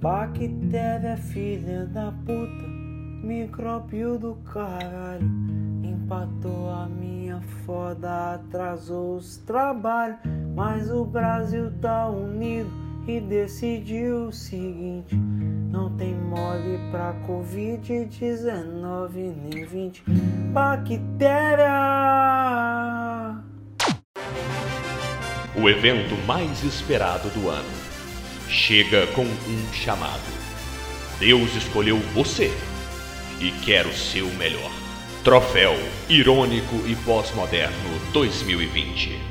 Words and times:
Bactéria, 0.00 1.18
filha 1.18 1.84
da 1.84 2.10
puta, 2.24 2.66
micróbio 3.22 4.18
do 4.18 4.34
caralho. 4.50 5.30
Empatou 5.84 6.70
a 6.70 6.86
minha 6.86 7.42
foda, 7.66 8.36
atrasou 8.36 9.16
os 9.16 9.36
trabalhos. 9.36 10.16
Mas 10.56 10.90
o 10.90 11.04
Brasil 11.04 11.70
tá 11.82 12.08
unido 12.08 12.70
e 13.06 13.20
decidiu 13.20 14.28
o 14.28 14.32
seguinte: 14.32 15.14
não 15.70 15.94
tem 15.98 16.14
mole 16.14 16.78
pra 16.90 17.12
Covid-19 17.28 19.34
nem 19.52 19.66
20. 19.66 20.02
Bactéria! 20.50 21.68
O 25.62 25.68
evento 25.68 26.14
mais 26.26 26.64
esperado 26.64 27.28
do 27.38 27.50
ano 27.50 27.89
chega 28.50 29.06
com 29.08 29.22
um 29.22 29.72
chamado. 29.72 30.20
Deus 31.18 31.54
escolheu 31.54 31.98
você 32.12 32.52
e 33.40 33.50
quer 33.64 33.86
o 33.86 33.92
seu 33.92 34.26
melhor. 34.32 34.70
Troféu 35.22 35.74
Irônico 36.08 36.76
e 36.86 36.96
Pós-Moderno 36.96 38.00
2020. 38.12 39.30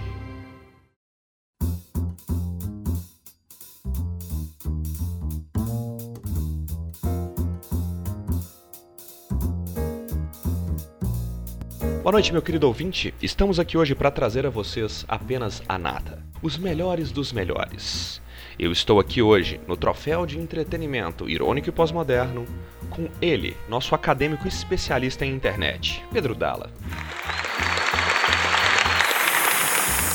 Boa 12.02 12.14
noite, 12.14 12.32
meu 12.32 12.42
querido 12.42 12.66
ouvinte. 12.66 13.14
Estamos 13.22 13.60
aqui 13.60 13.78
hoje 13.78 13.94
para 13.94 14.10
trazer 14.10 14.46
a 14.46 14.50
vocês 14.50 15.06
apenas 15.08 15.62
a 15.68 15.78
nata, 15.78 16.24
os 16.42 16.58
melhores 16.58 17.12
dos 17.12 17.34
melhores. 17.34 18.22
Eu 18.60 18.74
estou 18.74 19.00
aqui 19.00 19.22
hoje 19.22 19.58
no 19.66 19.78
Troféu 19.78 20.26
de 20.26 20.38
Entretenimento 20.38 21.30
Irônico 21.30 21.70
e 21.70 21.72
Pós-Moderno 21.72 22.44
com 22.90 23.08
ele, 23.22 23.56
nosso 23.70 23.96
acadêmico 23.96 24.46
especialista 24.50 25.26
em 25.26 25.34
internet, 25.34 26.04
Pedro 26.12 26.36
Dalla. 26.36 26.70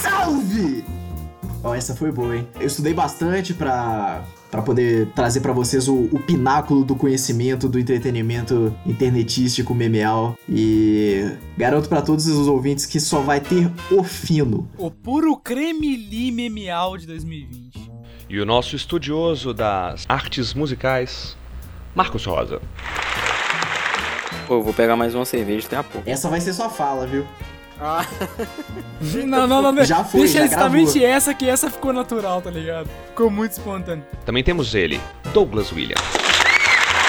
Salve! 0.02 0.84
Ó, 1.62 1.74
essa 1.74 1.96
foi 1.96 2.12
boa, 2.12 2.36
hein? 2.36 2.46
Eu 2.60 2.66
estudei 2.66 2.92
bastante 2.92 3.54
pra, 3.54 4.22
pra 4.50 4.60
poder 4.60 5.08
trazer 5.14 5.40
pra 5.40 5.54
vocês 5.54 5.88
o, 5.88 6.10
o 6.12 6.18
pináculo 6.18 6.84
do 6.84 6.94
conhecimento, 6.94 7.66
do 7.66 7.78
entretenimento 7.78 8.76
internetístico, 8.84 9.74
memeal. 9.74 10.36
E 10.46 11.30
garanto 11.56 11.88
pra 11.88 12.02
todos 12.02 12.26
os 12.26 12.46
ouvintes 12.46 12.84
que 12.84 13.00
só 13.00 13.20
vai 13.20 13.40
ter 13.40 13.70
o 13.90 14.04
fino. 14.04 14.68
O 14.76 14.90
puro 14.90 15.34
creme 15.38 15.96
li 15.96 16.30
memeal 16.30 16.98
de 16.98 17.06
2020. 17.06 17.93
E 18.34 18.40
o 18.40 18.44
nosso 18.44 18.74
estudioso 18.74 19.54
das 19.54 20.04
artes 20.08 20.54
musicais, 20.54 21.36
Marcos 21.94 22.26
Rosa. 22.26 22.60
Pô, 24.48 24.60
vou 24.60 24.74
pegar 24.74 24.96
mais 24.96 25.14
uma 25.14 25.24
cerveja 25.24 25.68
até 25.68 25.76
a 25.76 25.84
pouco. 25.84 26.10
Essa 26.10 26.28
vai 26.28 26.40
ser 26.40 26.52
sua 26.52 26.68
fala, 26.68 27.06
viu? 27.06 27.24
Ah. 27.80 28.04
não, 29.24 29.46
não, 29.46 29.70
não. 29.70 29.84
Já 29.84 30.02
foi, 30.02 30.22
Deixa 30.22 30.38
já 30.38 30.46
exatamente 30.46 30.98
gravou. 30.98 31.16
essa, 31.16 31.32
que 31.32 31.48
essa 31.48 31.70
ficou 31.70 31.92
natural, 31.92 32.42
tá 32.42 32.50
ligado? 32.50 32.90
Ficou 33.10 33.30
muito 33.30 33.52
espontâneo. 33.52 34.04
Também 34.26 34.42
temos 34.42 34.74
ele, 34.74 35.00
Douglas 35.32 35.70
Williams. 35.70 36.02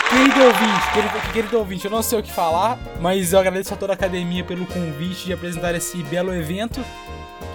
Querido 0.07 0.43
ouvinte, 0.43 0.91
querido, 0.93 1.33
querido 1.33 1.57
ouvinte, 1.57 1.85
eu 1.85 1.91
não 1.91 2.03
sei 2.03 2.19
o 2.19 2.21
que 2.21 2.31
falar, 2.31 2.77
mas 3.01 3.33
eu 3.33 3.39
agradeço 3.39 3.73
a 3.73 3.77
toda 3.77 3.93
a 3.93 3.95
academia 3.95 4.43
pelo 4.43 4.67
convite 4.67 5.25
de 5.25 5.33
apresentar 5.33 5.73
esse 5.73 6.03
belo 6.03 6.31
evento 6.31 6.85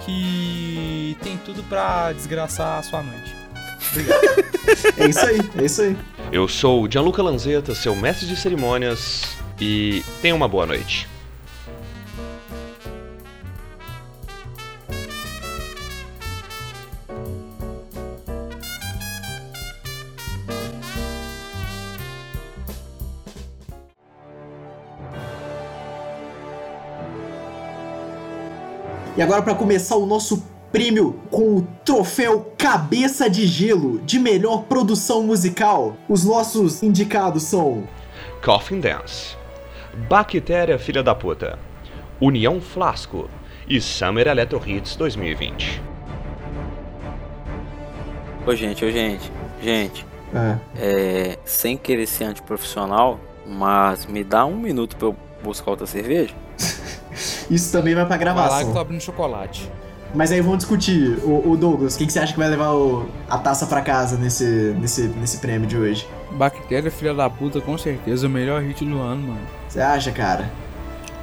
que 0.05 1.15
tem 1.23 1.37
tudo 1.37 1.63
pra 1.63 2.11
desgraçar 2.11 2.77
a 2.77 2.83
sua 2.83 3.01
noite. 3.01 3.40
É 4.97 5.07
isso 5.07 5.25
aí, 5.25 5.39
é 5.57 5.65
isso 5.65 5.81
aí. 5.81 5.97
Eu 6.31 6.47
sou 6.47 6.83
o 6.83 6.89
Gianluca 6.89 7.21
Lanzetta, 7.21 7.75
seu 7.75 7.95
mestre 7.95 8.25
de 8.27 8.37
cerimônias, 8.37 9.23
e 9.59 10.03
tenha 10.21 10.33
uma 10.33 10.47
boa 10.47 10.65
noite. 10.65 11.09
E 29.17 29.21
agora 29.21 29.41
pra 29.41 29.53
começar 29.53 29.97
o 29.97 30.05
nosso 30.05 30.41
prêmio 30.71 31.19
com 31.29 31.57
o 31.57 31.67
troféu 31.83 32.53
Cabeça 32.57 33.29
de 33.29 33.45
Gelo 33.45 33.99
de 33.99 34.17
melhor 34.19 34.63
produção 34.63 35.23
musical. 35.23 35.95
Os 36.07 36.23
nossos 36.23 36.81
indicados 36.81 37.43
são 37.43 37.83
Coffin 38.43 38.79
Dance, 38.79 39.35
Bactéria 40.09 40.79
Filha 40.79 41.03
da 41.03 41.13
Puta, 41.13 41.59
União 42.19 42.61
Flasco 42.61 43.29
e 43.67 43.79
Summer 43.81 44.27
Electro 44.27 44.61
Hits 44.65 44.95
2020. 44.95 45.81
Ô, 48.45 48.55
gente, 48.55 48.83
ô, 48.83 48.89
gente, 48.91 49.31
gente, 49.61 50.05
Ah, 50.33 50.57
é, 50.75 51.37
sem 51.45 51.77
querer 51.77 52.07
ser 52.07 52.23
antiprofissional, 52.23 53.19
mas 53.45 54.05
me 54.05 54.23
dá 54.23 54.45
um 54.45 54.55
minuto 54.57 54.95
pra 54.95 55.09
eu 55.09 55.15
buscar 55.43 55.71
outra 55.71 55.85
cerveja? 55.85 56.33
Isso 57.51 57.71
também 57.71 57.93
vai 57.93 58.05
pra 58.05 58.15
Vai 58.17 58.25
lá 58.25 58.33
que 58.33 58.43
eu 58.45 58.47
tô 58.47 58.55
gravação. 58.55 58.81
abrindo 58.81 59.01
chocolate. 59.01 59.69
Mas 60.13 60.31
aí 60.31 60.41
vamos 60.41 60.57
discutir. 60.59 61.17
O, 61.23 61.51
o 61.51 61.57
Douglas, 61.57 61.95
quem 61.95 62.05
que 62.05 62.11
você 62.13 62.19
acha 62.19 62.33
que 62.33 62.39
vai 62.39 62.49
levar 62.49 62.71
o- 62.73 63.05
a 63.29 63.37
taça 63.37 63.65
pra 63.65 63.81
casa 63.81 64.17
nesse, 64.17 64.43
nesse, 64.79 65.03
nesse 65.03 65.37
prêmio 65.37 65.67
de 65.67 65.77
hoje? 65.77 66.07
Bactéria, 66.31 66.91
filha 66.91 67.13
da 67.13 67.29
puta, 67.29 67.61
com 67.61 67.77
certeza, 67.77 68.27
o 68.27 68.29
melhor 68.29 68.61
hit 68.61 68.83
do 68.85 68.99
ano, 68.99 69.27
mano. 69.27 69.41
Você 69.69 69.79
acha, 69.79 70.11
cara? 70.11 70.49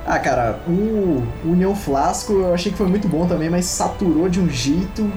Ah, 0.06 0.18
cara, 0.18 0.60
o 0.66 1.22
União 1.44 1.74
Flasco 1.76 2.32
eu 2.32 2.54
achei 2.54 2.72
que 2.72 2.78
foi 2.78 2.86
muito 2.86 3.06
bom 3.06 3.26
também, 3.26 3.50
mas 3.50 3.66
saturou 3.66 4.26
de 4.28 4.40
um 4.40 4.48
jeito. 4.48 5.10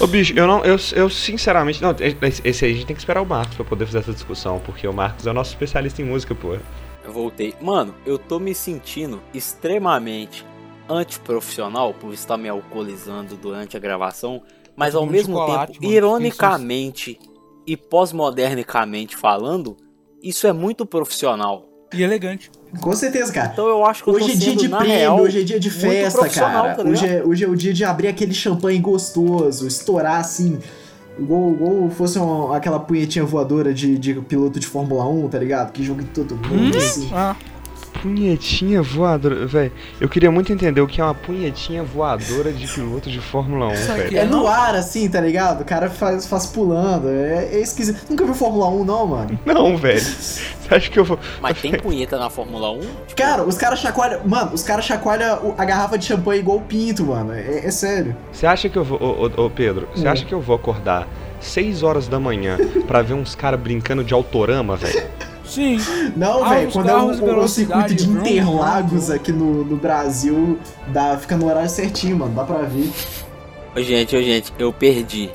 Ô 0.00 0.06
bicho, 0.06 0.32
eu 0.34 0.46
não. 0.46 0.64
Eu, 0.64 0.76
eu 0.94 1.10
sinceramente. 1.10 1.82
Não, 1.82 1.94
esse 2.22 2.40
esse 2.44 2.64
aí 2.64 2.70
a 2.70 2.74
gente 2.74 2.86
tem 2.86 2.96
que 2.96 3.02
esperar 3.02 3.20
o 3.20 3.26
Marcos 3.26 3.56
pra 3.56 3.64
poder 3.66 3.84
fazer 3.84 3.98
essa 3.98 4.12
discussão, 4.12 4.60
porque 4.64 4.86
o 4.88 4.92
Marcos 4.94 5.26
é 5.26 5.30
o 5.30 5.34
nosso 5.34 5.50
especialista 5.50 6.00
em 6.00 6.04
música, 6.06 6.34
pô. 6.34 6.56
Eu 7.04 7.12
voltei. 7.12 7.54
Mano, 7.60 7.94
eu 8.06 8.18
tô 8.18 8.38
me 8.38 8.54
sentindo 8.54 9.20
extremamente 9.34 10.44
antiprofissional 10.88 11.92
por 11.94 12.12
estar 12.12 12.36
me 12.36 12.48
alcoolizando 12.48 13.36
durante 13.36 13.76
a 13.76 13.80
gravação, 13.80 14.42
mas 14.76 14.94
ao 14.94 15.04
mesmo 15.06 15.36
tempo, 15.44 15.50
mano. 15.80 15.92
ironicamente 15.94 17.18
e 17.66 17.76
pós-modernicamente 17.76 19.16
falando, 19.16 19.76
isso 20.22 20.46
é 20.46 20.52
muito 20.52 20.86
profissional. 20.86 21.64
E 21.92 22.02
elegante. 22.02 22.50
Com 22.82 22.94
certeza, 22.94 23.32
cara. 23.32 23.50
Então 23.52 23.66
eu 23.66 23.84
acho 23.84 24.04
que 24.04 24.10
eu 24.10 24.14
tô 24.18 24.24
Hoje 24.24 24.32
é 24.32 24.36
dia 24.36 24.56
de 24.56 24.68
prêmio, 24.68 24.86
real, 24.86 25.20
hoje 25.20 25.40
é 25.40 25.42
dia 25.42 25.58
de 25.60 25.70
festa, 25.70 26.28
cara. 26.28 26.74
tá 26.74 26.82
hoje, 26.82 27.06
é, 27.06 27.24
hoje 27.24 27.44
é 27.44 27.48
o 27.48 27.56
dia 27.56 27.72
de 27.72 27.82
abrir 27.84 28.08
aquele 28.08 28.34
champanhe 28.34 28.78
gostoso, 28.78 29.66
estourar 29.66 30.20
assim, 30.20 30.58
igual, 31.18 31.50
igual 31.52 31.88
fosse 31.90 32.18
uma- 32.18 32.54
aquela 32.54 32.78
punhetinha 32.78 33.24
voadora 33.24 33.72
de, 33.72 33.96
de 33.98 34.14
piloto 34.20 34.60
de 34.60 34.66
Fórmula 34.66 35.06
1, 35.08 35.28
tá 35.30 35.38
ligado? 35.38 35.72
Que 35.72 35.82
joga 35.82 36.02
em 36.02 36.06
todo 36.06 36.36
mundo, 36.36 36.76
assim. 36.76 37.08
Ah, 37.12 37.34
Punhetinha 38.02 38.80
voadora, 38.80 39.46
velho. 39.46 39.72
Eu 40.00 40.08
queria 40.08 40.30
muito 40.30 40.52
entender 40.52 40.80
o 40.80 40.86
que 40.86 41.00
é 41.00 41.04
uma 41.04 41.14
punhetinha 41.14 41.82
voadora 41.82 42.52
de 42.52 42.66
piloto 42.66 43.10
de 43.10 43.20
Fórmula 43.20 43.66
1, 43.68 43.72
Isso 43.74 43.92
aqui 43.92 44.00
velho. 44.02 44.18
É 44.18 44.24
no 44.24 44.46
ar, 44.46 44.74
assim, 44.74 45.08
tá 45.08 45.20
ligado? 45.20 45.62
O 45.62 45.64
cara 45.64 45.90
faz, 45.90 46.26
faz 46.26 46.46
pulando. 46.46 47.08
É, 47.08 47.48
é 47.52 47.60
esquisito. 47.60 48.00
Nunca 48.08 48.24
viu 48.24 48.34
Fórmula 48.34 48.68
1, 48.68 48.84
não, 48.84 49.06
mano? 49.06 49.38
Não, 49.44 49.76
velho. 49.76 50.00
Você 50.00 50.40
acha 50.74 50.90
que 50.90 50.98
eu 50.98 51.04
vou. 51.04 51.18
Mas 51.40 51.60
tem 51.60 51.72
punheta 51.72 52.18
na 52.18 52.30
Fórmula 52.30 52.70
1? 52.72 52.80
Tipo, 52.80 53.16
Cara, 53.16 53.42
os 53.42 53.56
caras 53.56 53.78
chacoalham. 53.80 54.20
Mano, 54.26 54.52
os 54.54 54.62
caras 54.62 54.84
chacoalham 54.84 55.54
a 55.58 55.64
garrafa 55.64 55.98
de 55.98 56.04
champanhe 56.04 56.40
igual 56.40 56.58
o 56.58 56.62
pinto, 56.62 57.04
mano. 57.06 57.32
É, 57.32 57.66
é 57.66 57.70
sério. 57.70 58.14
Você 58.32 58.46
acha 58.46 58.68
que 58.68 58.76
eu 58.78 58.84
vou. 58.84 58.98
Ô, 59.02 59.26
ô, 59.42 59.46
ô, 59.46 59.50
Pedro, 59.50 59.88
você 59.94 60.06
Hum. 60.06 60.10
acha 60.10 60.24
que 60.24 60.32
eu 60.34 60.40
vou 60.40 60.54
acordar 60.54 61.08
6 61.40 61.82
horas 61.82 62.06
da 62.06 62.20
manhã 62.20 62.56
pra 62.86 63.02
ver 63.02 63.14
uns 63.14 63.34
caras 63.34 63.58
brincando 63.58 64.04
de 64.04 64.14
autorama, 64.14 64.76
velho? 64.76 65.02
sim. 65.48 65.78
Não, 66.16 66.44
Ah, 66.44 66.50
velho, 66.50 66.72
quando 66.72 66.88
é 66.88 66.94
o, 66.94 67.38
o 67.38 67.48
circuito 67.48 67.94
de 67.94 68.08
Interlagos 68.08 69.10
aqui 69.10 69.32
no, 69.32 69.64
no 69.64 69.76
Brasil, 69.76 70.58
dá, 70.88 71.16
fica 71.18 71.36
no 71.36 71.46
horário 71.46 71.68
certinho, 71.70 72.16
mano. 72.18 72.34
Dá 72.34 72.44
pra 72.44 72.58
ver. 72.58 72.90
Ô, 73.74 73.80
gente, 73.80 74.16
ô, 74.16 74.22
gente, 74.22 74.52
eu 74.58 74.72
perdi. 74.72 75.30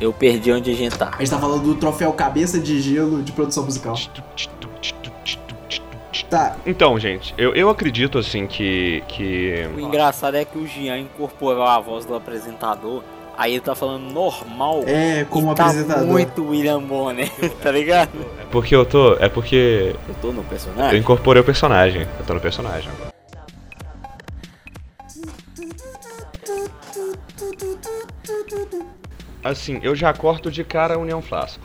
Eu 0.00 0.12
perdi 0.12 0.52
onde 0.52 0.70
a 0.70 0.74
gente 0.74 0.96
tá. 0.96 1.10
A 1.14 1.18
gente 1.18 1.30
tá 1.30 1.38
falando 1.38 1.64
do 1.64 1.74
troféu 1.74 2.12
Cabeça 2.12 2.58
de 2.58 2.80
Gelo 2.80 3.22
de 3.22 3.32
produção 3.32 3.64
musical. 3.64 3.96
Tá, 6.30 6.56
Então, 6.66 6.98
gente, 6.98 7.32
eu, 7.38 7.54
eu 7.54 7.70
acredito 7.70 8.18
assim 8.18 8.46
que. 8.46 9.02
que. 9.08 9.66
O 9.74 9.80
engraçado 9.80 10.36
é 10.36 10.44
que 10.44 10.58
o 10.58 10.66
Jean 10.66 10.98
incorporou 10.98 11.62
a 11.62 11.80
voz 11.80 12.04
do 12.04 12.14
apresentador. 12.14 13.02
Aí 13.38 13.52
ele 13.52 13.60
tá 13.60 13.72
falando 13.76 14.02
normal. 14.12 14.82
é, 14.84 15.24
como 15.30 15.54
tá 15.54 15.66
apresentador. 15.66 16.04
muito 16.08 16.44
William 16.44 16.82
Bonner, 16.82 17.30
tá 17.62 17.70
ligado? 17.70 18.10
É 18.42 18.44
porque 18.50 18.74
eu 18.74 18.84
tô. 18.84 19.14
É 19.14 19.28
porque. 19.28 19.94
Eu 20.08 20.14
tô 20.16 20.32
no 20.32 20.40
Eu 20.40 20.44
personagem. 20.44 20.98
incorporei 20.98 21.40
o 21.40 21.44
personagem. 21.44 22.02
Eu 22.18 22.26
tô 22.26 22.34
no 22.34 22.40
personagem 22.40 22.90
agora. 22.90 23.12
Assim, 29.42 29.78
eu 29.82 29.94
já 29.94 30.12
corto 30.12 30.50
de 30.50 30.64
cara 30.64 30.94
a 30.94 30.98
União 30.98 31.22
Flasco. 31.22 31.62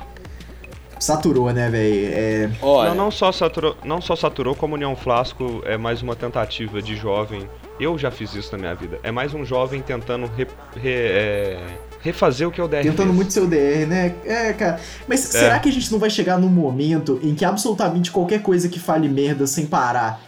Saturou, 0.99 1.51
né, 1.51 1.69
velho? 1.69 2.13
É... 2.13 2.49
Olha, 2.61 2.89
Não, 2.89 3.05
não 3.05 3.11
só 3.11 3.31
saturou, 3.31 3.75
não 3.83 3.99
só 3.99 4.15
saturou, 4.15 4.55
como 4.55 4.75
União 4.75 4.95
Flasco 4.95 5.61
é 5.65 5.77
mais 5.77 6.01
uma 6.01 6.15
tentativa 6.15 6.81
de 6.81 6.95
jovem. 6.95 7.49
Eu 7.79 7.97
já 7.97 8.11
fiz 8.11 8.33
isso 8.35 8.51
na 8.53 8.57
minha 8.57 8.75
vida. 8.75 8.99
É 9.03 9.11
mais 9.11 9.33
um 9.33 9.43
jovem 9.43 9.81
tentando 9.81 10.25
re- 10.27 10.47
re- 10.75 10.89
é, 10.91 11.59
refazer 12.01 12.47
o 12.47 12.51
que 12.51 12.61
é 12.61 12.63
o 12.63 12.67
DR 12.67 12.81
Tentando 12.83 13.05
fez. 13.07 13.15
muito 13.15 13.33
seu 13.33 13.47
DR, 13.47 13.85
né? 13.87 14.13
É, 14.25 14.53
cara. 14.53 14.79
Mas 15.07 15.21
será 15.21 15.57
que 15.59 15.69
a 15.69 15.71
gente 15.71 15.91
não 15.91 15.97
vai 15.99 16.09
chegar 16.09 16.37
num 16.37 16.49
momento 16.49 17.19
em 17.23 17.33
que 17.33 17.43
absolutamente 17.43 18.11
qualquer 18.11 18.41
coisa 18.41 18.69
que 18.69 18.79
fale 18.79 19.07
merda 19.09 19.47
sem 19.47 19.65
parar 19.65 20.21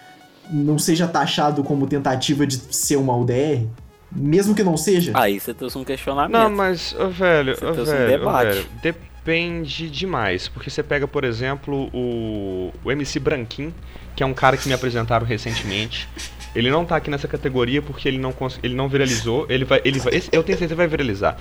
não 0.51 0.77
seja 0.79 1.07
taxado 1.07 1.63
como 1.63 1.85
tentativa 1.87 2.45
de 2.47 2.55
ser 2.75 2.95
uma 2.97 3.15
UDR? 3.15 3.65
Mesmo 4.11 4.55
que 4.55 4.63
não 4.63 4.77
seja? 4.77 5.11
aí 5.13 5.39
você 5.39 5.53
trouxe 5.53 5.77
um 5.77 5.83
questionamento. 5.83 6.31
Não, 6.31 6.49
mas, 6.49 6.95
ô, 6.97 7.09
velho, 7.09 7.55
Você 7.55 7.65
um 7.65 7.83
velho, 7.83 8.05
ô, 8.05 8.17
debate. 8.19 8.47
velho, 8.47 8.65
depende 8.81 9.89
demais. 9.89 10.47
Porque 10.47 10.69
você 10.69 10.81
pega, 10.81 11.07
por 11.07 11.23
exemplo, 11.23 11.89
o, 11.93 12.71
o 12.83 12.91
MC 12.91 13.19
Branquin, 13.19 13.73
que 14.15 14.23
é 14.23 14.25
um 14.25 14.33
cara 14.33 14.55
que 14.55 14.67
me 14.67 14.73
apresentaram 14.73 15.25
recentemente. 15.25 16.07
Ele 16.55 16.71
não 16.71 16.85
tá 16.85 16.95
aqui 16.95 17.09
nessa 17.09 17.27
categoria 17.27 17.81
porque 17.81 18.07
ele 18.07 18.17
não, 18.17 18.33
ele 18.63 18.73
não 18.75 18.87
viralizou. 18.87 19.45
Ele 19.49 19.65
vai, 19.65 19.81
ele 19.83 19.99
vai, 19.99 20.15
esse- 20.15 20.29
eu 20.31 20.41
tenho 20.43 20.57
certeza 20.57 20.69
que 20.73 20.77
vai 20.77 20.87
viralizar. 20.87 21.37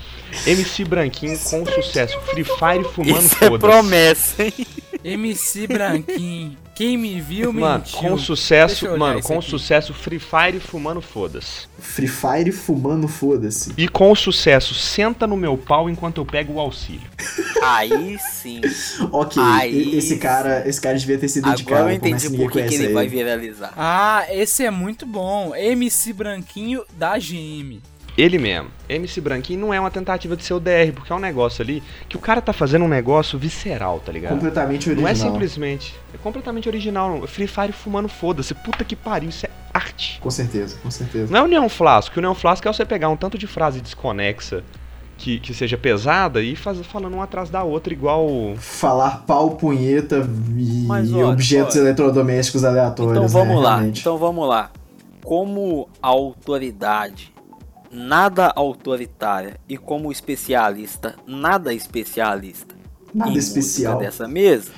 MC 0.47 0.85
Branquinho 0.85 1.39
com 1.39 1.65
sucesso. 1.67 2.19
Free 2.23 2.45
Fire 2.45 2.85
fumando 2.93 3.21
Isso 3.25 3.35
é 3.45 3.49
foda-se. 3.49 3.59
promessa, 3.59 4.43
hein? 4.45 4.53
MC 5.03 5.67
Branquinho. 5.67 6.57
Quem 6.75 6.99
me 6.99 7.21
viu, 7.21 7.53
Mano, 7.53 7.85
mentiu. 7.85 7.99
com 8.01 8.19
sucesso, 8.19 8.87
eu 8.87 8.99
mano, 8.99 9.23
com 9.23 9.39
aqui. 9.39 9.49
sucesso 9.49 9.95
Free 9.95 10.19
Fire 10.19 10.59
fumando 10.59 11.01
foda-se. 11.01 11.69
Free 11.79 12.09
Fire 12.09 12.51
fumando, 12.51 13.07
foda-se. 13.07 13.73
E 13.77 13.87
com 13.87 14.13
sucesso, 14.15 14.75
senta 14.75 15.25
no 15.25 15.37
meu 15.37 15.57
pau 15.57 15.89
enquanto 15.89 16.19
eu 16.19 16.27
pego 16.27 16.55
o 16.55 16.61
auxílio. 16.61 17.09
Aí 17.63 18.19
sim. 18.19 18.61
Ok, 19.13 19.41
Aí 19.41 19.97
esse 19.97 20.17
cara, 20.17 20.69
esse 20.69 20.81
cara 20.81 20.99
devia 20.99 21.17
ter 21.17 21.27
dedicado, 21.29 21.63
Agora 21.63 21.95
eu 21.95 22.01
por 22.01 22.11
mais 22.11 22.25
entendi 22.25 22.37
por 22.43 22.51
que, 22.51 22.63
que 22.65 22.75
ele 22.75 22.93
vai 22.93 23.07
viralizar. 23.07 23.73
Ah, 23.77 24.25
esse 24.31 24.65
é 24.65 24.71
muito 24.71 25.07
bom. 25.07 25.55
MC 25.55 26.13
Branquinho 26.13 26.83
da 26.99 27.17
GM. 27.19 27.81
Ele 28.17 28.39
mesmo, 28.39 28.69
MC 28.89 29.21
Branquinho 29.21 29.61
não 29.61 29.75
é 29.75 29.81
uma 29.81 29.91
tentativa 29.91 30.37
de 30.37 30.45
ser 30.45 30.55
o 30.55 30.61
DR, 30.61 30.93
porque 30.95 31.13
é 31.13 31.17
um 31.17 31.21
negócio 31.21 31.63
ali 31.63 31.83
que 32.09 32.17
o 32.17 32.21
cara 32.21 32.41
tá 32.41 32.53
fazendo 32.53 32.85
um 32.85 32.89
negócio 32.89 33.37
visceral, 33.37 33.99
tá 33.99 34.13
ligado? 34.13 34.35
Completamente 34.35 34.89
Não 34.89 35.03
original. 35.03 35.11
é 35.11 35.15
simplesmente. 35.33 35.95
É 36.15 36.19
completamente 36.19 36.69
original. 36.69 37.19
não. 37.19 37.27
Free 37.27 37.49
Fire 37.49 37.73
fumando 37.73 38.09
foda-se. 38.09 38.55
Puta 38.55 38.85
que 38.85 38.95
pariu, 38.95 39.31
isso 39.31 39.47
é 39.47 39.51
arte. 39.73 40.21
Com 40.21 40.31
certeza, 40.31 40.77
com 40.81 40.91
certeza. 40.91 41.33
Não 41.33 41.41
é 41.41 41.43
o 41.43 41.49
Neon 41.49 41.69
Flasco. 41.69 42.17
O 42.19 42.23
Neon 42.23 42.35
Flasco 42.35 42.69
é 42.69 42.73
você 42.73 42.85
pegar 42.85 43.09
um 43.09 43.17
tanto 43.17 43.37
de 43.37 43.49
frase 43.49 43.81
desconexa 43.81 44.63
que, 45.19 45.41
que 45.41 45.53
seja 45.53 45.77
pesada 45.77 46.41
e 46.41 46.55
faz, 46.55 46.79
falando 46.87 47.15
uma 47.15 47.25
atrás 47.25 47.51
da 47.51 47.65
outra, 47.65 47.93
igual. 47.93 48.55
Falar 48.59 49.25
pau, 49.27 49.53
punheta 49.57 50.25
e 50.57 50.85
Mas, 50.87 51.13
olha, 51.13 51.29
objetos 51.29 51.75
olha. 51.75 51.83
eletrodomésticos 51.87 52.65
aleatórios. 52.65 53.17
Então 53.17 53.29
vamos 53.29 53.57
né, 53.57 53.61
lá. 53.61 53.75
realmente. 53.77 54.01
Então 54.01 54.17
vamos 54.17 54.49
lá. 54.49 54.71
Como 55.25 55.89
autoridade 56.01 57.34
nada 57.95 58.53
autoritária 58.57 59.57
e 59.69 59.77
como 59.79 60.11
especialista 60.11 61.15
nada 61.27 61.73
especialista 61.73 62.75
Nada 63.15 63.39
especial. 63.39 63.99
dessa 63.99 64.27
mesa, 64.27 64.73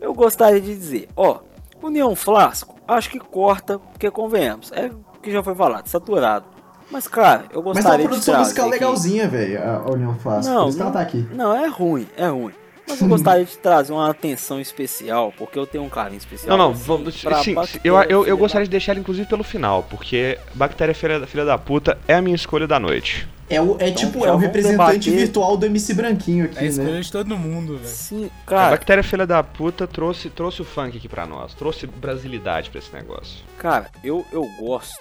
eu 0.00 0.14
gostaria 0.14 0.60
de 0.60 0.74
dizer, 0.76 1.08
ó, 1.16 1.40
o 1.82 1.90
Neon 1.90 2.14
Flasco, 2.14 2.76
acho 2.86 3.10
que 3.10 3.18
corta, 3.18 3.78
porque 3.80 4.08
convenhamos, 4.12 4.70
é 4.72 4.86
o 4.86 5.20
que 5.20 5.32
já 5.32 5.42
foi 5.42 5.56
falado, 5.56 5.88
saturado. 5.88 6.46
Mas 6.90 7.08
cara, 7.08 7.46
eu 7.52 7.56
Mas 7.56 7.56
é 7.56 7.58
uma 7.58 7.74
gostaria 7.74 7.98
de 8.04 8.08
produção 8.08 8.38
musical 8.38 8.68
legalzinha, 8.68 9.28
velho, 9.28 9.60
a 9.62 9.90
União 9.92 10.14
Flasco. 10.18 10.50
Não, 10.52 10.62
Por 10.62 10.68
isso 10.68 10.76
que 10.78 10.82
ela 10.82 10.90
não- 10.90 10.96
tá 10.96 11.02
aqui. 11.02 11.28
Não, 11.34 11.52
é 11.54 11.66
ruim, 11.66 12.06
é 12.16 12.26
ruim. 12.28 12.54
Mas 12.88 13.00
eu 13.00 13.08
gostaria 13.08 13.44
de 13.44 13.56
trazer 13.58 13.92
uma 13.92 14.10
atenção 14.10 14.60
especial, 14.60 15.32
porque 15.36 15.58
eu 15.58 15.66
tenho 15.66 15.84
um 15.84 15.88
carinho 15.88 16.18
especial. 16.18 16.56
Não, 16.56 16.64
não, 16.66 16.72
assim, 16.72 16.82
vamos. 16.84 17.14
Sim, 17.42 17.54
bactéria, 17.54 17.80
eu, 17.84 17.96
eu, 18.04 18.26
eu 18.26 18.36
da- 18.36 18.40
gostaria 18.40 18.64
de 18.64 18.70
deixar 18.70 18.92
ele 18.92 19.00
inclusive 19.00 19.26
pelo 19.28 19.44
final, 19.44 19.82
porque 19.84 20.38
Bactéria 20.54 20.94
Filha, 20.94 21.20
da- 21.20 21.26
filha 21.26 21.44
da 21.44 21.58
Puta 21.58 21.98
é 22.08 22.14
a 22.14 22.22
minha 22.22 22.34
escolha 22.36 22.66
da 22.66 22.78
noite. 22.80 23.28
É, 23.50 23.62
o, 23.62 23.76
é 23.80 23.90
tipo, 23.90 24.20
já 24.20 24.26
é 24.28 24.32
o 24.32 24.36
representante 24.36 24.98
debater. 25.08 25.12
virtual 25.26 25.56
do 25.56 25.64
MC 25.64 25.94
Branquinho 25.94 26.44
aqui, 26.44 26.58
É 26.58 26.60
a 26.60 26.64
escolha 26.66 26.90
né? 26.92 27.00
de 27.00 27.10
todo 27.12 27.36
mundo, 27.38 27.76
velho. 27.78 27.88
Sim, 27.88 28.30
a 28.46 28.50
cara, 28.50 28.70
Bactéria 28.72 29.02
Filha 29.02 29.26
da 29.26 29.42
Puta 29.42 29.86
trouxe, 29.86 30.28
trouxe 30.28 30.60
o 30.60 30.64
funk 30.66 30.98
aqui 30.98 31.08
pra 31.08 31.24
nós, 31.26 31.54
trouxe 31.54 31.86
brasilidade 31.86 32.68
pra 32.68 32.78
esse 32.78 32.92
negócio. 32.92 33.38
cara, 33.56 33.86
eu, 34.04 34.24
eu 34.32 34.44
gosto 34.60 34.94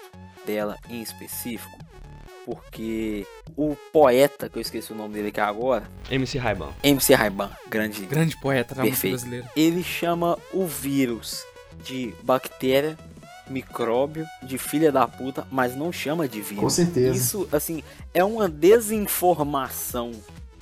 dela 0.45 0.78
em 0.89 1.01
específico, 1.01 1.78
porque 2.48 3.28
o 3.58 3.76
poeta, 3.92 4.48
que 4.48 4.58
eu 4.58 4.62
esqueci 4.62 4.94
o 4.94 4.96
nome 4.96 5.16
dele 5.16 5.28
aqui 5.28 5.42
agora, 5.42 5.84
MC 6.10 6.38
Raiban. 6.38 6.70
MC 6.82 7.14
Raiban, 7.14 7.52
grande 7.70 8.06
Grande 8.06 8.38
poeta 8.38 8.74
da 8.74 8.84
música 8.84 9.02
Perfeito. 9.02 9.16
brasileira. 9.20 9.52
ele 9.54 9.84
chama 9.84 10.40
o 10.54 10.66
vírus 10.66 11.44
de 11.84 12.14
bactéria, 12.24 12.98
micróbio, 13.50 14.26
de 14.42 14.58
filha 14.58 14.94
da 14.94 15.06
puta, 15.06 15.46
mas 15.52 15.76
não 15.76 15.92
chama 15.92 16.26
de 16.26 16.40
vírus. 16.42 16.64
Com 16.64 16.70
certeza. 16.70 17.18
Isso, 17.18 17.50
assim, 17.52 17.84
é 18.14 18.24
uma 18.24 18.48
desinformação 18.48 20.14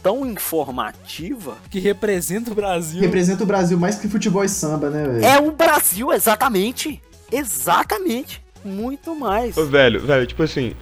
tão 0.01 0.25
informativa. 0.25 1.55
Que 1.69 1.79
representa 1.79 2.51
o 2.51 2.55
Brasil. 2.55 2.99
Representa 2.99 3.43
o 3.43 3.47
Brasil 3.47 3.77
mais 3.77 3.99
que 3.99 4.07
futebol 4.07 4.43
e 4.43 4.49
samba, 4.49 4.89
né, 4.89 5.03
velho? 5.07 5.23
É 5.23 5.39
o 5.39 5.51
Brasil, 5.51 6.11
exatamente. 6.11 6.99
Exatamente. 7.31 8.43
Muito 8.63 9.15
mais. 9.15 9.55
Ô, 9.55 9.65
velho, 9.67 10.03
velho, 10.03 10.25
tipo 10.25 10.41
assim, 10.41 10.73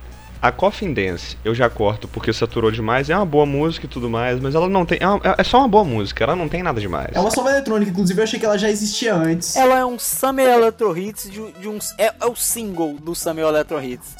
a 0.43 0.51
Coffin 0.51 0.93
Dance 0.93 1.37
eu 1.43 1.55
já 1.55 1.69
corto 1.69 2.07
porque 2.07 2.33
saturou 2.33 2.69
demais, 2.69 3.09
é 3.09 3.15
uma 3.15 3.25
boa 3.25 3.45
música 3.45 3.85
e 3.85 3.89
tudo 3.89 4.09
mais, 4.09 4.39
mas 4.41 4.53
ela 4.53 4.67
não 4.67 4.85
tem. 4.85 4.97
É, 5.01 5.07
uma- 5.07 5.21
é 5.37 5.43
só 5.43 5.59
uma 5.59 5.67
boa 5.69 5.83
música, 5.85 6.23
ela 6.23 6.35
não 6.35 6.49
tem 6.49 6.61
nada 6.61 6.79
demais. 6.81 7.07
É 7.13 7.19
uma 7.19 7.31
soma 7.31 7.49
eletrônica, 7.49 7.89
inclusive 7.89 8.19
eu 8.19 8.23
achei 8.23 8.37
que 8.39 8.45
ela 8.45 8.57
já 8.57 8.69
existia 8.69 9.15
antes. 9.15 9.55
Ela 9.55 9.79
é 9.79 9.85
um 9.85 9.97
Summer 9.97 10.47
Electro 10.47 10.95
Hits 10.97 11.31
de, 11.31 11.51
de 11.53 11.67
uns. 11.69 11.91
É, 11.97 12.13
é 12.21 12.25
o 12.25 12.35
single 12.35 12.95
do 13.01 13.15
Summer 13.15 13.45
Electro 13.45 13.81
Hits. 13.81 14.15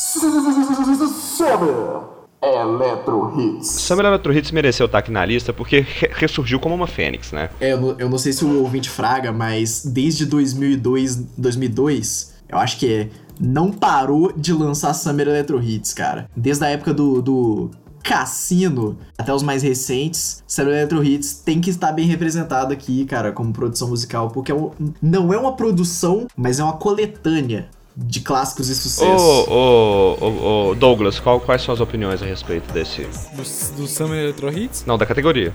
Electro 2.42 3.34
Hits. 3.39 3.68
Summer 3.82 4.06
Electro 4.06 4.34
Hits 4.38 4.51
mereceu 4.51 4.86
estar 4.86 4.98
aqui 5.00 5.12
na 5.12 5.25
lista 5.25 5.53
porque 5.53 5.80
re- 5.82 6.10
ressurgiu 6.13 6.60
como 6.60 6.75
uma 6.75 6.88
fênix, 6.88 7.32
né? 7.32 7.50
É, 7.60 7.72
eu 7.74 7.80
não, 7.82 8.00
eu 8.00 8.10
não 8.10 8.18
sei 8.18 8.34
se 8.34 8.44
o 8.44 8.62
ouvinte 8.62 8.89
fraga, 8.89 9.32
mas 9.32 9.84
desde 9.86 10.25
2002, 10.25 11.15
2002, 11.38 12.34
eu 12.50 12.58
acho 12.58 12.77
que 12.77 12.94
é, 12.94 13.08
não 13.40 13.72
parou 13.72 14.32
de 14.36 14.54
lançar 14.54 14.94
Summer 14.94 15.28
Electro 15.28 15.62
Hits, 15.62 15.94
cara. 15.94 16.30
Desde 16.36 16.63
a 16.66 16.70
época 16.70 16.94
do, 16.94 17.22
do 17.22 17.72
Cassino 18.04 18.98
até 19.18 19.34
os 19.34 19.42
mais 19.42 19.63
recentes, 19.63 20.44
Summer 20.48 20.74
Electro 20.74 21.04
Hits 21.04 21.34
tem 21.44 21.60
que 21.60 21.70
estar 21.70 21.92
bem 21.92 22.06
representado 22.06 22.72
aqui, 22.72 23.06
cara, 23.06 23.32
como 23.32 23.52
produção 23.52 23.88
musical, 23.90 24.30
porque 24.30 24.52
é 24.52 24.56
um- 24.56 24.72
não 25.02 25.34
é 25.34 25.38
uma 25.38 25.54
produção, 25.56 26.28
mas 26.38 26.60
é 26.60 26.63
uma 26.63 26.74
coletânea 26.74 27.68
de 27.96 28.22
clássicos 28.22 28.70
e 28.70 28.75
sucessos. 28.75 29.22
Ô, 29.22 29.52
ô, 29.52 30.18
ô, 30.25 30.70
ô, 30.72 30.75
Douglas, 30.75 31.20
qual- 31.20 31.40
quais 31.40 31.62
são 31.62 31.74
as 31.74 31.80
opiniões 31.80 32.22
a 32.22 32.25
respeito 32.25 32.72
desse. 32.74 33.04
Do, 33.36 33.82
do 33.82 33.88
Summer 33.88 34.20
Electro 34.24 34.52
Hits. 34.58 34.84
Não, 34.86 34.98
da 34.98 35.06
categoria. 35.06 35.54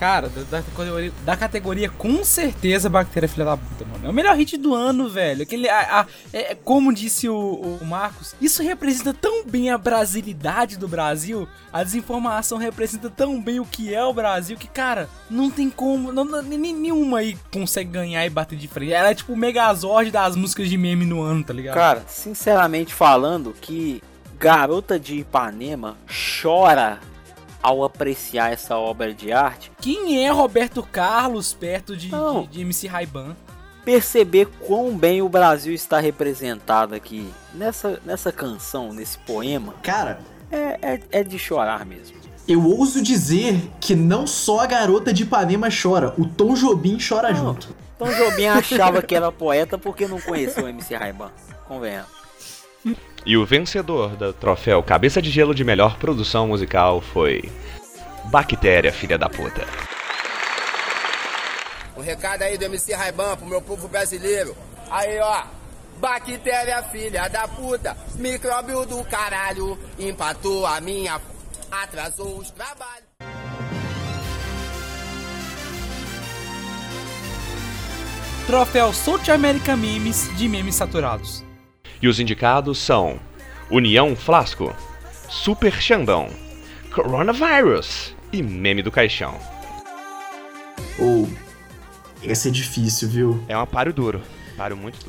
Cara, 0.00 0.30
da, 0.30 0.42
da 0.58 0.62
categoria, 0.62 1.12
da 1.26 1.36
categoria, 1.36 1.90
com 1.90 2.24
certeza, 2.24 2.88
Bactéria 2.88 3.28
Filha 3.28 3.44
da 3.44 3.54
Puta, 3.58 3.84
mano. 3.84 4.06
É 4.06 4.08
o 4.08 4.12
melhor 4.14 4.34
hit 4.34 4.56
do 4.56 4.74
ano, 4.74 5.10
velho. 5.10 5.42
Aquele, 5.42 5.68
a- 5.68 6.00
a- 6.00 6.06
é, 6.32 6.54
como 6.54 6.90
disse 6.90 7.28
o, 7.28 7.36
o 7.80 7.84
Marcos, 7.84 8.34
isso 8.40 8.62
representa 8.62 9.12
tão 9.12 9.44
bem 9.44 9.68
a 9.68 9.76
brasilidade 9.76 10.78
do 10.78 10.88
Brasil, 10.88 11.46
a 11.70 11.84
desinformação 11.84 12.56
representa 12.56 13.10
tão 13.10 13.38
bem 13.42 13.60
o 13.60 13.66
que 13.66 13.94
é 13.94 14.02
o 14.02 14.14
Brasil, 14.14 14.56
que, 14.56 14.68
cara, 14.68 15.06
não 15.30 15.50
tem 15.50 15.68
como, 15.68 16.10
não, 16.10 16.24
não- 16.24 16.40
nenhuma 16.42 17.18
aí 17.18 17.36
consegue 17.52 17.90
ganhar 17.90 18.24
e 18.24 18.30
bater 18.30 18.56
de 18.58 18.68
frente. 18.68 18.94
Ela 18.94 19.10
é 19.10 19.14
tipo 19.14 19.34
o 19.34 19.36
Megazord 19.36 20.10
das 20.10 20.34
músicas 20.34 20.70
de 20.70 20.78
meme 20.78 21.04
no 21.04 21.20
ano, 21.20 21.44
tá 21.44 21.52
ligado? 21.52 21.74
Cara, 21.74 22.04
sinceramente 22.08 22.94
falando, 22.94 23.54
que 23.60 24.02
Garota 24.38 24.98
de 24.98 25.16
Ipanema 25.16 25.98
chora 26.40 26.98
ao 27.62 27.84
apreciar 27.84 28.52
essa 28.52 28.76
obra 28.76 29.12
de 29.14 29.32
arte, 29.32 29.70
Quem 29.80 30.24
é 30.24 30.30
Roberto 30.30 30.82
Carlos 30.82 31.52
perto 31.52 31.96
de, 31.96 32.08
Não. 32.10 32.42
de, 32.42 32.48
de 32.48 32.60
MC 32.62 32.86
Raiban? 32.86 33.36
perceber 33.84 34.46
quão 34.66 34.96
bem 34.96 35.22
o 35.22 35.28
Brasil 35.28 35.72
está 35.72 35.98
representado 36.00 36.94
aqui 36.94 37.28
nessa, 37.54 37.98
nessa 38.04 38.30
canção, 38.30 38.92
nesse 38.92 39.16
poema, 39.18 39.74
Cara, 39.82 40.20
é, 40.50 40.78
é, 40.82 41.00
é 41.10 41.24
de 41.24 41.38
chorar 41.38 41.84
mesmo. 41.86 42.16
eu 42.46 42.62
ouso 42.64 43.02
dizer 43.02 43.58
que 43.80 43.94
não 43.94 44.26
só 44.26 44.60
a 44.60 44.66
garota 44.66 45.12
de 45.14 45.22
Ipanema 45.22 45.68
chora, 45.70 46.14
o 46.18 46.26
Tom 46.26 46.54
Jobim 46.54 46.98
chora 47.06 47.30
Não. 47.32 47.36
junto. 47.36 47.74
Então 47.96 48.12
Jobim 48.14 48.46
achava 48.46 49.02
que 49.02 49.14
era 49.14 49.30
poeta 49.32 49.76
porque 49.78 50.06
não 50.06 50.20
conheceu 50.20 50.64
o 50.64 50.68
MC 50.68 50.94
Raiban. 50.94 51.30
Convenhamos. 51.66 52.10
E 53.24 53.36
o 53.36 53.44
vencedor 53.44 54.16
do 54.16 54.32
troféu 54.32 54.82
Cabeça 54.82 55.20
de 55.20 55.30
Gelo 55.30 55.54
de 55.54 55.62
melhor 55.62 55.96
produção 55.98 56.48
musical 56.48 57.00
foi. 57.00 57.50
Bactéria, 58.26 58.92
filha 58.92 59.18
da 59.18 59.28
puta. 59.28 59.66
Um 61.96 62.00
recado 62.00 62.42
aí 62.42 62.56
do 62.56 62.64
MC 62.64 62.94
Raiban 62.94 63.36
pro 63.36 63.46
meu 63.46 63.60
povo 63.60 63.88
brasileiro. 63.88 64.56
Aí, 64.90 65.18
ó. 65.20 65.42
Bactéria, 65.98 66.82
filha 66.84 67.28
da 67.28 67.46
puta, 67.46 67.94
micróbio 68.14 68.86
do 68.86 69.04
caralho, 69.04 69.78
empatou 69.98 70.64
a 70.64 70.80
minha, 70.80 71.20
atrasou 71.70 72.38
os 72.38 72.50
trabalhos. 72.50 73.10
troféu 78.50 78.92
South 78.92 79.30
America 79.32 79.76
Memes 79.76 80.28
de 80.36 80.48
memes 80.48 80.74
saturados. 80.74 81.44
E 82.02 82.08
os 82.08 82.18
indicados 82.18 82.78
são 82.78 83.18
União 83.70 84.16
Flasco, 84.16 84.74
Super 85.28 85.72
Xandão, 85.80 86.28
Coronavirus 86.92 88.14
e 88.32 88.42
Meme 88.42 88.82
do 88.82 88.90
Caixão. 88.90 89.34
Ou. 90.98 91.28
Esse 92.22 92.48
é 92.48 92.50
difícil, 92.50 93.08
viu? 93.08 93.44
É 93.48 93.56
um 93.56 93.66
páreo 93.66 93.92
duro. 93.92 94.20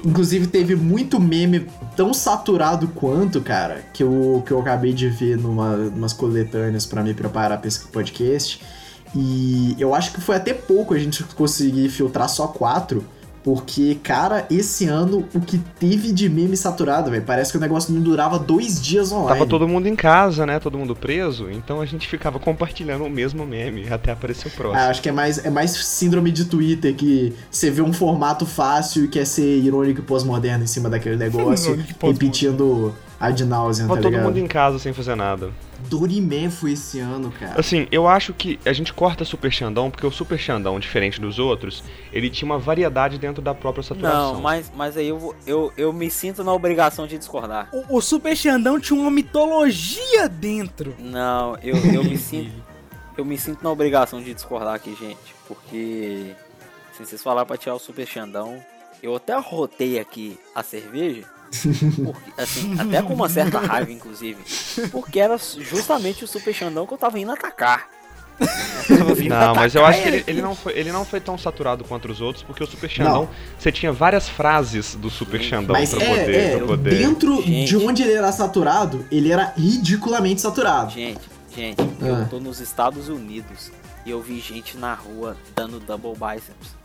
Inclusive, 0.06 0.48
teve 0.48 0.78
muito 0.78 1.20
meme 1.20 1.68
tão 1.96 2.14
saturado 2.14 2.88
quanto, 2.88 3.42
cara, 3.42 3.84
que 3.94 4.02
eu, 4.02 4.42
que 4.46 4.52
eu 4.52 4.60
acabei 4.60 4.94
de 4.94 5.10
ver 5.10 5.38
numa, 5.38 5.76
umas 5.76 6.14
coletâneas 6.14 6.86
pra 6.86 7.04
me 7.04 7.14
preparar 7.14 7.58
pra 7.58 7.68
esse 7.68 7.86
podcast. 7.88 8.62
E 9.14 9.76
eu 9.78 9.94
acho 9.94 10.14
que 10.14 10.22
foi 10.22 10.38
até 10.38 10.54
pouco 10.54 10.94
a 10.94 11.00
gente 11.00 11.24
conseguir 11.36 11.90
filtrar 11.90 12.30
só 12.30 12.48
quatro. 12.48 13.04
Porque, 13.44 13.98
cara, 14.04 14.46
esse 14.52 14.86
ano 14.86 15.28
o 15.34 15.42
que 15.42 15.58
teve 15.58 16.12
de 16.12 16.30
meme 16.30 16.56
saturado, 16.56 17.10
velho, 17.10 17.24
parece 17.24 17.52
que 17.52 17.58
o 17.58 17.62
negócio 17.62 17.94
não 17.94 18.02
durava 18.02 18.38
dois 18.38 18.80
dias 18.80 19.12
online. 19.12 19.40
Tava 19.40 19.50
todo 19.50 19.68
mundo 19.68 19.88
em 19.88 19.96
casa, 19.96 20.46
né? 20.46 20.60
Todo 20.60 20.78
mundo 20.78 20.96
preso, 20.96 21.50
então 21.50 21.82
a 21.82 21.86
gente 21.86 22.08
ficava 22.08 22.40
compartilhando 22.40 23.04
o 23.04 23.10
mesmo 23.10 23.46
meme 23.46 23.88
até 23.92 24.12
aparecer 24.12 24.48
o 24.48 24.52
próximo. 24.52 24.80
Ah, 24.80 24.90
acho 24.90 25.02
que 25.02 25.10
é 25.10 25.12
mais, 25.12 25.44
é 25.44 25.50
mais 25.50 25.72
síndrome 25.72 26.32
de 26.32 26.46
Twitter, 26.46 26.96
que 26.96 27.34
você 27.50 27.72
vê 27.72 27.82
um 27.82 27.94
formato 27.94 28.46
fácil 28.46 29.06
e 29.06 29.08
quer 29.08 29.26
ser 29.26 29.58
irônico 29.60 30.02
e 30.02 30.04
pós-moderno 30.04 30.64
em 30.64 30.68
cima 30.68 30.90
daquele 30.90 31.16
negócio, 31.16 31.80
repetindo 32.02 32.94
ad 33.22 33.46
nauseam, 33.46 33.88
tá 33.88 33.96
todo 33.96 34.10
ligado? 34.10 34.26
mundo 34.26 34.38
em 34.40 34.48
casa 34.48 34.80
sem 34.80 34.94
fazer 34.94 35.16
nada. 35.16 35.52
Dorimé 35.88 36.50
foi 36.50 36.74
esse 36.74 37.00
ano, 37.00 37.32
cara. 37.32 37.60
Assim, 37.60 37.88
eu 37.92 38.08
acho 38.08 38.34
que 38.34 38.60
a 38.66 38.74
gente 38.74 38.94
corta 38.94 39.26
Super 39.26 39.52
Xandão 39.52 39.90
porque 39.90 40.06
o 40.06 40.12
Super 40.12 40.38
Xandão, 40.38 40.80
diferente 40.80 41.20
dos 41.20 41.40
outros, 41.40 41.84
ele 42.12 42.30
tinha 42.30 42.46
uma 42.46 42.58
variedade 42.58 43.18
dentro 43.18 43.42
da 43.42 43.54
própria 43.54 43.84
saturação. 43.84 44.34
Não, 44.34 44.42
mas, 44.42 44.72
mas 44.76 44.98
aí 44.98 45.08
eu, 45.08 45.36
eu, 45.46 45.74
eu 45.78 45.94
me 45.94 46.10
sinto 46.10 46.44
na 46.44 46.54
obrigação 46.54 47.08
de 47.08 47.18
discordar. 47.18 47.70
O, 47.72 47.98
o 47.98 48.02
Super 48.02 48.36
Xandão 48.36 48.80
tinha 48.80 49.00
uma 49.00 49.12
mitologia 49.12 50.28
dentro. 50.30 50.96
Não, 51.00 51.58
eu, 51.64 51.76
eu 51.94 52.04
me 52.04 52.18
sinto. 52.20 52.72
Eu 53.18 53.26
me 53.26 53.38
sinto 53.38 53.64
na 53.64 53.70
obrigação 53.70 54.22
de 54.22 54.34
discordar 54.34 54.76
aqui, 54.76 54.96
gente. 55.00 55.36
Porque. 55.48 56.34
Se 56.94 57.06
vocês 57.06 57.22
falaram 57.22 57.48
pra 57.48 57.58
tirar 57.58 57.76
o 57.76 57.80
Super 57.80 58.06
Xandão, 58.06 58.64
eu 59.02 59.16
até 59.16 59.38
rotei 59.38 60.00
aqui 60.00 60.40
a 60.56 60.64
cerveja. 60.64 61.24
Porque, 61.52 62.42
assim, 62.42 62.76
até 62.80 63.02
com 63.02 63.14
uma 63.14 63.28
certa 63.30 63.60
raiva, 63.60 63.92
inclusive. 63.92 64.38
Porque 64.92 65.20
era 65.20 65.38
justamente 65.38 66.24
o 66.24 66.28
Super 66.28 66.54
Xandão 66.54 66.88
que 66.88 66.94
eu 66.94 66.98
tava 66.98 67.20
indo 67.20 67.32
atacar. 67.32 67.90
Não, 69.30 69.54
mas 69.56 69.76
eu 69.76 69.86
acho 69.86 70.02
que 70.02 70.08
ele, 70.08 70.24
ele 70.26 70.42
não 70.42 70.56
foi, 70.56 70.74
ele 70.78 70.92
não 70.92 71.06
foi 71.06 71.20
tão 71.20 71.38
saturado 71.38 71.84
quanto 71.84 72.12
os 72.12 72.22
outros, 72.22 72.44
porque 72.44 72.64
o 72.64 72.68
Super 72.68 72.90
Xandão, 72.90 73.30
você 73.58 73.72
tinha 73.72 73.92
várias 73.92 74.28
frases 74.28 74.96
do 74.96 75.10
Super 75.12 75.42
Xandão 75.42 75.76
Mas 75.76 75.94
pra 75.94 76.04
é, 76.04 76.20
poder, 76.20 76.36
é 76.36 76.58
pra 76.58 76.68
poder. 76.68 76.98
dentro 76.98 77.42
Gente. 77.44 77.66
de 77.68 77.78
onde 77.78 78.02
ele 78.02 78.14
era 78.14 78.32
saturado, 78.32 79.06
ele 79.12 79.32
era 79.32 79.54
ridiculamente 79.56 80.42
saturado. 80.42 80.92
Gente, 80.92 81.22
gente, 81.56 81.80
Ah. 82.02 82.06
eu 82.24 82.30
tô 82.30 82.40
nos 82.40 82.60
Estados 82.60 83.10
Unidos 83.10 83.72
e 84.06 84.10
eu 84.10 84.20
vi 84.22 84.40
gente 84.40 84.76
na 84.78 84.96
rua 84.96 85.38
dando 85.56 85.80
double 85.80 86.14
biceps. 86.14 86.76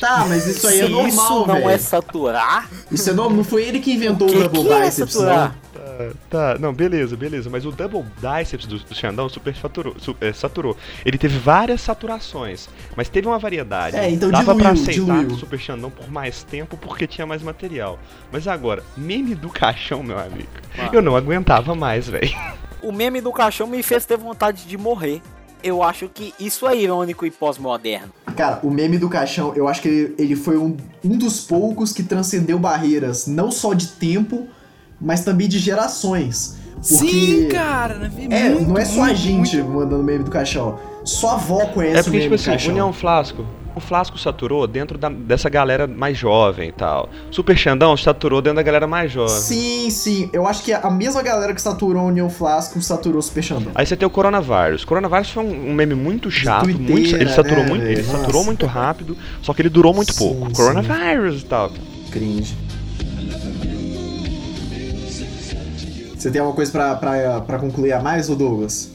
Tá, 0.00 0.24
mas 0.28 0.46
isso 0.46 0.66
aí 0.66 0.80
é 0.80 0.84
Se 0.84 0.88
normal, 0.90 1.08
isso 1.08 1.46
não 1.46 1.54
velho. 1.54 1.70
é 1.70 1.78
saturar, 1.78 2.68
Isso 2.90 3.10
é 3.10 3.12
normal, 3.12 3.36
não 3.38 3.44
foi 3.44 3.64
ele 3.64 3.80
que 3.80 3.92
inventou 3.92 4.28
o, 4.28 4.32
que, 4.32 4.38
double 4.38 4.62
que 4.64 4.72
é 4.72 4.80
biceps, 4.86 5.12
saturar? 5.14 5.54
não. 5.54 5.64
Tá, 5.74 6.10
tá, 6.28 6.58
não, 6.58 6.72
beleza, 6.72 7.16
beleza. 7.16 7.48
Mas 7.48 7.64
o 7.64 7.70
Double 7.70 8.04
Biceps 8.20 8.66
do, 8.66 8.78
do 8.80 8.94
Xandão 8.94 9.28
super 9.28 9.54
saturou, 9.54 9.94
su- 9.98 10.16
é, 10.20 10.32
saturou. 10.32 10.76
Ele 11.04 11.16
teve 11.16 11.38
várias 11.38 11.80
saturações, 11.82 12.68
mas 12.96 13.08
teve 13.08 13.28
uma 13.28 13.38
variedade. 13.38 13.96
É, 13.96 14.10
então 14.10 14.28
Dava 14.30 14.54
pra 14.56 14.72
diluiu, 14.72 14.82
aceitar 14.82 15.18
diluiu. 15.18 15.36
o 15.36 15.38
Super 15.38 15.58
Xandão 15.60 15.90
por 15.90 16.10
mais 16.10 16.42
tempo 16.42 16.76
porque 16.76 17.06
tinha 17.06 17.26
mais 17.26 17.42
material. 17.42 17.98
Mas 18.32 18.48
agora, 18.48 18.82
meme 18.96 19.34
do 19.36 19.48
caixão, 19.48 20.02
meu 20.02 20.18
amigo. 20.18 20.48
Ah. 20.76 20.88
Eu 20.92 21.00
não 21.02 21.14
aguentava 21.14 21.74
mais, 21.76 22.08
velho. 22.08 22.34
O 22.82 22.90
meme 22.90 23.20
do 23.20 23.32
caixão 23.32 23.66
me 23.66 23.82
fez 23.82 24.04
ter 24.04 24.16
vontade 24.16 24.64
de 24.66 24.76
morrer. 24.76 25.22
Eu 25.64 25.82
acho 25.82 26.10
que 26.12 26.34
isso 26.38 26.68
é 26.68 26.76
irônico 26.76 27.24
e 27.24 27.30
pós-moderno. 27.30 28.12
Cara, 28.36 28.60
o 28.62 28.70
meme 28.70 28.98
do 28.98 29.08
caixão, 29.08 29.54
eu 29.56 29.66
acho 29.66 29.80
que 29.80 29.88
ele, 29.88 30.14
ele 30.18 30.36
foi 30.36 30.58
um, 30.58 30.76
um 31.02 31.16
dos 31.16 31.40
poucos 31.40 31.90
que 31.90 32.02
transcendeu 32.02 32.58
barreiras, 32.58 33.26
não 33.26 33.50
só 33.50 33.72
de 33.72 33.86
tempo, 33.88 34.46
mas 35.00 35.24
também 35.24 35.48
de 35.48 35.58
gerações. 35.58 36.58
Porque 36.74 36.94
Sim, 36.94 37.48
cara. 37.48 37.94
né? 37.94 38.10
É, 38.28 38.50
Muito, 38.50 38.68
não 38.68 38.76
é 38.76 38.84
só 38.84 39.02
a 39.02 39.06
muito, 39.06 39.16
gente 39.18 39.56
muito. 39.56 39.70
mandando 39.70 40.02
meme 40.02 40.22
do 40.24 40.30
caixão. 40.30 40.78
Sua 41.02 41.32
avó 41.34 41.64
conhece 41.66 41.96
É 41.96 42.00
o 42.00 42.04
porque, 42.04 42.18
meme 42.18 42.22
tipo 42.24 42.34
do 42.36 42.40
assim, 42.40 42.50
caixão. 42.50 42.70
União 42.72 42.92
Flasco. 42.92 43.46
O 43.74 43.80
Flasco 43.80 44.16
saturou 44.16 44.66
dentro 44.68 44.96
da- 44.96 45.08
dessa 45.08 45.48
galera 45.48 45.86
mais 45.86 46.16
jovem 46.16 46.68
e 46.68 46.72
tal. 46.72 47.08
Super 47.30 47.56
Xandão 47.56 47.96
saturou 47.96 48.40
dentro 48.40 48.56
da 48.56 48.62
galera 48.62 48.86
mais 48.86 49.10
jovem. 49.10 49.34
Sim, 49.34 49.90
sim. 49.90 50.30
Eu 50.32 50.46
acho 50.46 50.62
que 50.62 50.72
a 50.72 50.90
mesma 50.90 51.22
galera 51.22 51.52
que 51.52 51.60
saturou 51.60 52.00
a 52.02 52.04
União 52.04 52.30
Flasco 52.30 52.80
saturou 52.80 53.18
o 53.18 53.22
Super 53.22 53.42
Xandão. 53.42 53.72
Aí 53.74 53.84
você 53.84 53.96
tem 53.96 54.06
o 54.06 54.10
coronavírus. 54.10 54.84
Coronavírus 54.84 55.30
foi 55.30 55.42
um, 55.44 55.70
um 55.70 55.74
meme 55.74 55.94
muito 55.94 56.30
chato, 56.30 56.64
Tuiteira, 56.66 56.92
muito, 56.92 57.16
ele 57.16 57.30
saturou 57.30 57.64
né, 57.64 57.68
muito, 57.68 57.84
ele 57.84 58.04
saturou 58.04 58.44
muito 58.44 58.66
rápido, 58.66 59.16
só 59.42 59.52
que 59.52 59.62
ele 59.62 59.68
durou 59.68 59.92
muito 59.92 60.12
Sim, 60.12 60.18
pouco. 60.18 60.46
sim. 60.46 60.52
Coronavírus 60.52 61.42
e 61.42 61.44
tal. 61.46 61.70
Cringe. 62.12 62.54
Você 66.16 66.30
tem 66.30 66.40
alguma 66.40 66.54
coisa 66.56 66.72
pra, 66.72 66.94
pra, 66.94 67.40
pra 67.42 67.58
concluir 67.58 67.92
a 67.92 68.00
mais, 68.00 68.30
ô 68.30 68.34
Douglas? 68.34 68.90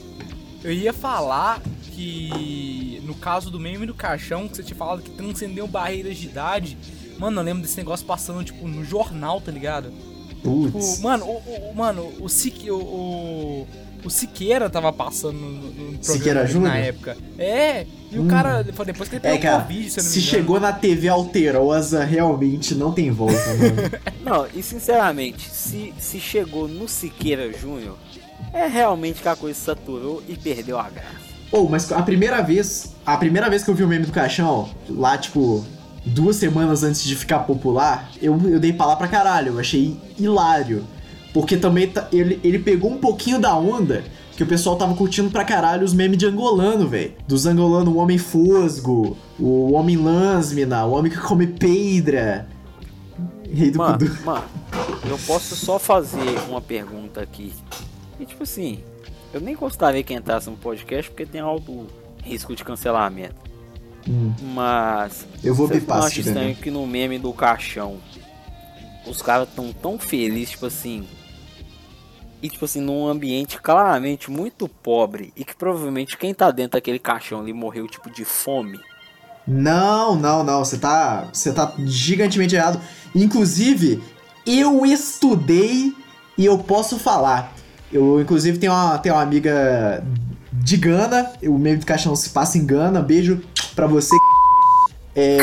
Eu 0.64 0.72
ia 0.72 0.92
falar 0.92 1.62
que 1.92 2.79
no 3.10 3.16
caso 3.16 3.50
do 3.50 3.60
meme 3.60 3.86
do 3.88 3.94
caixão, 3.96 4.48
que 4.48 4.56
você 4.56 4.64
tinha 4.64 4.78
falado 4.78 5.02
que 5.02 5.10
transcendeu 5.10 5.68
barreiras 5.68 6.16
de 6.18 6.28
idade. 6.28 6.78
Mano, 7.18 7.42
eu 7.42 7.44
lembro 7.44 7.64
desse 7.64 7.76
negócio 7.78 8.06
passando, 8.06 8.44
tipo, 8.44 8.68
no 8.68 8.86
jornal, 8.86 9.42
tá 9.42 9.52
ligado? 9.52 9.92
Tipo, 10.30 10.70
Putz. 10.72 11.00
mano, 11.02 11.26
o, 11.26 11.72
o- 11.72 11.76
mano, 11.76 12.10
o, 12.22 12.30
Sique, 12.30 12.70
o, 12.72 12.78
o, 12.78 13.68
o 14.06 14.10
Siqueira 14.10 14.70
tava 14.70 14.94
passando 14.94 15.34
no, 15.38 15.50
no 15.50 15.98
programa 15.98 16.48
Siqueira 16.48 16.60
na 16.62 16.78
época. 16.78 17.18
É, 17.38 17.86
e 18.12 18.18
o 18.18 18.22
Hum. 18.22 18.28
cara, 18.30 18.66
foi 18.74 18.86
depois 18.86 19.10
que 19.10 19.16
ele 19.18 19.26
É, 19.28 19.32
pegou 19.32 19.42
cara, 19.52 19.62
Covid, 19.64 19.90
se 19.90 20.00
eu 20.00 20.04
não 20.04 20.10
me 20.10 20.14
se 20.16 20.22
chegou 20.22 20.60
na 20.60 20.72
TV 20.72 21.08
alterosa, 21.10 22.04
realmente 22.06 22.74
não 22.76 22.92
tem 22.94 23.12
volta, 23.12 23.36
mano. 23.56 23.90
Não, 24.24 24.48
e 24.54 24.62
sinceramente, 24.62 25.50
se, 25.50 25.92
se 26.00 26.20
chegou 26.20 26.68
no 26.68 26.88
Siqueira 26.88 27.52
Júnior, 27.52 27.98
é 28.54 28.68
realmente 28.68 29.22
que 29.22 29.28
a 29.28 29.36
coisa 29.36 29.60
saturou 29.60 30.24
e 30.30 30.38
perdeu 30.38 30.78
a 30.80 30.88
graça. 30.90 31.29
Ô, 31.52 31.68
mas 31.68 31.92
a 31.92 32.02
primeira 32.02 32.42
vez, 32.42 32.94
a 33.06 33.18
primeira 33.18 33.50
vez 33.50 33.64
que 33.64 33.70
eu 33.70 33.76
vi 33.76 33.84
o 33.84 33.88
meme 33.88 34.06
do 34.06 34.12
caixão, 34.12 34.70
lá, 34.88 35.18
tipo, 35.18 35.66
duas 36.06 36.36
semanas 36.36 36.84
antes 36.84 37.04
de 37.04 37.16
ficar 37.16 37.40
popular, 37.40 38.10
eu, 38.22 38.40
eu 38.48 38.60
dei 38.60 38.72
pra 38.72 38.86
lá 38.86 38.96
pra 38.96 39.08
caralho, 39.08 39.54
eu 39.54 39.60
achei 39.60 39.98
hilário. 40.18 40.84
Porque 41.34 41.58
também 41.58 41.92
ele, 42.12 42.40
ele 42.44 42.60
pegou 42.60 42.92
um 42.92 42.98
pouquinho 42.98 43.40
da 43.40 43.56
onda 43.56 44.04
que 44.36 44.44
o 44.44 44.48
pessoal 44.48 44.78
tava 44.78 44.96
curtindo 44.96 45.30
pra 45.30 45.44
caralho 45.44 45.84
os 45.84 45.94
memes 45.94 46.18
de 46.18 46.26
angolano, 46.26 46.88
velho. 46.88 47.14
Dos 47.28 47.46
angolanos, 47.46 47.94
o 47.94 47.98
homem 47.98 48.18
fosgo, 48.18 49.18
o 49.38 49.74
homem 49.74 49.98
lânsmina, 49.98 50.86
o 50.86 50.94
homem 50.94 51.12
que 51.12 51.18
come 51.18 51.46
pedra. 51.46 52.48
Rei 53.52 53.72
do 53.72 53.80
Mano, 53.80 54.18
mano, 54.24 54.44
eu 55.10 55.18
posso 55.26 55.56
só 55.56 55.78
fazer 55.78 56.40
uma 56.48 56.62
pergunta 56.62 57.20
aqui. 57.20 57.52
E 58.20 58.26
tipo 58.26 58.44
assim, 58.44 58.80
eu 59.34 59.42
nem 59.42 59.56
gostaria 59.56 60.04
que 60.04 60.14
entrasse 60.14 60.50
no 60.50 60.58
podcast 60.58 61.10
porque 61.10 61.26
tem 61.26 61.42
alto 61.42 61.88
risco 62.24 62.56
de 62.56 62.64
cancelamento. 62.64 63.36
Hum, 64.08 64.34
Mas 64.54 65.26
eu 65.44 65.54
vou 65.54 65.68
bipar 65.68 66.10
tiver 66.10 66.30
estranho 66.30 66.56
que 66.56 66.72
no 66.72 66.86
meme 66.88 67.20
do 67.20 67.34
caixão 67.34 67.98
os 69.06 69.22
caras 69.22 69.48
tão 69.56 69.72
tão 69.72 70.00
felizes, 70.00 70.52
tipo 70.52 70.66
assim. 70.66 71.08
E 72.42 72.50
tipo 72.50 72.64
assim, 72.64 72.80
num 72.80 73.08
ambiente 73.08 73.60
claramente 73.62 74.32
muito 74.32 74.68
pobre. 74.68 75.34
E 75.36 75.44
que 75.44 75.56
provavelmente 75.56 76.18
quem 76.18 76.34
tá 76.34 76.50
dentro 76.52 76.74
daquele 76.74 77.00
caixão 77.00 77.42
ali 77.42 77.52
morreu 77.52 77.88
tipo 77.88 78.10
de 78.10 78.24
fome. 78.24 78.80
Não, 79.46 80.16
não, 80.16 80.44
não. 80.44 80.64
Você 80.64 80.78
tá, 80.78 81.28
você 81.34 81.52
tá 81.52 81.74
gigantemente 81.80 82.56
errado. 82.56 82.80
Inclusive, 83.14 84.02
eu 84.46 84.86
estudei 84.86 85.94
e 86.38 86.46
eu 86.46 86.60
posso 86.60 86.98
falar. 86.98 87.54
Eu, 87.92 88.22
inclusive, 88.22 88.58
tenho 88.58 88.72
uma, 88.72 88.98
tenho 88.98 89.16
uma 89.16 89.22
amiga 89.22 90.04
de 90.54 90.78
Gana. 90.78 91.32
O 91.44 91.58
meme 91.58 91.78
do 91.78 91.86
caixão 91.86 92.16
se 92.16 92.30
passa 92.30 92.58
em 92.58 92.66
Gana. 92.66 93.02
Beijo 93.02 93.42
pra 93.76 93.88
você. 93.88 94.16
É, 95.16 95.40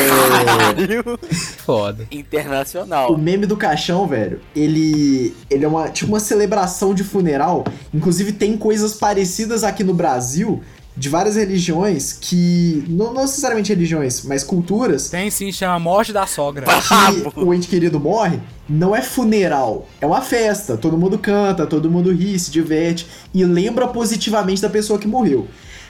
Foda. 1.65 2.07
Internacional. 2.09 3.13
o 3.13 3.17
meme 3.17 3.45
do 3.45 3.57
caixão, 3.57 4.07
velho, 4.07 4.39
ele, 4.55 5.35
ele 5.49 5.65
é 5.65 5.67
uma, 5.67 5.89
tipo 5.89 6.11
uma 6.11 6.19
celebração 6.19 6.93
de 6.93 7.03
funeral. 7.03 7.65
Inclusive, 7.93 8.31
tem 8.31 8.57
coisas 8.57 8.93
parecidas 8.93 9.63
aqui 9.63 9.83
no 9.83 9.93
Brasil, 9.93 10.63
de 10.97 11.09
várias 11.09 11.35
religiões, 11.35 12.13
que. 12.19 12.83
Não, 12.89 13.13
não 13.13 13.21
necessariamente 13.21 13.71
religiões, 13.71 14.23
mas 14.23 14.43
culturas, 14.43 15.09
Tem 15.09 15.29
sim, 15.29 15.51
chama 15.51 15.79
Morte 15.79 16.11
da 16.11 16.25
Sogra. 16.25 16.65
que 17.33 17.39
o 17.39 17.53
ente 17.53 17.67
querido 17.67 17.99
morre, 17.99 18.39
não 18.67 18.95
é 18.95 19.01
funeral, 19.01 19.87
é 20.01 20.07
uma 20.07 20.21
festa. 20.21 20.75
Todo 20.75 20.97
mundo 20.97 21.17
canta, 21.19 21.67
todo 21.67 21.89
mundo 21.91 22.11
ri, 22.11 22.37
se 22.39 22.49
diverte 22.49 23.07
e 23.33 23.45
lembra 23.45 23.87
positivamente 23.87 24.61
da 24.61 24.69
pessoa 24.69 24.97
que 24.97 25.07
morreu. 25.07 25.47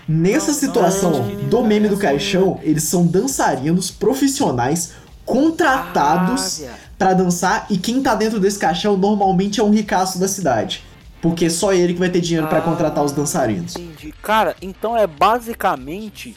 Nessa 0.07 0.47
Não, 0.51 0.53
situação 0.59 1.11
não, 1.11 1.49
do 1.49 1.63
meme 1.63 1.87
do 1.89 1.97
caixão, 1.97 2.59
eles 2.63 2.83
são 2.83 3.05
dançarinos 3.05 3.89
profissionais 3.91 4.91
contratados 5.25 6.63
Ah, 6.63 6.73
pra 6.97 7.13
dançar 7.13 7.65
e 7.69 7.77
quem 7.77 8.01
tá 8.01 8.15
dentro 8.15 8.39
desse 8.39 8.57
caixão 8.59 8.95
normalmente 8.97 9.59
é 9.59 9.63
um 9.63 9.71
ricaço 9.71 10.19
da 10.19 10.27
cidade. 10.27 10.83
Porque 11.21 11.49
só 11.49 11.73
ele 11.73 11.93
que 11.93 11.99
vai 11.99 12.09
ter 12.09 12.21
dinheiro 12.21 12.47
pra 12.47 12.59
Ah. 12.59 12.61
contratar 12.61 13.03
os 13.03 13.11
dançarinos. 13.11 13.75
Entendi. 13.75 14.13
Cara, 14.21 14.55
então 14.61 14.95
é 14.95 15.07
basicamente 15.07 16.35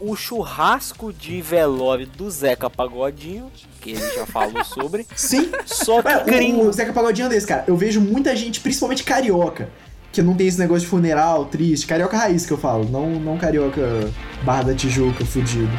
o 0.00 0.14
churrasco 0.14 1.12
de 1.12 1.42
velório 1.42 2.06
do 2.06 2.30
Zeca 2.30 2.70
Pagodinho, 2.70 3.50
que 3.80 3.90
ele 3.90 4.14
já 4.14 4.24
falou 4.26 4.62
sobre, 4.64 5.04
Sim, 5.16 5.50
só 5.66 6.00
que 6.02 6.08
o, 6.52 6.68
o 6.68 6.72
Zeca 6.72 6.92
Pagodinho 6.92 7.26
é 7.26 7.28
desse, 7.30 7.46
cara. 7.46 7.64
Eu 7.66 7.76
vejo 7.76 8.00
muita 8.00 8.34
gente, 8.36 8.60
principalmente 8.60 9.02
carioca, 9.02 9.68
que 10.12 10.22
não 10.22 10.34
tem 10.34 10.46
esse 10.46 10.58
negócio 10.60 10.82
de 10.82 10.86
funeral 10.86 11.46
triste. 11.46 11.84
Carioca 11.86 12.16
raiz 12.16 12.46
que 12.46 12.52
eu 12.52 12.58
falo, 12.58 12.88
não, 12.88 13.10
não 13.18 13.36
carioca 13.36 14.08
Barra 14.44 14.62
da 14.64 14.74
Tijuca, 14.74 15.24
fudido. 15.24 15.76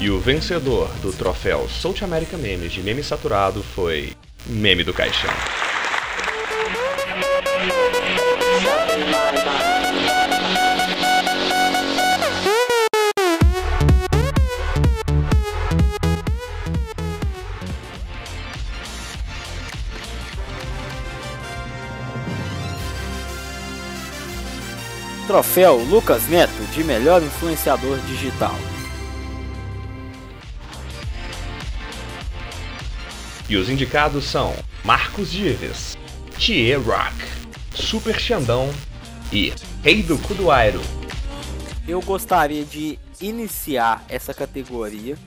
E 0.00 0.08
o 0.08 0.18
vencedor 0.18 0.88
do 1.02 1.12
troféu 1.12 1.68
South 1.68 1.96
America 2.02 2.38
Memes 2.38 2.72
de 2.72 2.82
meme 2.82 3.04
saturado 3.04 3.62
foi 3.62 4.14
Meme 4.46 4.82
do 4.82 4.94
Caixão. 4.94 5.30
Troféu 25.26 25.76
Lucas 25.76 26.26
Neto 26.26 26.50
de 26.72 26.82
melhor 26.82 27.22
influenciador 27.22 27.98
digital. 28.06 28.56
E 33.50 33.56
os 33.56 33.68
indicados 33.68 34.26
são 34.26 34.54
Marcos 34.84 35.32
Dives, 35.32 35.98
Thier 36.38 36.80
Rock, 36.80 37.16
Super 37.74 38.16
Xandão 38.16 38.72
e 39.32 39.52
Rei 39.82 40.04
do 40.04 40.16
Cuduairo. 40.18 40.80
Eu 41.88 42.00
gostaria 42.00 42.64
de 42.64 42.96
iniciar 43.20 44.04
essa 44.08 44.32
categoria 44.32 45.18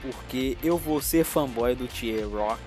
porque 0.00 0.56
eu 0.64 0.78
vou 0.78 1.02
ser 1.02 1.22
fanboy 1.22 1.74
do 1.74 1.86
Tier 1.86 2.26
Rock, 2.26 2.62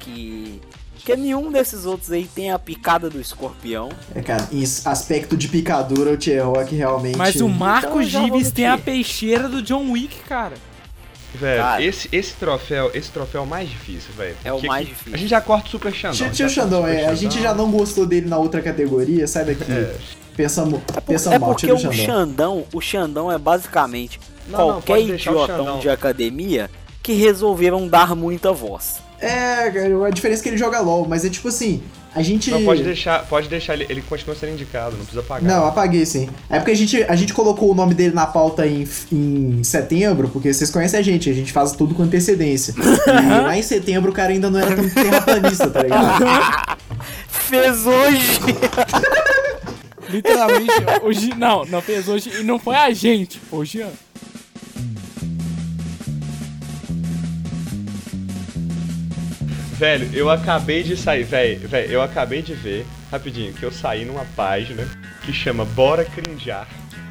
que 0.00 0.60
que 0.96 1.16
nenhum 1.16 1.52
desses 1.52 1.84
outros 1.84 2.10
aí 2.10 2.26
tem 2.26 2.50
a 2.50 2.58
picada 2.58 3.08
do 3.08 3.20
escorpião. 3.20 3.90
É, 4.12 4.22
cara, 4.22 4.48
em 4.50 4.64
aspecto 4.64 5.36
de 5.36 5.46
picadura, 5.46 6.10
o 6.10 6.16
Tier 6.16 6.44
Rock 6.44 6.74
realmente. 6.74 7.16
Mas 7.16 7.40
o 7.40 7.48
Marcos 7.48 8.12
Então 8.12 8.50
tem 8.50 8.66
a 8.66 8.76
peixeira 8.76 9.48
do 9.48 9.62
John 9.62 9.92
Wick, 9.92 10.18
cara. 10.28 10.56
Velho, 11.34 11.62
Cara. 11.62 11.82
esse, 11.82 12.08
esse 12.12 12.34
troféu, 12.34 12.90
esse 12.94 13.10
troféu 13.10 13.40
é 13.40 13.44
o 13.44 13.46
mais 13.46 13.68
difícil, 13.68 14.12
velho. 14.16 14.36
É 14.44 14.52
o 14.52 14.62
mais 14.66 14.86
difícil. 14.86 15.14
A 15.14 15.16
gente 15.16 15.30
já 15.30 15.40
corta 15.40 15.66
o 15.66 15.70
Super 15.70 15.92
Xandão. 15.94 16.18
Corta 16.28 16.44
o 16.44 16.48
Xandão, 16.48 16.80
Super 16.82 16.94
é, 16.94 17.06
a 17.06 17.14
gente 17.14 17.40
já 17.40 17.54
não 17.54 17.70
gostou 17.70 18.04
dele 18.06 18.28
na 18.28 18.36
outra 18.38 18.60
categoria, 18.60 19.26
sai 19.26 19.44
daqui. 19.46 19.64
É. 19.72 19.94
Pensamos, 20.36 20.74
É, 20.74 20.92
por- 20.92 21.02
pensamos 21.02 21.36
é 21.36 21.38
mal, 21.38 21.50
porque 21.50 21.66
tira 21.66 21.74
o 21.74 21.78
Xandão. 21.78 21.92
Xandão, 22.04 22.64
o 22.72 22.80
Xandão 22.80 23.32
é 23.32 23.38
basicamente 23.38 24.18
Não, 24.48 24.58
não, 24.58 24.66
qualquer 24.74 24.94
pode 24.94 25.06
deixar 25.08 25.32
o 25.32 25.44
idiotão 25.44 25.78
de 25.78 25.88
academia 25.90 26.70
que 27.02 27.12
resolveram 27.14 27.86
dar 27.88 28.14
muita 28.16 28.52
voz. 28.52 28.96
É, 29.20 29.70
cara, 29.70 30.06
a 30.06 30.10
diferença 30.10 30.40
é 30.40 30.44
que 30.44 30.48
ele 30.50 30.56
joga 30.56 30.80
LOL, 30.80 31.06
mas 31.08 31.24
é 31.24 31.28
tipo 31.30 31.48
assim, 31.48 31.82
a 32.14 32.22
gente. 32.22 32.50
Não, 32.50 32.64
pode 32.64 32.82
deixar, 32.82 33.26
pode 33.26 33.48
deixar 33.48 33.74
ele, 33.74 33.86
ele 33.88 34.02
continua 34.02 34.34
sendo 34.34 34.52
indicado, 34.52 34.96
não 34.96 35.04
precisa 35.04 35.22
pagar. 35.22 35.46
Não, 35.46 35.66
apaguei 35.66 36.04
sim. 36.04 36.28
É 36.50 36.58
porque 36.58 36.72
a 36.72 36.76
gente, 36.76 37.02
a 37.04 37.16
gente 37.16 37.32
colocou 37.32 37.70
o 37.70 37.74
nome 37.74 37.94
dele 37.94 38.14
na 38.14 38.26
pauta 38.26 38.66
em, 38.66 38.86
em 39.10 39.64
setembro, 39.64 40.28
porque 40.28 40.52
vocês 40.52 40.70
conhecem 40.70 41.00
a 41.00 41.02
gente, 41.02 41.30
a 41.30 41.32
gente 41.32 41.52
faz 41.52 41.72
tudo 41.72 41.94
com 41.94 42.02
antecedência. 42.02 42.74
E 42.78 43.42
lá 43.42 43.56
em 43.56 43.62
setembro 43.62 44.10
o 44.10 44.14
cara 44.14 44.32
ainda 44.32 44.50
não 44.50 44.60
era 44.60 44.76
tão 44.76 44.88
terraplanista, 44.88 45.70
tá 45.70 45.82
ligado? 45.82 46.24
Fez 47.28 47.86
hoje! 47.86 48.40
Literalmente, 50.08 50.72
hoje. 51.02 51.34
Não, 51.36 51.64
não 51.64 51.80
fez 51.80 52.06
hoje. 52.06 52.30
E 52.40 52.42
não 52.42 52.58
foi 52.58 52.76
a 52.76 52.90
gente, 52.92 53.40
Jean. 53.64 53.88
Velho, 59.82 60.08
eu 60.14 60.30
acabei 60.30 60.84
de 60.84 60.96
sair, 60.96 61.24
velho, 61.24 61.66
velho, 61.66 61.90
eu 61.90 62.00
acabei 62.00 62.40
de 62.40 62.54
ver, 62.54 62.86
rapidinho, 63.10 63.52
que 63.52 63.64
eu 63.64 63.72
saí 63.72 64.04
numa 64.04 64.24
página 64.36 64.86
que 65.22 65.32
chama 65.32 65.64
Bora 65.64 66.04
Crinjar. 66.04 66.68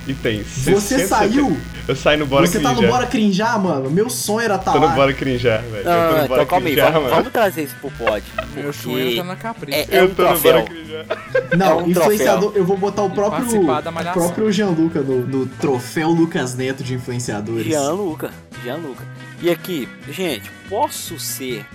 E 0.08 0.14
tem 0.14 0.42
Você 0.42 0.80
60 0.80 1.08
saiu? 1.10 1.58
Eu 1.86 1.96
saí 1.98 2.16
no 2.16 2.26
Bora 2.26 2.48
Você 2.48 2.62
tá 2.62 2.70
Crinjar. 2.70 2.82
no 2.90 2.96
Bora 2.96 3.08
Crinjar, 3.08 3.60
mano? 3.62 3.92
Meu 3.92 4.10
sonho 4.10 4.46
era 4.46 4.58
tá 4.58 4.72
Tô 4.72 4.80
no. 4.80 4.88
Bora 4.88 5.14
Crinjar, 5.14 5.62
velho. 5.64 5.76
eu 5.80 5.84
tô 5.84 5.90
no 5.92 6.16
então 6.16 6.28
Bora 6.30 6.46
calma 6.46 6.68
aí, 6.70 6.76
vamos, 6.78 6.94
mano. 6.94 7.10
vamos 7.10 7.32
trazer 7.34 7.64
isso 7.64 7.76
pro 7.82 7.92
pod. 7.92 8.24
Meu 8.56 8.72
chueiro 8.72 9.18
tá 9.18 9.24
na 9.26 9.36
capricha. 9.36 9.78
é, 9.78 9.88
é 9.92 10.00
Eu 10.00 10.06
um 10.06 10.14
tô 10.14 10.24
no 10.24 10.40
Bora 10.40 10.40
troféu. 10.40 10.64
Crinjar. 10.64 11.06
Não, 11.58 11.80
É 11.82 11.84
um 11.84 11.88
influenciador, 11.90 12.54
eu 12.56 12.64
vou 12.64 12.78
botar 12.78 13.02
o 13.02 13.10
próprio 13.10 13.64
o 13.64 14.14
próprio 14.14 14.50
Gianluca 14.50 15.02
no, 15.02 15.28
no 15.28 15.46
troféu 15.46 16.10
Lucas 16.12 16.56
Neto 16.56 16.86
de 16.86 16.94
influenciadores. 16.94 17.66
Gianluca, 17.66 18.32
Gianluca. 18.64 19.04
E 19.42 19.50
aqui, 19.50 19.90
gente, 20.10 20.50
posso 20.70 21.20
ser 21.20 21.66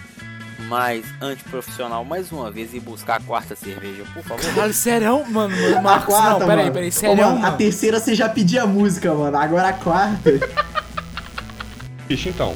mais 0.67 1.05
antiprofissional 1.21 2.05
mais 2.05 2.31
uma 2.33 2.51
vez 2.51 2.75
e 2.75 2.81
buscar 2.81 3.17
a 3.17 3.21
quarta 3.21 3.55
cerveja, 3.57 4.05
por 4.13 4.23
favor? 4.23 4.45
Caralho, 4.45 4.75
serão, 4.75 5.25
mano, 5.25 5.57
mano, 5.57 5.79
A 5.79 5.83
Marcos, 5.83 6.15
quarta, 6.15 6.41
não, 6.41 6.47
peraí, 6.47 6.71
peraí, 6.71 6.89
Ô, 6.89 6.93
serão, 6.93 7.17
mano, 7.17 7.41
mano. 7.41 7.47
A 7.47 7.57
terceira 7.57 8.01
você 8.01 8.15
já 8.15 8.29
pedia 8.29 8.63
a 8.63 8.67
música, 8.67 9.13
mano. 9.15 9.37
Agora 9.37 9.69
a 9.69 9.73
quarta. 9.73 10.31
Bicho, 12.09 12.29
então, 12.29 12.55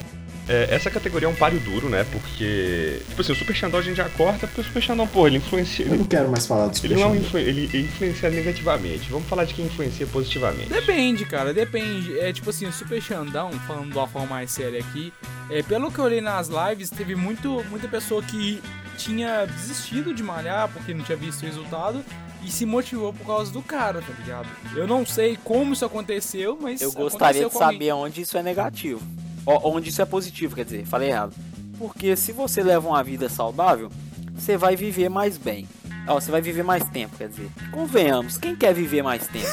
é, 0.50 0.74
essa 0.74 0.90
categoria 0.90 1.26
é 1.28 1.30
um 1.30 1.34
páreo 1.34 1.60
duro, 1.60 1.88
né? 1.88 2.04
Porque, 2.10 3.00
tipo 3.08 3.20
assim, 3.20 3.32
o 3.32 3.36
Super 3.36 3.54
Xandão 3.54 3.78
a 3.78 3.82
gente 3.82 3.96
já 3.96 4.08
corta, 4.10 4.46
porque 4.46 4.60
o 4.60 4.64
Super 4.64 4.82
Xandão, 4.82 5.06
porra, 5.06 5.28
ele 5.28 5.36
influencia. 5.38 5.86
Eu 5.86 5.96
não 5.96 6.04
quero 6.04 6.28
mais 6.30 6.46
falar 6.46 6.66
do 6.66 6.74
Super 6.76 6.90
Ele 6.90 7.00
não 7.00 7.08
é 7.08 7.12
Xandão. 7.12 7.22
influ- 7.26 7.38
ele, 7.38 7.70
ele 7.72 7.82
influencia 7.84 8.30
negativamente. 8.30 9.08
Vamos 9.10 9.28
falar 9.28 9.44
de 9.44 9.54
quem 9.54 9.66
influencia 9.66 10.06
positivamente. 10.06 10.68
Depende, 10.68 11.24
cara, 11.24 11.54
depende. 11.54 12.18
É 12.18 12.32
tipo 12.32 12.50
assim, 12.50 12.66
o 12.66 12.72
Super 12.72 13.00
Xandão, 13.00 13.50
falando 13.66 13.92
de 13.92 13.96
uma 13.96 14.08
forma 14.08 14.26
mais 14.28 14.50
séria 14.50 14.80
aqui, 14.80 15.12
é, 15.48 15.62
pelo 15.62 15.90
que 15.90 15.98
eu 15.98 16.04
olhei 16.04 16.20
nas 16.20 16.48
lives, 16.48 16.90
teve 16.90 17.14
muito, 17.14 17.64
muita 17.70 17.86
pessoa 17.88 18.22
que 18.22 18.60
tinha 18.98 19.46
desistido 19.46 20.12
de 20.12 20.22
malhar 20.22 20.68
porque 20.68 20.92
não 20.92 21.02
tinha 21.04 21.16
visto 21.16 21.42
o 21.42 21.46
resultado 21.46 22.04
e 22.44 22.50
se 22.50 22.66
motivou 22.66 23.12
por 23.12 23.26
causa 23.26 23.50
do 23.52 23.62
cara, 23.62 24.00
tá 24.00 24.12
ligado? 24.18 24.48
Eu 24.74 24.86
não 24.86 25.06
sei 25.06 25.38
como 25.44 25.72
isso 25.72 25.84
aconteceu, 25.84 26.58
mas 26.60 26.80
Eu 26.80 26.90
gostaria 26.92 27.46
de 27.46 27.52
saber 27.52 27.92
onde 27.92 28.22
isso 28.22 28.36
é 28.36 28.42
negativo. 28.42 29.00
Onde 29.46 29.90
isso 29.90 30.02
é 30.02 30.04
positivo, 30.04 30.54
quer 30.54 30.64
dizer, 30.64 30.86
falei 30.86 31.10
errado. 31.10 31.34
Porque 31.78 32.14
se 32.16 32.32
você 32.32 32.62
leva 32.62 32.88
uma 32.88 33.02
vida 33.02 33.28
saudável, 33.28 33.90
você 34.34 34.56
vai 34.56 34.76
viver 34.76 35.08
mais 35.08 35.38
bem. 35.38 35.66
Ó, 36.06 36.20
você 36.20 36.30
vai 36.30 36.40
viver 36.40 36.62
mais 36.62 36.82
tempo, 36.90 37.16
quer 37.16 37.28
dizer. 37.28 37.48
Convenhamos, 37.70 38.36
quem 38.36 38.56
quer 38.56 38.74
viver 38.74 39.02
mais 39.02 39.26
tempo? 39.26 39.46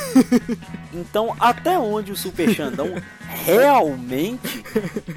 então, 0.94 1.36
até 1.40 1.78
onde 1.78 2.12
o 2.12 2.16
Super 2.16 2.54
Xandão 2.54 2.90
realmente 3.46 4.64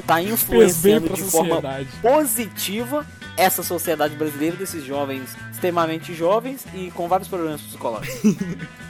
tá 0.06 0.16
bem 0.16 0.30
influenciando 0.30 1.08
de 1.08 1.22
forma 1.22 1.62
positiva 2.02 3.06
essa 3.36 3.62
sociedade 3.62 4.16
brasileira 4.16 4.56
desses 4.56 4.84
jovens 4.84 5.36
extremamente 5.60 6.14
jovens 6.14 6.64
e 6.72 6.90
com 6.90 7.06
vários 7.06 7.28
problemas 7.28 7.60
psicológicos. 7.60 8.20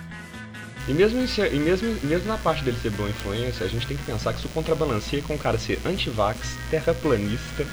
E 0.88 0.92
mesmo, 0.92 1.20
e 1.20 1.58
mesmo, 1.58 1.96
mesmo 2.02 2.26
na 2.26 2.36
parte 2.38 2.64
dele 2.64 2.76
ser 2.82 2.90
boa 2.90 3.08
influência, 3.08 3.64
a 3.64 3.68
gente 3.68 3.86
tem 3.86 3.96
que 3.96 4.02
pensar 4.04 4.32
que 4.32 4.40
isso 4.40 4.48
contrabalanceia 4.48 5.22
com 5.22 5.34
o 5.34 5.38
cara 5.38 5.56
ser 5.58 5.78
anti-vax, 5.84 6.56
terraplanista 6.70 7.64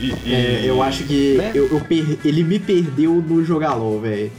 e. 0.00 0.10
e- 0.24 0.34
É, 0.34 0.62
eu 0.64 0.82
acho 0.82 1.04
que 1.04 1.34
né? 1.36 1.52
eu, 1.54 1.68
eu 1.70 1.80
per- 1.80 2.18
ele 2.24 2.42
me 2.42 2.58
perdeu 2.58 3.14
no 3.14 3.44
jogar 3.44 3.74
LOL, 3.74 4.00
velho. 4.00 4.32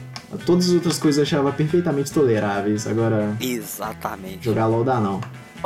Todas 0.45 0.67
as 0.67 0.73
outras 0.73 0.97
coisas 0.97 1.17
eu 1.19 1.23
achava 1.23 1.51
perfeitamente 1.53 2.11
toleráveis. 2.11 2.87
Agora, 2.87 3.37
Exatamente. 3.39 4.43
jogar 4.43 4.65
LOL 4.65 4.83
dá 4.83 4.99
não. 4.99 5.21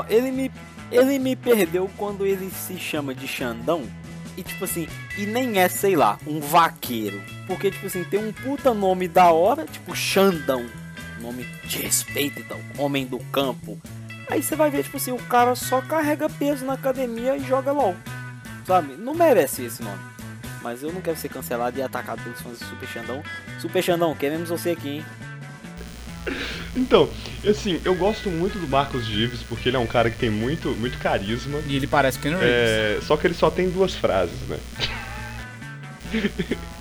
Ele 0.10 0.30
me, 0.30 0.52
ele 0.92 1.18
me 1.18 1.36
perdeu 1.36 1.90
quando 1.98 2.26
ele 2.26 2.52
se 2.52 2.78
chama 2.78 3.16
de 3.16 3.28
Xandão. 3.28 3.84
E 4.36 4.44
tipo 4.44 4.66
assim, 4.66 4.88
e 5.18 5.26
nem 5.26 5.58
é, 5.60 5.68
sei 5.70 5.96
lá, 5.96 6.20
um 6.28 6.40
vaqueiro. 6.40 7.20
Porque, 7.48 7.72
tipo 7.72 7.88
assim, 7.88 8.04
tem 8.04 8.20
um 8.24 8.32
puta 8.32 8.74
nome 8.74 9.08
da 9.08 9.32
hora, 9.32 9.66
tipo 9.66 9.96
Xandão. 9.96 10.66
Nome 11.22 11.48
de 11.66 11.80
respeito, 11.80 12.40
então, 12.40 12.60
homem 12.78 13.06
do 13.06 13.20
campo. 13.32 13.80
Aí 14.30 14.44
você 14.44 14.56
vai 14.56 14.70
ver, 14.70 14.84
tipo 14.84 14.98
assim, 14.98 15.12
o 15.12 15.18
cara 15.18 15.56
só 15.56 15.82
carrega 15.82 16.30
peso 16.30 16.66
na 16.66 16.74
academia 16.74 17.36
e 17.38 17.44
joga 17.46 17.72
LOL. 17.72 17.96
Sabe? 18.66 18.96
Não 18.98 19.14
merece 19.14 19.64
esse 19.64 19.82
nome. 19.82 20.00
Mas 20.62 20.84
eu 20.84 20.92
não 20.92 21.02
quero 21.02 21.18
ser 21.18 21.30
cancelado 21.30 21.80
e 21.80 21.82
atacado 21.82 22.22
pelos 22.22 22.42
fãs 22.42 22.60
do 22.60 22.66
Super 22.66 22.90
Xandão. 22.90 23.24
Super 23.60 23.82
Xandão, 23.82 24.14
queremos 24.16 24.50
você 24.50 24.72
aqui, 24.72 24.90
hein? 24.90 25.06
Então, 26.76 27.10
assim, 27.48 27.80
eu 27.86 27.96
gosto 27.96 28.30
muito 28.30 28.60
do 28.60 28.68
Marcos 28.68 29.06
Gives 29.06 29.42
porque 29.44 29.70
ele 29.70 29.78
é 29.78 29.80
um 29.80 29.88
cara 29.88 30.10
que 30.10 30.18
tem 30.18 30.30
muito, 30.30 30.70
muito 30.72 30.98
carisma. 30.98 31.60
E 31.66 31.76
ele 31.76 31.88
parece 31.88 32.20
que 32.20 32.30
não 32.30 32.40
é. 32.42 32.98
É, 32.98 33.00
só 33.02 33.16
que 33.16 33.26
ele 33.26 33.34
só 33.34 33.50
tem 33.50 33.70
duas 33.70 33.96
frases, 33.96 34.38
né? 34.48 34.60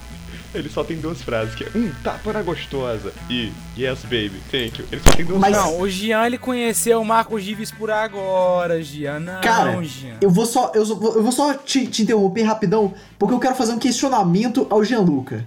Ele 0.56 0.68
só 0.68 0.82
tem 0.84 0.96
duas 0.98 1.20
frases, 1.22 1.54
que 1.54 1.64
é 1.64 1.68
um 1.74 1.90
tapa 2.02 2.32
na 2.32 2.42
gostosa 2.42 3.12
e 3.30 3.52
yes 3.76 4.02
baby, 4.02 4.40
thank 4.50 4.78
you. 4.80 4.86
Ele 4.90 5.00
só 5.02 5.10
tem 5.14 5.24
duas 5.24 5.38
Mas- 5.40 5.54
frases. 5.54 5.72
Não, 5.72 5.80
o 5.80 5.88
Jean 5.88 6.26
ele 6.26 6.38
conheceu 6.38 7.00
o 7.00 7.04
Marcos 7.04 7.42
Gives 7.42 7.70
por 7.70 7.90
agora, 7.90 8.82
Jean. 8.82 9.20
Não, 9.20 9.40
Cara, 9.40 9.82
Jean. 9.84 10.16
Eu 10.20 10.30
vou 10.30 10.46
só, 10.46 10.72
eu, 10.74 10.82
eu 10.82 11.22
vou 11.22 11.32
só 11.32 11.54
te, 11.54 11.86
te 11.86 12.02
interromper 12.02 12.42
rapidão, 12.42 12.94
porque 13.18 13.34
eu 13.34 13.38
quero 13.40 13.54
fazer 13.54 13.72
um 13.72 13.78
questionamento 13.78 14.66
ao 14.70 14.82
Gianluca. 14.82 15.46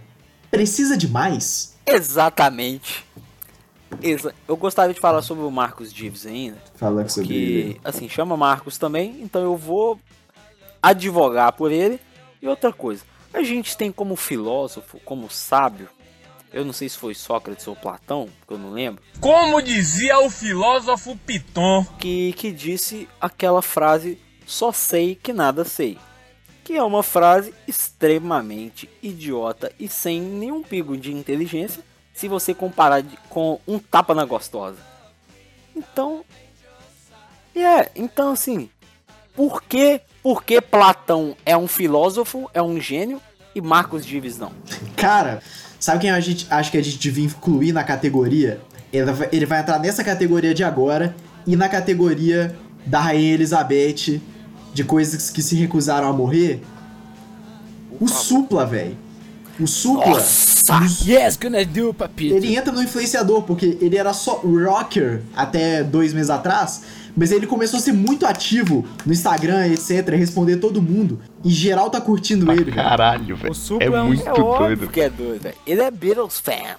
Precisa 0.52 0.95
de 0.98 1.08
mais? 1.08 1.76
Exatamente. 1.86 3.06
Exa- 4.02 4.34
eu 4.48 4.56
gostaria 4.56 4.93
de 4.93 5.00
falar 5.00 5.22
sobre 5.24 5.43
o 5.43 5.50
Marcos 5.52 5.91
Dives 5.91 6.26
ainda. 6.26 6.58
Fala 6.76 7.08
sobre 7.10 7.34
ele. 7.36 7.82
Assim, 7.84 8.08
chama 8.08 8.38
Marcos 8.38 8.78
também, 8.78 9.19
então 9.22 9.41
eu 9.41 9.58
vou 9.58 10.00
advogar 10.82 11.52
por 11.54 11.72
ele. 11.72 12.00
E 12.41 12.48
outra 12.48 12.72
coisa, 12.72 13.04
a 13.33 13.43
gente 13.43 13.75
tem 13.77 13.91
como 13.91 14.15
filósofo, 14.15 14.99
como 15.05 15.29
sábio, 15.29 15.89
eu 16.51 16.65
não 16.65 16.73
sei 16.73 16.89
se 16.89 16.97
foi 16.97 17.13
Sócrates 17.13 17.67
ou 17.67 17.75
Platão, 17.75 18.27
que 18.47 18.53
eu 18.53 18.57
não 18.57 18.71
lembro, 18.71 19.03
Como 19.21 19.61
dizia 19.61 20.19
o 20.19 20.29
filósofo 20.29 21.15
Piton. 21.25 21.85
que, 21.99 22.33
que 22.33 22.51
disse 22.51 23.07
aquela 23.21 23.61
frase 23.61 24.19
só 24.47 24.71
sei 24.71 25.13
que 25.15 25.31
nada 25.31 25.63
sei. 25.63 25.97
Que 26.63 26.75
é 26.75 26.83
uma 26.83 27.03
frase 27.03 27.53
extremamente 27.67 28.89
idiota 29.01 29.71
e 29.79 29.87
sem 29.87 30.19
nenhum 30.21 30.63
pingo 30.63 30.97
de 30.97 31.11
inteligência 31.11 31.83
se 32.13 32.27
você 32.27 32.53
comparar 32.53 33.01
de- 33.01 33.17
com 33.29 33.59
um 33.67 33.77
tapa 33.79 34.13
na 34.15 34.25
gostosa. 34.25 34.77
Então, 35.75 36.23
é, 37.55 37.91
então 37.95 38.31
assim, 38.31 38.69
por 39.35 39.61
que, 39.63 40.01
por 40.23 40.43
que 40.43 40.60
Platão 40.62 41.36
é 41.45 41.55
um 41.58 41.67
filósofo, 41.67 42.49
é 42.53 42.62
um 42.62 42.79
gênio 42.79 43.21
e 43.55 43.62
Marcos 43.62 44.05
Dives 44.05 44.38
não? 44.38 44.51
Cara, 44.95 45.41
sabe 45.79 46.01
quem 46.01 46.12
a 46.12 46.19
gente 46.19 46.45
acha 46.49 46.69
que 46.71 46.77
a 46.77 46.84
gente 46.84 46.97
devia 46.97 47.25
incluir 47.25 47.71
na 47.71 47.84
categoria? 47.84 48.60
Ele 48.91 49.12
vai, 49.12 49.29
ele 49.32 49.45
vai 49.45 49.60
entrar 49.62 49.79
nessa 49.79 50.03
categoria 50.03 50.53
de 50.53 50.63
agora 50.63 51.15
e 51.47 51.55
na 51.55 51.69
categoria 51.69 52.55
da 52.86 52.99
Rainha 52.99 53.34
Elizabeth, 53.36 54.19
de 54.73 54.84
coisas 54.84 55.29
que 55.29 55.41
se 55.41 55.55
recusaram 55.55 56.08
a 56.10 56.13
morrer. 56.13 56.62
O 57.99 58.08
Supla, 58.08 58.65
velho. 58.65 58.97
O 59.60 59.67
Supla. 59.67 60.05
Nossa! 60.08 60.79
os- 60.84 61.05
Yes, 61.08 61.36
gonna 61.38 61.65
do, 61.65 61.93
papito. 61.93 62.36
Ele 62.36 62.55
entra 62.55 62.71
no 62.71 62.82
influenciador, 62.82 63.41
porque 63.43 63.77
ele 63.82 63.97
era 63.97 64.13
só 64.13 64.36
rocker 64.43 65.21
até 65.36 65.84
dois 65.84 66.13
meses 66.13 66.29
atrás, 66.29 66.84
mas 67.19 67.32
ele 67.34 67.45
começou 67.45 67.77
a 67.77 67.82
ser 67.82 67.91
muito 67.91 68.25
ativo 68.25 68.86
no 69.05 69.12
Instagram, 69.12 69.67
etc, 69.67 70.08
responder 70.15 70.58
todo 70.58 70.82
mundo. 70.82 71.19
E 71.43 71.49
geral 71.49 71.89
tá 71.89 71.99
curtindo 71.99 72.49
ele, 72.51 72.71
cara. 72.71 72.89
Caralho, 72.89 73.36
velho. 73.36 73.51
O 73.51 73.55
Supla 73.55 73.84
É 73.86 73.88
é 73.89 74.01
um- 74.01 74.05
muito 74.08 74.25
É 74.27 74.32
óbvio 74.32 74.77
doido. 74.77 74.88
que 74.89 75.01
é 75.01 75.10
doido, 75.10 75.41
velho. 75.43 75.55
Ele 75.67 75.82
é 75.82 75.91
Beatles 75.91 76.39
fan. 76.39 76.77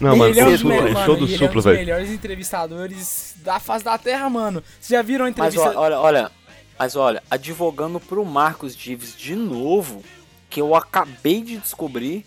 Não, 0.00 0.16
mano, 0.16 0.30
ele 0.30 0.40
é 0.40 0.44
um 0.44 0.48
o 0.48 0.50
dos 0.52 0.60
Supla, 0.60 0.74
melhores, 0.76 0.96
o 0.98 1.04
show 1.04 1.16
do 1.16 1.24
ele 1.24 1.44
é 1.44 1.48
um 1.48 1.52
dos 1.52 1.64
velho. 1.64 1.78
melhores 1.78 2.10
entrevistadores 2.10 3.34
da 3.42 3.58
face 3.58 3.84
da 3.84 3.98
Terra, 3.98 4.28
mano. 4.30 4.62
Vocês 4.80 4.96
já 4.98 5.02
viram 5.02 5.24
a 5.24 5.28
Mas 5.36 5.54
entrevista? 5.54 5.78
ó, 5.78 5.82
olha, 5.82 5.98
olha, 5.98 6.30
mas 6.78 6.96
olha, 6.96 7.22
advogando 7.30 7.98
pro 8.00 8.24
Marcos 8.24 8.76
Dives 8.76 9.14
de 9.16 9.34
novo, 9.34 10.02
que 10.48 10.60
eu 10.60 10.74
acabei 10.74 11.42
de 11.42 11.56
descobrir 11.58 12.24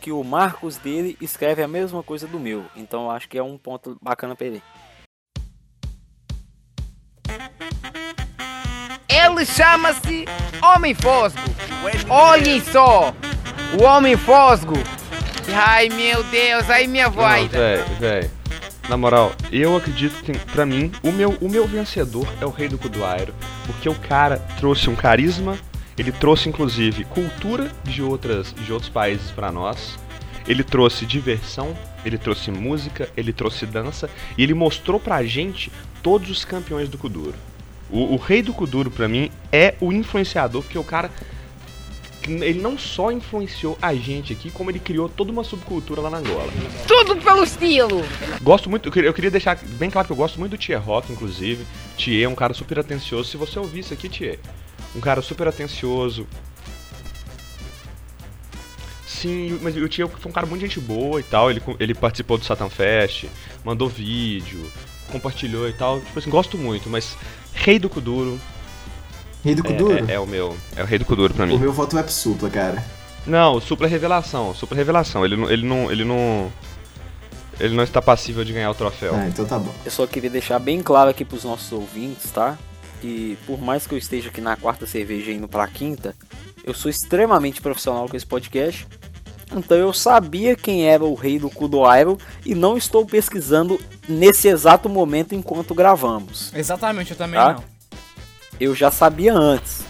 que 0.00 0.10
o 0.12 0.22
Marcos 0.24 0.76
dele 0.76 1.16
escreve 1.20 1.62
a 1.62 1.68
mesma 1.68 2.02
coisa 2.02 2.26
do 2.26 2.38
meu. 2.38 2.64
Então 2.76 3.04
eu 3.04 3.10
acho 3.10 3.28
que 3.28 3.36
é 3.38 3.42
um 3.42 3.58
ponto 3.58 3.96
bacana 4.00 4.34
pra 4.36 4.46
ele. 4.46 4.62
Ele 9.28 9.46
chama-se 9.46 10.24
Homem 10.60 10.94
Fosgo. 10.94 11.38
Olhem 12.08 12.60
só, 12.60 13.14
o 13.78 13.84
Homem 13.84 14.16
Fosgo. 14.16 14.74
Ai 15.54 15.88
meu 15.88 16.24
Deus, 16.24 16.68
aí 16.68 16.88
minha 16.88 17.08
voz. 17.08 17.48
Na 18.88 18.96
moral, 18.96 19.32
eu 19.52 19.76
acredito 19.76 20.22
que, 20.24 20.32
pra 20.32 20.64
mim, 20.64 20.90
o 21.02 21.12
meu, 21.12 21.36
o 21.40 21.48
meu 21.48 21.68
vencedor 21.68 22.26
é 22.40 22.46
o 22.46 22.50
Rei 22.50 22.68
do 22.68 22.78
Cuduairo. 22.78 23.34
Porque 23.66 23.88
o 23.88 23.94
cara 23.94 24.38
trouxe 24.58 24.90
um 24.90 24.96
carisma, 24.96 25.56
ele 25.96 26.10
trouxe, 26.10 26.48
inclusive, 26.48 27.04
cultura 27.04 27.70
de, 27.84 28.02
outras, 28.02 28.52
de 28.52 28.72
outros 28.72 28.90
países 28.90 29.30
pra 29.30 29.52
nós. 29.52 29.98
Ele 30.48 30.64
trouxe 30.64 31.04
diversão, 31.04 31.76
ele 32.04 32.16
trouxe 32.16 32.50
música, 32.50 33.08
ele 33.16 33.32
trouxe 33.32 33.66
dança. 33.66 34.08
E 34.36 34.42
ele 34.42 34.54
mostrou 34.54 34.98
pra 34.98 35.22
gente 35.22 35.70
todos 36.02 36.30
os 36.30 36.44
campeões 36.44 36.88
do 36.88 36.96
Kuduro. 36.98 37.34
O, 37.90 38.14
o 38.14 38.16
Rei 38.16 38.42
do 38.42 38.52
Kuduro, 38.52 38.90
pra 38.90 39.08
mim, 39.08 39.30
é 39.52 39.74
o 39.80 39.92
influenciador, 39.92 40.62
porque 40.62 40.78
o 40.78 40.84
cara 40.84 41.10
ele 42.28 42.60
não 42.60 42.76
só 42.76 43.10
influenciou 43.10 43.78
a 43.80 43.94
gente 43.94 44.32
aqui, 44.32 44.50
como 44.50 44.70
ele 44.70 44.78
criou 44.78 45.08
toda 45.08 45.32
uma 45.32 45.42
subcultura 45.42 46.00
lá 46.00 46.10
na 46.10 46.18
Angola. 46.18 46.52
Tudo 46.86 47.16
pelo 47.16 47.42
estilo. 47.42 48.04
Gosto 48.42 48.68
muito, 48.68 48.88
eu 48.88 48.92
queria, 48.92 49.08
eu 49.08 49.14
queria 49.14 49.30
deixar 49.30 49.56
bem 49.56 49.88
claro 49.88 50.06
que 50.06 50.12
eu 50.12 50.16
gosto 50.16 50.38
muito 50.38 50.52
do 50.52 50.58
Thier 50.58 50.82
Rock, 50.82 51.12
inclusive. 51.12 51.64
Thier 51.96 52.24
é 52.24 52.28
um 52.28 52.34
cara 52.34 52.52
super 52.52 52.78
atencioso. 52.78 53.30
Se 53.30 53.36
você 53.36 53.58
ouvir 53.58 53.80
isso 53.80 53.94
aqui, 53.94 54.08
Thier, 54.08 54.38
um 54.94 55.00
cara 55.00 55.22
super 55.22 55.48
atencioso. 55.48 56.26
Sim, 59.06 59.58
mas 59.62 59.76
o 59.76 59.88
Thier 59.88 60.06
foi 60.06 60.30
um 60.30 60.34
cara 60.34 60.46
muito 60.46 60.60
gente 60.60 60.78
boa 60.80 61.18
e 61.18 61.22
tal. 61.22 61.50
Ele, 61.50 61.62
ele 61.80 61.94
participou 61.94 62.36
do 62.36 62.44
Satan 62.44 62.68
Fest, 62.68 63.24
mandou 63.64 63.88
vídeo, 63.88 64.70
compartilhou 65.08 65.68
e 65.68 65.72
tal. 65.72 66.00
Tipo 66.00 66.18
assim, 66.18 66.30
gosto 66.30 66.56
muito, 66.58 66.88
mas 66.88 67.16
Rei 67.52 67.78
do 67.78 67.88
Kuduro 67.88 68.40
Rei 69.44 69.54
do 69.54 69.62
é, 69.66 69.70
Kuduro? 69.70 70.10
é- 70.10 70.14
é 70.14 70.20
o 70.20 70.26
meu. 70.26 70.56
É 70.76 70.82
o 70.82 70.86
Rei 70.86 70.98
do 70.98 71.04
Kuduro 71.04 71.32
pra 71.34 71.46
mim. 71.46 71.54
O 71.54 71.58
meu 71.58 71.72
voto 71.72 71.94
vai 71.94 72.02
pro 72.02 72.12
Supla, 72.12 72.50
cara. 72.50 72.84
Não, 73.26 73.54
o 73.54 73.60
Supla 73.60 73.86
é 73.86 73.90
revelação, 73.90 74.50
o 74.50 74.54
Supla 74.54 74.76
é 74.76 74.78
revelação. 74.78 75.24
Ele 75.24 75.36
não, 75.36 75.50
ele 75.50 75.66
não, 75.66 75.90
ele 75.92 76.04
não, 76.04 76.52
ele 77.60 77.74
não 77.74 77.84
está 77.84 78.00
passível 78.00 78.44
de 78.44 78.52
ganhar 78.52 78.70
o 78.70 78.74
troféu. 78.74 79.14
Ah, 79.14 79.26
então 79.28 79.44
tá 79.44 79.58
bom. 79.58 79.72
Eu 79.84 79.90
só 79.90 80.06
queria 80.06 80.30
deixar 80.30 80.58
bem 80.58 80.82
claro 80.82 81.10
aqui 81.10 81.24
pros 81.24 81.44
nossos 81.44 81.70
ouvintes, 81.72 82.30
tá? 82.30 82.58
Que 83.00 83.38
por 83.46 83.60
mais 83.60 83.86
que 83.86 83.94
eu 83.94 83.98
esteja 83.98 84.28
aqui 84.28 84.40
na 84.40 84.56
quarta 84.56 84.86
cerveja 84.86 85.30
indo 85.30 85.46
pra 85.46 85.66
quinta, 85.68 86.16
eu 86.64 86.74
sou 86.74 86.90
extremamente 86.90 87.60
profissional 87.60 88.08
com 88.08 88.16
esse 88.16 88.26
podcast. 88.26 88.86
Então 89.54 89.76
eu 89.76 89.92
sabia 89.92 90.54
quem 90.54 90.86
era 90.86 91.02
o 91.04 91.14
rei 91.14 91.38
do 91.38 91.48
Kudoairo 91.48 92.18
e 92.44 92.54
não 92.54 92.76
estou 92.76 93.06
pesquisando 93.06 93.80
nesse 94.08 94.48
exato 94.48 94.88
momento 94.88 95.34
enquanto 95.34 95.74
gravamos. 95.74 96.52
Exatamente, 96.54 97.12
eu 97.12 97.16
também 97.16 97.40
Tá? 97.40 97.54
não. 97.54 97.64
Eu 98.60 98.74
já 98.74 98.90
sabia 98.90 99.32
antes. 99.34 99.82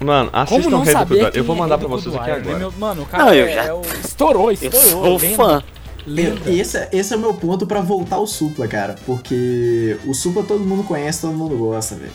Mano, 0.00 0.30
Como 0.30 0.42
assistam 0.44 0.70
não 0.70 0.80
o 0.80 0.82
Rei 0.84 0.94
do 0.94 1.06
quem 1.06 1.40
Eu 1.40 1.44
vou 1.44 1.56
é 1.56 1.58
mandar 1.58 1.76
Rei 1.76 1.88
pra 1.88 1.96
vocês 1.96 2.14
aqui 2.14 2.30
agora. 2.30 2.58
Meu- 2.58 2.72
mano, 2.78 3.02
o 3.02 3.06
cara 3.06 3.24
Não, 3.24 3.34
eu 3.34 3.46
é, 3.46 3.52
já- 3.54 3.64
é 3.64 3.72
o- 3.72 3.82
estourou, 4.04 4.46
Eu 4.46 4.52
estourou. 4.52 4.80
sou 4.90 5.16
lenda. 5.18 5.36
fã. 5.36 5.62
Lenda. 6.06 6.50
Esse, 6.50 6.88
esse 6.92 7.12
é 7.12 7.16
o 7.16 7.20
meu 7.20 7.34
ponto 7.34 7.66
pra 7.66 7.80
voltar 7.80 8.16
ao 8.16 8.26
Supla, 8.26 8.68
cara. 8.68 8.94
Porque 9.04 9.98
o 10.06 10.14
Supla 10.14 10.44
todo 10.44 10.60
mundo 10.64 10.84
conhece, 10.84 11.22
todo 11.22 11.32
mundo 11.34 11.56
gosta, 11.56 11.96
velho. 11.96 12.12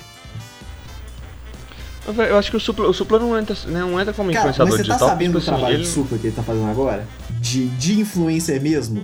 Eu, 2.05 2.37
acho 2.37 2.51
que 2.51 2.57
o 2.57 2.59
Supla, 2.59 2.87
o 2.87 2.93
Supla 2.93 3.17
não, 3.19 3.37
entra, 3.39 3.55
não 3.67 3.99
entra 3.99 4.13
como 4.13 4.31
Cara, 4.31 4.47
mas 4.47 4.55
influenciador 4.55 4.71
você 4.71 4.77
tá 4.83 4.83
digital. 4.93 5.09
sabendo 5.09 5.31
do 5.33 5.37
assim, 5.37 5.47
trabalho 5.47 5.75
ele- 5.75 5.83
de 5.83 5.89
Supla 5.89 6.17
que 6.17 6.27
ele 6.27 6.35
tá 6.35 6.43
fazendo 6.43 6.69
agora? 6.69 7.07
De, 7.39 7.67
de 7.67 7.99
influencer 8.01 8.61
mesmo? 8.61 9.03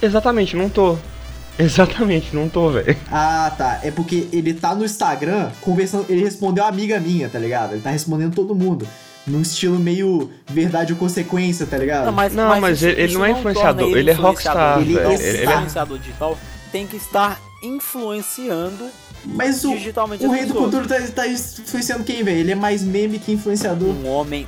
Exatamente, 0.00 0.56
não 0.56 0.68
tô. 0.68 0.96
Exatamente, 1.58 2.34
não 2.36 2.48
tô, 2.50 2.70
velho. 2.70 2.96
Ah, 3.10 3.50
tá. 3.56 3.80
É 3.82 3.90
porque 3.90 4.28
ele 4.32 4.52
tá 4.52 4.74
no 4.74 4.84
Instagram 4.84 5.50
conversando. 5.62 6.04
Ele 6.08 6.22
respondeu 6.22 6.64
a 6.64 6.68
amiga 6.68 7.00
minha, 7.00 7.28
tá 7.30 7.38
ligado? 7.38 7.72
Ele 7.72 7.80
tá 7.80 7.90
respondendo 7.90 8.34
todo 8.34 8.54
mundo. 8.54 8.86
Num 9.26 9.40
estilo 9.40 9.78
meio 9.78 10.30
verdade 10.46 10.92
ou 10.92 10.98
consequência, 10.98 11.66
tá 11.66 11.76
ligado? 11.78 12.04
Não, 12.06 12.12
mas, 12.12 12.32
Não, 12.34 12.60
mas 12.60 12.82
ele- 12.82 13.00
ele 13.02 13.14
não 13.14 13.24
é 13.24 13.30
influenciador, 13.32 13.88
ele 13.96 14.10
é 14.10 14.12
rockstar, 14.12 14.78
velho. 14.78 15.00
Ele, 15.00 15.14
Ele 15.14 15.38
é- 15.38 15.44
influenciador 15.54 15.98
digital 15.98 16.38
tem 16.70 16.86
que 16.86 16.96
estar 16.96 17.40
influenciando 17.62 18.86
Mas 19.26 19.64
o, 19.64 19.70
o 19.72 19.74
as 19.74 19.82
rei 19.82 19.90
do 19.90 20.14
pessoas. 20.20 20.52
cultura 20.52 20.86
tá, 20.86 21.00
tá 21.14 21.26
influenciando 21.28 22.04
quem, 22.04 22.22
velho? 22.22 22.38
Ele 22.38 22.52
é 22.52 22.54
mais 22.54 22.82
meme 22.82 23.18
que 23.18 23.32
influenciador. 23.32 23.88
um 23.88 24.06
homem, 24.08 24.46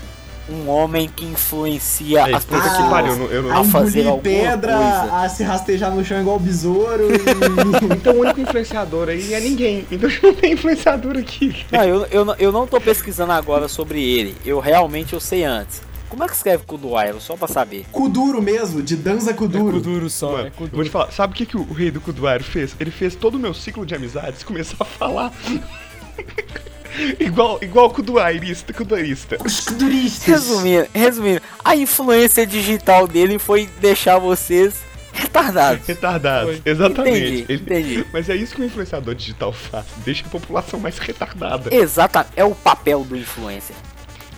um 0.50 0.68
homem 0.68 1.10
que 1.14 1.24
influencia 1.24 2.26
Ei, 2.28 2.34
as 2.34 2.44
puta 2.44 2.62
que 2.62 2.68
pessoas. 2.70 2.88
pariu, 2.88 3.12
eu 3.12 3.18
não- 3.18 3.26
eu 3.26 3.42
não- 3.42 3.52
a 3.52 3.60
a 3.60 3.64
fazer 3.64 4.00
alguma 4.06 4.22
pedra, 4.22 4.72
coisa. 4.72 5.16
a 5.16 5.28
se 5.28 5.42
rastejar 5.42 5.94
no 5.94 6.04
chão 6.04 6.20
igual 6.20 6.36
o 6.36 6.40
besouro. 6.40 7.08
e- 7.12 7.18
Então 7.96 8.14
o 8.14 8.20
único 8.20 8.40
influenciador 8.40 9.08
aí 9.08 9.34
é 9.34 9.40
ninguém. 9.40 9.86
Então 9.90 10.08
não 10.22 10.34
tem 10.34 10.52
influenciador 10.52 11.16
aqui. 11.18 11.66
Não, 11.70 11.84
eu, 11.84 12.06
eu, 12.10 12.24
não- 12.24 12.34
eu 12.38 12.52
não 12.52 12.66
tô 12.66 12.80
pesquisando 12.80 13.32
agora 13.32 13.68
sobre 13.68 14.02
ele. 14.02 14.34
Eu 14.44 14.58
realmente 14.60 15.12
eu 15.12 15.20
sei 15.20 15.44
antes. 15.44 15.82
Como 16.08 16.24
é 16.24 16.26
que 16.28 16.34
escreve 16.34 16.64
Kuduairo? 16.64 17.20
Só 17.20 17.36
pra 17.36 17.46
saber. 17.48 17.84
Kuduro 17.92 18.40
mesmo, 18.42 18.82
de 18.82 18.96
dança 18.96 19.30
É 19.30 19.34
Kuduro. 19.34 19.72
Kuduro 19.74 20.08
só, 20.10 20.32
Mano, 20.32 20.44
é 20.44 20.48
eu 20.48 20.52
Kuduro. 20.52 20.76
vou 20.76 20.84
te 20.84 20.90
falar, 20.90 21.10
sabe 21.12 21.32
o 21.32 21.36
que, 21.36 21.46
que 21.46 21.56
o 21.56 21.72
rei 21.72 21.90
do 21.90 22.00
Kuduairo 22.00 22.42
fez? 22.44 22.74
Ele 22.80 22.90
fez 22.90 23.14
todo 23.14 23.34
o 23.34 23.38
meu 23.38 23.52
ciclo 23.54 23.84
de 23.84 23.94
amizades 23.94 24.42
começar 24.42 24.76
a 24.80 24.84
falar. 24.84 25.32
igual, 27.20 27.58
igual 27.62 27.90
Kuduairista, 27.90 28.72
Kuduairista. 28.72 29.36
Os 29.44 29.60
kuduristas. 29.60 30.26
Resumindo, 30.26 30.88
resumindo, 30.94 31.42
a 31.64 31.76
influência 31.76 32.46
digital 32.46 33.06
dele 33.06 33.38
foi 33.38 33.68
deixar 33.80 34.18
vocês 34.18 34.74
retardados. 35.12 35.86
Retardados, 35.86 36.58
Foi. 36.58 36.72
exatamente. 36.72 37.42
Entendi, 37.42 37.62
entendi. 37.62 38.06
Mas 38.12 38.28
é 38.28 38.36
isso 38.36 38.54
que 38.54 38.62
o 38.62 38.64
influenciador 38.64 39.14
digital 39.14 39.52
faz, 39.52 39.84
deixa 40.04 40.24
a 40.26 40.28
população 40.28 40.78
mais 40.78 40.98
retardada. 40.98 41.74
Exata, 41.74 42.26
é 42.36 42.44
o 42.44 42.54
papel 42.54 43.04
do 43.04 43.16
influencer. 43.16 43.74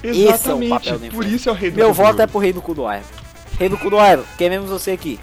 Esse 0.02 0.22
é 0.22 0.24
o 0.26 0.34
Exatamente. 0.34 0.70
papel 0.70 0.92
da 0.92 0.98
Por 0.98 1.06
influência. 1.06 1.36
isso 1.36 1.48
é 1.48 1.52
o 1.52 1.54
rei 1.54 1.70
do 1.70 1.76
Meu 1.76 1.88
Kuduro. 1.90 2.06
voto 2.08 2.22
é 2.22 2.26
pro 2.26 2.38
Rei 2.38 2.52
do 2.52 2.62
Cu 2.62 2.74
do 2.74 2.82
Iron. 2.92 3.02
Rei 3.58 3.68
do 3.68 3.76
Cu 3.78 3.90
do 3.90 3.96
Iron, 3.96 4.22
queremos 4.38 4.70
você 4.70 4.92
aqui. 4.92 5.20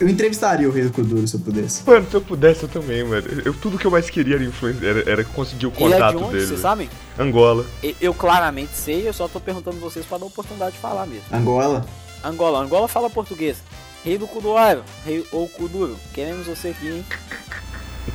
Eu 0.00 0.08
entrevistaria 0.08 0.68
o 0.68 0.72
Rei 0.72 0.84
do 0.84 0.92
Kuduro 0.92 1.26
se 1.26 1.34
eu 1.34 1.40
pudesse. 1.40 1.82
Mano, 1.84 2.06
se 2.08 2.14
eu 2.14 2.20
pudesse 2.20 2.62
eu 2.62 2.68
também, 2.68 3.02
mano. 3.04 3.26
Eu, 3.44 3.52
tudo 3.52 3.76
que 3.76 3.84
eu 3.84 3.90
mais 3.90 4.08
queria 4.08 4.36
era, 4.36 4.44
influência, 4.44 4.86
era, 4.86 5.10
era 5.10 5.24
conseguir 5.24 5.66
o 5.66 5.72
Ele 5.76 5.84
é 5.84 5.86
de 5.88 5.92
contato 5.94 6.16
onde, 6.22 6.32
dele. 6.34 6.46
vocês 6.46 6.60
sabem? 6.60 6.88
Angola. 7.18 7.66
E- 7.82 7.96
Eu 8.00 8.14
claramente 8.14 8.70
sei, 8.74 9.08
eu 9.08 9.12
só 9.12 9.26
tô 9.26 9.40
perguntando 9.40 9.76
vocês 9.80 10.06
pra 10.06 10.16
dar 10.18 10.26
oportunidade 10.26 10.72
de 10.76 10.78
falar 10.78 11.04
mesmo. 11.04 11.24
Angola? 11.32 11.84
Angola, 12.24 12.60
Angola 12.60 12.86
fala 12.88 13.10
português. 13.10 13.58
Rei 14.04 14.16
do 14.16 14.28
Cu 14.28 14.40
do 14.40 14.50
Iron, 14.50 14.82
Rei 15.04 15.26
ou 15.32 15.48
Kuduro, 15.48 15.96
queremos 16.14 16.46
você 16.46 16.68
aqui, 16.68 16.88
hein? 16.88 17.04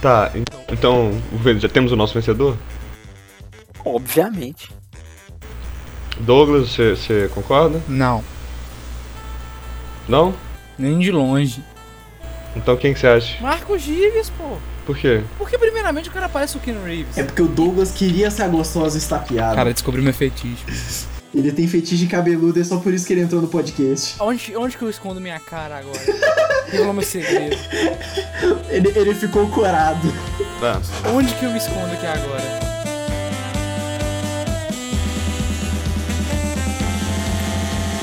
Tá, 0.02 0.32
então, 0.34 0.60
então 0.72 1.60
já 1.60 1.68
temos 1.70 1.92
o 1.92 1.96
nosso 1.98 2.14
vencedor? 2.14 2.58
Obviamente. 3.86 4.70
Douglas, 6.24 6.70
você- 6.76 7.30
concorda? 7.34 7.82
Não, 7.88 8.24
Não? 10.08 10.34
nem 10.78 11.00
de 11.00 11.12
longe. 11.12 11.64
Então 12.56 12.76
quem 12.78 12.94
que 12.94 13.00
você 13.00 13.08
acha? 13.08 13.42
Marcos 13.42 13.82
Gives, 13.82 14.30
pô. 14.30 14.58
Por 14.86 14.98
quê? 14.98 15.24
Porque 15.38 15.58
primeiramente 15.58 16.10
o 16.10 16.12
cara 16.12 16.28
parece 16.28 16.58
o 16.58 16.60
Ken 16.60 16.76
Reeves. 16.84 17.18
É 17.18 17.24
porque 17.24 17.42
o 17.42 17.48
Douglas 17.48 17.92
queria 17.92 18.30
ser 18.30 18.44
a 18.44 18.48
gostosa 18.48 18.98
estapeada. 18.98 19.56
Cara, 19.56 19.74
descobri 19.74 20.02
meu 20.02 20.14
fetiche. 20.14 20.64
Ele 21.34 21.52
tem 21.52 21.68
fetiche 21.68 22.06
cabeludo, 22.06 22.60
é 22.60 22.64
só 22.64 22.78
por 22.78 22.94
isso 22.94 23.08
que 23.08 23.14
ele 23.14 23.22
entrou 23.22 23.42
no 23.42 23.48
podcast. 23.48 24.18
Onde, 24.20 24.56
onde 24.56 24.78
que 24.78 24.84
eu 24.84 24.90
escondo 24.90 25.20
minha 25.20 25.40
cara 25.40 25.80
agora? 25.80 25.98
Revela 26.70 26.94
meu 26.94 27.02
segredo. 27.02 27.58
Ele, 28.70 28.90
ele 28.96 29.16
ficou 29.16 29.50
corado. 29.50 30.14
Tá. 30.60 30.80
Onde 31.12 31.34
que 31.34 31.44
eu 31.44 31.50
me 31.52 31.58
escondo 31.58 31.92
aqui 31.92 32.06
agora? 32.06 32.63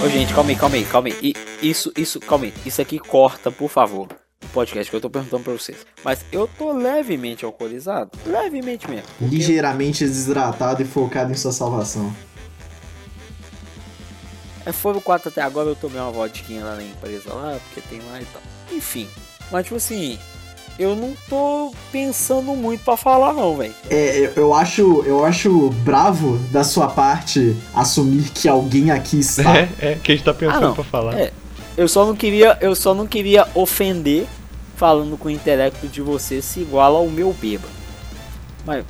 Ô, 0.02 0.08
gente, 0.08 0.32
calma 0.32 0.50
aí, 0.50 0.56
calma 0.56 0.76
aí, 0.76 0.84
calma 0.84 1.08
aí. 1.08 1.18
E 1.22 1.34
isso, 1.68 1.92
isso, 1.94 2.18
calma 2.20 2.46
aí. 2.46 2.54
Isso 2.64 2.80
aqui 2.80 2.98
corta, 2.98 3.50
por 3.50 3.68
favor. 3.68 4.08
O 4.42 4.48
podcast 4.48 4.90
que 4.90 4.96
eu 4.96 5.00
tô 5.00 5.10
perguntando 5.10 5.44
pra 5.44 5.52
vocês. 5.52 5.86
Mas 6.02 6.24
eu 6.32 6.48
tô 6.48 6.72
levemente 6.72 7.44
alcoolizado. 7.44 8.10
Levemente 8.24 8.88
mesmo. 8.88 9.06
porque 9.18 9.20
Ligeiramente 9.20 10.04
desidratado 10.04 10.82
e 10.82 10.86
focado 10.86 11.30
em 11.30 11.34
sua 11.34 11.52
salvação. 11.52 12.10
É, 14.64 14.72
foi 14.72 14.96
o 14.96 15.00
4 15.02 15.28
até 15.28 15.42
agora, 15.42 15.68
eu 15.68 15.76
tomei 15.76 16.00
uma 16.00 16.10
vodquinha 16.10 16.64
lá 16.64 16.76
na 16.76 16.82
empresa 16.82 17.32
lá, 17.34 17.58
porque 17.64 17.82
tem 17.88 18.00
lá 18.10 18.20
e 18.20 18.24
tal. 18.24 18.42
Enfim. 18.72 19.06
Mas, 19.50 19.64
tipo 19.64 19.76
assim, 19.76 20.18
eu 20.80 20.96
não 20.96 21.12
tô 21.28 21.72
pensando 21.92 22.56
muito 22.56 22.82
pra 22.82 22.96
falar, 22.96 23.34
não, 23.34 23.54
velho. 23.58 23.74
É, 23.90 24.18
eu, 24.18 24.32
eu 24.34 24.54
acho, 24.54 25.02
eu 25.06 25.22
acho 25.24 25.68
bravo 25.84 26.38
da 26.50 26.64
sua 26.64 26.88
parte 26.88 27.54
assumir 27.74 28.30
que 28.30 28.48
alguém 28.48 28.90
aqui 28.90 29.18
está. 29.20 29.50
É, 29.60 29.68
é, 29.78 29.94
que 30.02 30.12
a 30.12 30.14
gente 30.14 30.24
tá 30.24 30.32
pensando 30.32 30.56
Ah, 30.56 30.60
não. 30.60 30.74
pra 30.74 30.84
falar. 30.84 31.18
É. 31.18 31.32
Eu 31.76 31.86
só 31.86 32.06
não 32.06 32.16
queria, 32.16 32.56
eu 32.62 32.74
só 32.74 32.94
não 32.94 33.06
queria 33.06 33.46
ofender 33.54 34.26
falando 34.76 35.18
que 35.18 35.26
o 35.26 35.30
intelecto 35.30 35.86
de 35.86 36.00
você 36.00 36.40
se 36.40 36.60
iguala 36.60 36.98
ao 36.98 37.08
meu 37.08 37.34
bêbado. 37.38 37.68
Mas 38.66 38.84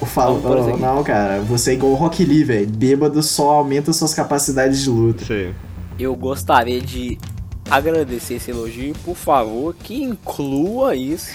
Eu 0.00 0.06
falo, 0.06 0.40
por 0.40 0.56
oh, 0.58 0.76
não, 0.76 1.02
cara, 1.04 1.40
você 1.40 1.70
é 1.70 1.74
igual 1.74 1.92
o 1.92 1.94
Rock 1.94 2.24
Lee, 2.24 2.42
velho. 2.42 2.66
Bêbado 2.68 3.22
só 3.22 3.50
aumenta 3.50 3.92
suas 3.92 4.12
capacidades 4.14 4.82
de 4.82 4.90
luta. 4.90 5.24
Sei. 5.24 5.54
eu 5.98 6.14
gostaria 6.16 6.80
de 6.80 7.18
agradecer 7.70 8.34
esse 8.34 8.50
elogio, 8.50 8.94
por 9.04 9.16
favor, 9.16 9.74
que 9.74 10.02
inclua 10.02 10.96
isso 10.96 11.34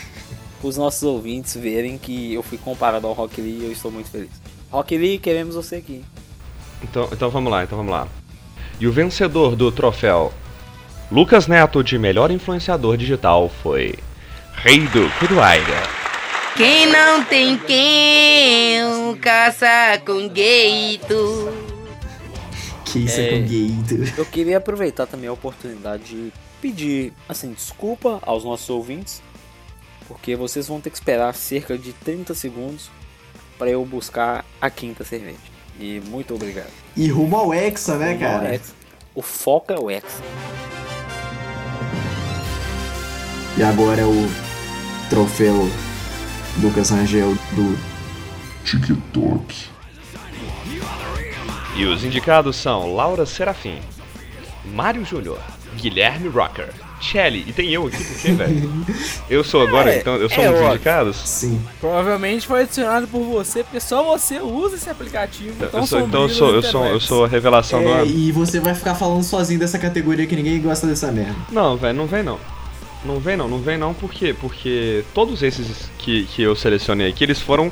para 0.59 0.67
os 0.67 0.77
nossos 0.77 1.03
ouvintes 1.03 1.55
verem 1.55 1.97
que 1.97 2.33
eu 2.33 2.43
fui 2.43 2.57
comparado 2.57 3.07
ao 3.07 3.13
Rock 3.13 3.39
Lee 3.41 3.59
e 3.61 3.63
eu 3.65 3.71
estou 3.71 3.91
muito 3.91 4.09
feliz. 4.09 4.31
Rock 4.71 4.97
Lee, 4.97 5.17
queremos 5.17 5.55
você 5.55 5.77
aqui. 5.77 6.03
Então, 6.83 7.07
então 7.11 7.29
vamos 7.29 7.51
lá, 7.51 7.63
então 7.63 7.77
vamos 7.77 7.91
lá. 7.91 8.07
E 8.79 8.87
o 8.87 8.91
vencedor 8.91 9.55
do 9.55 9.71
troféu 9.71 10.33
Lucas 11.11 11.47
Neto 11.47 11.83
de 11.83 11.99
melhor 11.99 12.31
influenciador 12.31 12.97
digital 12.97 13.49
foi 13.61 13.93
Rei 14.55 14.79
do 14.87 15.09
Kuruaira. 15.19 15.83
Quem 16.55 16.87
não 16.87 17.23
tem 17.23 17.57
quem, 17.57 19.15
caça 19.21 20.01
com 20.05 20.27
gueito. 20.27 21.64
Isso 22.99 23.19
é, 23.19 23.25
É. 23.35 23.39
com 23.41 23.47
gay. 23.47 23.71
Eu 24.17 24.25
queria 24.25 24.57
aproveitar 24.57 25.05
também 25.05 25.27
a 25.29 25.33
oportunidade 25.33 26.03
de 26.05 26.33
pedir, 26.61 27.13
assim, 27.27 27.51
desculpa 27.53 28.19
aos 28.21 28.43
nossos 28.43 28.69
ouvintes, 28.69 29.21
porque 30.07 30.35
vocês 30.35 30.67
vão 30.67 30.79
ter 30.81 30.89
que 30.89 30.95
esperar 30.97 31.33
cerca 31.35 31.77
de 31.77 31.91
30 31.93 32.33
segundos 32.33 32.89
para 33.57 33.69
eu 33.69 33.83
buscar 33.85 34.45
a 34.61 34.69
quinta 34.69 35.03
cerveja. 35.03 35.37
E 35.79 36.01
muito 36.07 36.33
obrigado. 36.33 36.71
E 36.95 37.07
rumo 37.09 37.35
ao 37.35 37.53
Hexa, 37.53 37.97
né, 37.97 38.15
O 38.15 38.19
cara? 38.19 38.53
Hexa. 38.55 38.73
O 39.13 39.21
foco 39.21 39.73
é 39.73 39.79
o 39.79 39.89
X. 39.89 40.03
E 43.57 43.63
agora 43.63 44.01
é 44.01 44.05
o 44.05 44.27
troféu 45.09 45.55
Lucas 46.61 46.89
Rangel 46.89 47.33
do 47.53 47.77
TikTok. 48.65 49.69
E 51.75 51.85
os 51.85 52.03
indicados 52.03 52.55
são 52.55 52.95
Laura 52.95 53.25
Serafim, 53.25 53.79
Mário 54.73 55.03
Júnior, 55.05 55.39
Guilherme 55.75 56.29
Rocker, 56.29 56.69
Shelly, 57.01 57.43
e 57.47 57.51
tem 57.51 57.69
eu 57.69 57.85
aqui 57.87 58.01
por 58.03 58.17
quê, 58.21 58.31
velho? 58.31 58.71
Eu 59.29 59.43
sou 59.43 59.61
agora, 59.61 59.91
É, 59.93 59.99
então, 59.99 60.15
eu 60.15 60.29
sou 60.29 60.43
é 60.43 60.49
um 60.49 60.53
dos 60.53 60.61
indicados? 60.69 61.15
Sim. 61.17 61.59
Provavelmente 61.81 62.45
foi 62.47 62.61
adicionado 62.61 63.07
por 63.07 63.21
você, 63.23 63.63
porque 63.63 63.79
só 63.79 64.03
você 64.03 64.39
usa 64.39 64.75
esse 64.75 64.89
aplicativo. 64.89 65.55
Eu 65.63 65.69
tão 65.69 65.85
sou, 65.85 65.99
então 66.01 66.21
eu 66.23 66.29
sou, 66.29 66.55
eu 66.55 66.61
sou, 66.61 66.85
eu 66.85 66.99
sou 66.99 67.25
a 67.25 67.27
revelação 67.27 67.81
do 67.83 67.89
É, 67.89 67.93
ano. 68.01 68.05
e 68.05 68.31
você 68.31 68.59
vai 68.59 68.73
ficar 68.75 68.95
falando 68.95 69.23
sozinho 69.23 69.59
dessa 69.59 69.77
categoria 69.79 70.25
que 70.27 70.35
ninguém 70.35 70.61
gosta 70.61 70.85
dessa 70.87 71.11
merda. 71.11 71.35
Não, 71.51 71.75
velho, 71.75 71.97
não 71.97 72.05
vem 72.05 72.23
não. 72.23 72.39
Não 73.03 73.19
vem 73.19 73.35
não, 73.35 73.47
não 73.47 73.59
vem 73.59 73.77
não, 73.77 73.93
por 73.93 74.11
quê? 74.11 74.33
Porque 74.39 75.03
todos 75.13 75.43
esses 75.43 75.89
que, 75.97 76.25
que 76.25 76.41
eu 76.43 76.55
selecionei 76.55 77.09
aqui, 77.09 77.23
eles 77.23 77.39
foram 77.41 77.71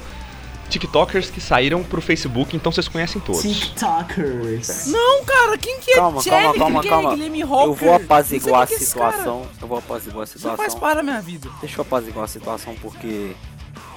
TikTokers 0.70 1.30
que 1.30 1.40
saíram 1.40 1.84
pro 1.84 2.02
Facebook, 2.02 2.56
então 2.56 2.72
vocês 2.72 2.88
conhecem 2.88 3.22
todos. 3.22 3.42
TikTokers. 3.42 4.88
Não, 4.88 5.24
cara, 5.24 5.58
quem 5.58 5.80
que 5.80 5.92
é 5.92 5.96
Calma, 5.96 6.22
Jelly? 6.22 6.36
calma, 6.44 6.58
calma, 6.60 6.82
quem 6.82 6.90
calma. 6.92 7.10
é 7.10 7.16
Guilherme 7.16 7.42
Rocker? 7.44 7.68
Eu 7.68 7.74
vou 7.76 7.94
apaziguar 7.94 8.56
a 8.56 8.60
Não 8.62 8.68
sei 8.68 8.68
quem 8.68 8.68
que 8.68 8.74
é 8.74 8.78
esse 8.78 8.86
situação. 8.92 9.48
Eu 9.62 9.68
vou 9.68 9.78
apaziguar 9.78 10.16
a 10.16 10.20
não 10.20 10.26
faz 10.26 10.32
situação. 10.58 10.80
parte 10.80 10.96
da 10.98 11.04
minha 11.04 11.22
vida. 11.22 11.50
Deixa 11.62 11.78
eu 11.78 11.82
apaziguar 11.84 12.26
a 12.26 12.28
situação 12.28 12.76
porque 12.82 13.36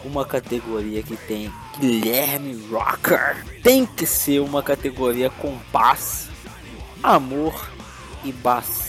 uma 0.04 0.24
categoria 0.24 1.02
que 1.02 1.16
tem 1.16 1.50
Guilherme 1.80 2.68
Rocker 2.70 3.36
tem 3.62 3.86
que 3.86 4.06
ser 4.06 4.40
uma 4.40 4.62
categoria 4.62 5.30
com 5.30 5.56
paz, 5.72 6.28
amor 7.02 7.70
e 8.24 8.32
bastante 8.32 8.85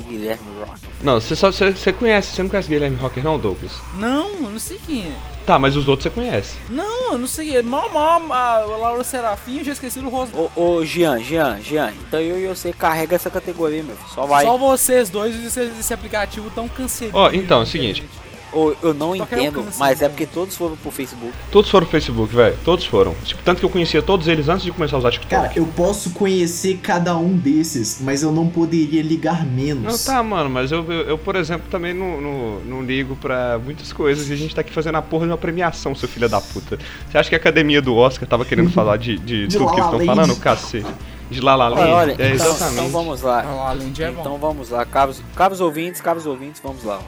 Guilherme 0.00 0.46
Rocker. 0.60 0.88
Não, 1.02 1.20
você 1.20 1.36
só 1.36 1.52
você, 1.52 1.70
você 1.70 1.92
conhece, 1.92 2.34
você 2.34 2.42
não 2.42 2.50
conhece 2.50 2.68
Guilherme 2.68 2.96
Rocker 2.96 3.22
não, 3.22 3.38
Douglas? 3.38 3.72
Não, 3.96 4.28
eu 4.28 4.50
não 4.50 4.58
sei 4.58 4.78
quem 4.86 5.02
é. 5.02 5.16
Tá, 5.44 5.58
mas 5.58 5.76
os 5.76 5.88
outros 5.88 6.04
você 6.04 6.10
conhece. 6.10 6.56
Não, 6.68 7.12
eu 7.12 7.18
não 7.18 7.26
sei. 7.26 7.56
É 7.56 7.62
Mal, 7.62 7.90
mal, 7.90 8.32
a 8.32 8.76
Laura 8.76 9.04
Serafim, 9.04 9.58
eu 9.58 9.64
já 9.64 9.72
esqueci 9.72 10.00
do 10.00 10.08
rosto. 10.08 10.36
Ô, 10.36 10.50
ô, 10.54 10.84
Jean, 10.84 11.18
Jean, 11.20 11.60
Jean, 11.60 11.92
então 12.06 12.20
eu 12.20 12.38
e 12.38 12.46
você 12.46 12.72
carrega 12.72 13.16
essa 13.16 13.30
categoria, 13.30 13.82
meu. 13.82 13.96
Só 14.14 14.26
vai. 14.26 14.44
Só 14.44 14.56
vocês 14.56 15.10
dois 15.10 15.34
usam 15.34 15.64
esse, 15.64 15.80
esse 15.80 15.94
aplicativo 15.94 16.50
tão 16.50 16.68
canceroso. 16.68 17.16
Ó, 17.16 17.30
então, 17.32 17.60
é 17.60 17.62
o 17.62 17.66
seguinte. 17.66 18.04
Ô, 18.52 18.74
eu 18.82 18.92
não 18.92 19.16
Só 19.16 19.24
que 19.26 19.34
entendo, 19.36 19.60
eu 19.60 19.64
canso, 19.64 19.78
mas 19.78 20.00
é 20.00 20.04
né? 20.04 20.08
porque 20.08 20.26
todos 20.26 20.56
foram 20.56 20.76
pro 20.76 20.90
Facebook. 20.90 21.32
Todos 21.52 21.70
foram 21.70 21.86
pro 21.86 21.92
Facebook, 21.92 22.34
velho. 22.34 22.56
Todos 22.64 22.84
foram. 22.84 23.14
Tipo, 23.24 23.42
tanto 23.42 23.60
que 23.60 23.64
eu 23.64 23.70
conhecia 23.70 24.02
todos 24.02 24.26
eles 24.26 24.48
antes 24.48 24.64
de 24.64 24.72
começar 24.72 24.96
a 24.96 24.98
usar 24.98 25.10
TikTok. 25.12 25.30
Cara, 25.30 25.52
eu 25.54 25.66
posso 25.66 26.10
conhecer 26.10 26.78
cada 26.82 27.16
um 27.16 27.36
desses, 27.36 27.98
mas 28.00 28.22
eu 28.22 28.32
não 28.32 28.48
poderia 28.48 29.02
ligar 29.02 29.44
Não, 29.44 29.52
menos. 29.52 30.04
tá, 30.04 30.22
mano, 30.22 30.50
mas 30.50 30.72
eu, 30.72 30.84
eu, 30.90 31.00
eu, 31.10 31.18
por 31.18 31.36
exemplo, 31.36 31.68
também 31.70 31.94
não, 31.94 32.20
não, 32.20 32.60
não 32.60 32.82
ligo 32.82 33.14
pra 33.16 33.58
muitas 33.64 33.92
coisas 33.92 34.28
e 34.28 34.32
a 34.32 34.36
gente 34.36 34.54
tá 34.54 34.62
aqui 34.62 34.72
fazendo 34.72 34.96
a 34.96 35.02
porra 35.02 35.26
de 35.26 35.32
uma 35.32 35.38
premiação, 35.38 35.94
seu 35.94 36.08
filho 36.08 36.28
da 36.28 36.40
puta. 36.40 36.78
Você 37.08 37.18
acha 37.18 37.28
que 37.28 37.34
a 37.34 37.38
academia 37.38 37.80
do 37.80 37.94
Oscar 37.94 38.28
tava 38.28 38.44
querendo 38.44 38.70
falar 38.72 38.96
de, 38.96 39.16
de, 39.18 39.46
De 39.46 39.56
tudo 39.56 39.66
que 39.70 39.80
eles 39.80 39.84
estão 39.84 39.98
Land. 39.98 40.06
falando, 40.06 40.36
cacete? 40.36 40.86
De 41.30 41.40
La 41.40 41.54
La 41.54 41.68
Land? 41.68 41.82
Olha, 41.82 41.94
olha, 41.94 42.10
é, 42.10 42.34
então, 42.34 42.46
exatamente. 42.48 42.72
então 42.72 42.88
vamos 42.88 43.22
lá. 43.22 43.42
É 43.42 44.10
bom. 44.10 44.20
Então 44.20 44.38
vamos 44.38 44.70
lá, 44.70 44.84
caros, 44.84 45.22
caros 45.36 45.60
ouvintes, 45.60 46.00
caros 46.00 46.26
ouvintes, 46.26 46.60
vamos 46.60 46.82
lá. 46.82 47.00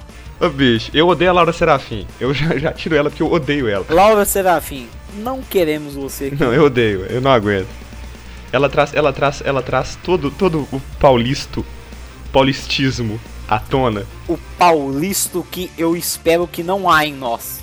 Ô, 0.42 0.48
bicho, 0.48 0.90
eu 0.92 1.06
odeio 1.06 1.30
a 1.30 1.34
Laura 1.34 1.52
Serafim. 1.52 2.04
Eu 2.18 2.34
já, 2.34 2.58
já 2.58 2.72
tiro 2.72 2.96
ela 2.96 3.08
porque 3.08 3.22
eu 3.22 3.30
odeio 3.30 3.68
ela. 3.68 3.86
Laura 3.88 4.24
Serafim, 4.24 4.88
não 5.18 5.40
queremos 5.40 5.94
você 5.94 6.24
aqui. 6.24 6.36
Não, 6.40 6.52
eu 6.52 6.64
odeio, 6.64 7.06
eu 7.06 7.20
não 7.20 7.30
aguento. 7.30 7.68
Ela 8.50 8.68
traz, 8.68 8.92
ela 8.92 9.12
traz, 9.12 9.40
ela 9.44 9.62
traz 9.62 9.96
todo, 10.02 10.32
todo 10.32 10.66
o 10.72 10.82
paulisto, 10.98 11.64
paulistismo 12.32 13.20
à 13.48 13.60
tona. 13.60 14.04
O 14.28 14.36
paulisto 14.58 15.46
que 15.48 15.70
eu 15.78 15.96
espero 15.96 16.48
que 16.48 16.64
não 16.64 16.90
há 16.90 17.06
em 17.06 17.14
nós. 17.14 17.60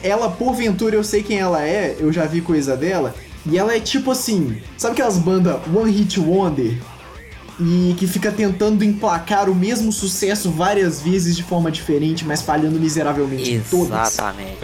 Ela, 0.00 0.30
porventura, 0.30 0.94
eu 0.94 1.02
sei 1.02 1.24
quem 1.24 1.40
ela 1.40 1.66
é, 1.66 1.96
eu 1.98 2.12
já 2.12 2.26
vi 2.26 2.40
coisa 2.40 2.76
dela. 2.76 3.12
E 3.44 3.58
ela 3.58 3.74
é 3.74 3.80
tipo 3.80 4.12
assim, 4.12 4.62
sabe 4.76 4.92
aquelas 4.92 5.18
bandas 5.18 5.56
One 5.74 5.90
Hit 5.90 6.20
Wonder? 6.20 6.78
E 7.60 7.94
que 7.98 8.06
fica 8.06 8.30
tentando 8.30 8.84
emplacar 8.84 9.48
o 9.50 9.54
mesmo 9.54 9.90
sucesso 9.90 10.50
várias 10.50 11.02
vezes 11.02 11.36
de 11.36 11.42
forma 11.42 11.70
diferente, 11.70 12.24
mas 12.24 12.40
falhando 12.40 12.78
miseravelmente 12.78 13.50
em 13.52 13.60
todas. 13.60 14.12
Exatamente. 14.12 14.58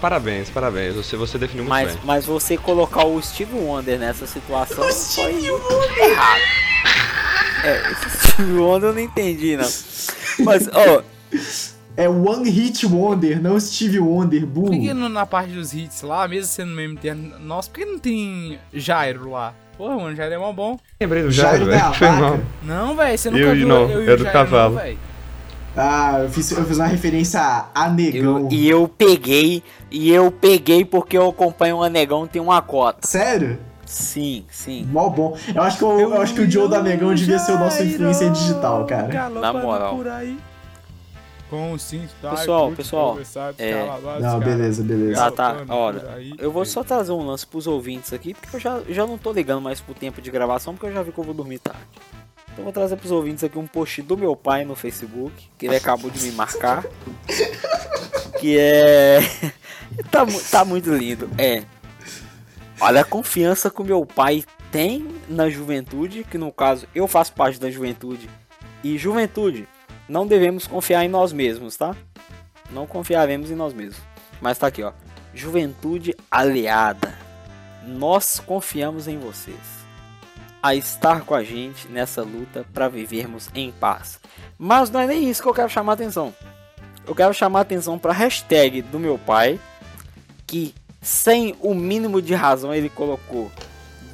Parabéns, 0.00 0.50
parabéns. 0.50 0.96
Você, 0.96 1.16
você 1.16 1.38
definiu 1.38 1.64
muito 1.64 1.70
Mas, 1.70 1.92
bem. 1.92 2.00
mas 2.04 2.26
você 2.26 2.56
colocar 2.56 3.04
o 3.04 3.22
Steve 3.22 3.54
Wonder 3.54 3.98
nessa 3.98 4.26
situação 4.26 4.84
O 4.84 4.92
foi 4.92 4.92
Stevie 4.92 5.46
errado. 5.46 6.40
É, 7.62 7.92
esse 7.92 8.28
Steve 8.32 8.52
Wonder 8.54 8.90
eu 8.90 8.94
não 8.94 9.00
entendi, 9.00 9.56
não. 9.56 9.68
Mas, 10.40 10.68
ó, 10.72 11.02
É 11.96 12.08
One 12.08 12.50
Hit 12.50 12.84
Wonder, 12.86 13.40
não 13.40 13.58
Steve 13.60 14.00
Wonder, 14.00 14.46
Por 14.46 14.70
que, 14.70 14.92
burro. 14.92 15.08
na 15.08 15.24
parte 15.24 15.52
dos 15.52 15.72
hits 15.72 16.02
lá, 16.02 16.26
mesmo 16.26 16.46
sendo 16.46 16.72
meme 16.72 16.94
interno, 16.94 17.38
nossa, 17.38 17.70
por 17.70 17.78
que 17.78 17.84
não 17.84 17.98
tem 17.98 18.58
Jairo 18.72 19.30
lá? 19.30 19.54
Porra, 19.78 19.96
mano, 19.96 20.16
Jairo 20.16 20.34
é 20.34 20.38
mó 20.38 20.52
bom. 20.52 20.76
Lembrei 21.00 21.22
do 21.22 21.30
Jairo 21.30 21.66
velho. 21.66 21.94
Foi 21.94 22.08
vaca. 22.08 22.20
mal. 22.20 22.40
Não, 22.62 22.96
velho, 22.96 23.18
você 23.18 23.30
nunca 23.30 23.42
Eu 23.42 23.54
e 23.54 23.58
viu 23.58 23.68
não, 23.68 23.90
eu 23.90 24.04
e 24.04 24.08
é 24.08 24.12
o 24.12 24.16
do 24.16 24.24
Jairo, 24.24 24.38
cavalo. 24.38 24.74
Não. 24.74 25.14
Ah, 25.76 26.20
eu 26.22 26.30
fiz, 26.30 26.50
eu 26.52 26.64
fiz 26.64 26.78
uma 26.78 26.86
referência 26.86 27.40
a, 27.74 27.88
Negão. 27.90 28.42
eu, 28.42 28.48
e 28.50 28.68
eu 28.68 28.86
peguei, 28.86 29.62
e 29.90 30.10
eu 30.10 30.30
peguei 30.30 30.84
porque 30.84 31.18
eu 31.18 31.28
acompanho 31.28 31.78
o 31.78 31.82
Anegão 31.82 32.26
tem 32.28 32.40
uma 32.40 32.62
cota. 32.62 33.06
Sério? 33.06 33.58
Sim, 33.84 34.44
sim. 34.48 34.86
Mó 34.90 35.08
bom. 35.08 35.36
Eu 35.54 35.62
acho 35.62 35.78
que, 35.78 35.84
eu, 35.84 36.00
eu 36.00 36.22
acho 36.22 36.34
que 36.34 36.40
o 36.40 36.50
Joe 36.50 36.68
da 36.68 36.80
Negão 36.80 37.12
devia 37.14 37.38
ser 37.38 37.52
o 37.52 37.58
nosso 37.58 37.82
influencer 37.82 38.30
digital, 38.30 38.86
cara. 38.86 39.08
galopando 39.08 39.58
moral. 39.58 39.96
por 39.96 40.08
aí. 40.08 40.38
Com 41.54 41.78
cinto, 41.78 42.12
tá? 42.20 42.30
Pessoal, 42.30 42.72
pessoal, 42.72 43.10
conversar, 43.10 43.54
é. 43.58 43.86
Não, 43.86 44.02
cara. 44.02 44.38
beleza, 44.38 44.82
beleza. 44.82 45.24
Ah, 45.24 45.30
tá, 45.30 45.52
Galopando 45.52 45.72
olha, 45.72 46.14
aí. 46.16 46.34
Eu 46.36 46.50
vou 46.50 46.64
só 46.64 46.82
trazer 46.82 47.12
um 47.12 47.24
lance 47.24 47.46
pros 47.46 47.68
ouvintes 47.68 48.12
aqui, 48.12 48.34
porque 48.34 48.56
eu 48.56 48.60
já, 48.60 48.82
já 48.88 49.06
não 49.06 49.16
tô 49.16 49.32
ligando 49.32 49.60
mais 49.60 49.80
pro 49.80 49.94
tempo 49.94 50.20
de 50.20 50.32
gravação, 50.32 50.74
porque 50.74 50.86
eu 50.86 50.92
já 50.92 51.00
vi 51.04 51.12
que 51.12 51.18
eu 51.18 51.22
vou 51.22 51.32
dormir 51.32 51.60
tarde. 51.60 51.80
Então 52.46 52.58
eu 52.58 52.64
vou 52.64 52.72
trazer 52.72 52.96
pros 52.96 53.12
ouvintes 53.12 53.44
aqui 53.44 53.56
um 53.56 53.68
post 53.68 54.02
do 54.02 54.16
meu 54.16 54.34
pai 54.34 54.64
no 54.64 54.74
Facebook, 54.74 55.32
que 55.56 55.66
ele 55.66 55.76
acabou 55.76 56.10
de 56.10 56.20
me 56.24 56.32
marcar. 56.32 56.84
Que 58.40 58.58
é. 58.58 59.20
tá, 60.10 60.26
tá 60.50 60.64
muito 60.64 60.92
lindo. 60.92 61.30
É. 61.38 61.62
Olha 62.80 63.02
a 63.02 63.04
confiança 63.04 63.70
que 63.70 63.80
o 63.80 63.84
meu 63.84 64.04
pai 64.04 64.42
tem 64.72 65.06
na 65.28 65.48
juventude, 65.48 66.24
que 66.24 66.36
no 66.36 66.50
caso 66.50 66.88
eu 66.92 67.06
faço 67.06 67.32
parte 67.32 67.60
da 67.60 67.70
juventude. 67.70 68.28
E 68.82 68.98
juventude, 68.98 69.68
não 70.08 70.26
devemos 70.26 70.66
confiar 70.66 71.04
em 71.04 71.08
nós 71.08 71.32
mesmos, 71.32 71.76
tá? 71.76 71.94
Não 72.70 72.86
confiaremos 72.86 73.50
em 73.50 73.54
nós 73.54 73.72
mesmos. 73.72 74.02
Mas 74.40 74.58
tá 74.58 74.66
aqui, 74.66 74.82
ó. 74.82 74.92
Juventude 75.32 76.14
aliada. 76.30 77.14
Nós 77.86 78.40
confiamos 78.40 79.08
em 79.08 79.18
vocês. 79.18 79.56
A 80.62 80.74
estar 80.74 81.22
com 81.22 81.34
a 81.34 81.42
gente 81.44 81.88
nessa 81.88 82.22
luta 82.22 82.64
para 82.72 82.88
vivermos 82.88 83.48
em 83.54 83.70
paz. 83.70 84.18
Mas 84.58 84.90
não 84.90 85.00
é 85.00 85.06
nem 85.06 85.28
isso 85.28 85.42
que 85.42 85.48
eu 85.48 85.54
quero 85.54 85.68
chamar 85.68 85.92
a 85.92 85.94
atenção. 85.94 86.34
Eu 87.06 87.14
quero 87.14 87.34
chamar 87.34 87.58
a 87.58 87.62
atenção 87.62 87.98
para 87.98 88.12
a 88.12 88.14
hashtag 88.14 88.80
do 88.80 88.98
meu 88.98 89.18
pai, 89.18 89.60
que 90.46 90.74
sem 91.02 91.54
o 91.60 91.74
mínimo 91.74 92.22
de 92.22 92.34
razão 92.34 92.74
ele 92.74 92.88
colocou 92.88 93.52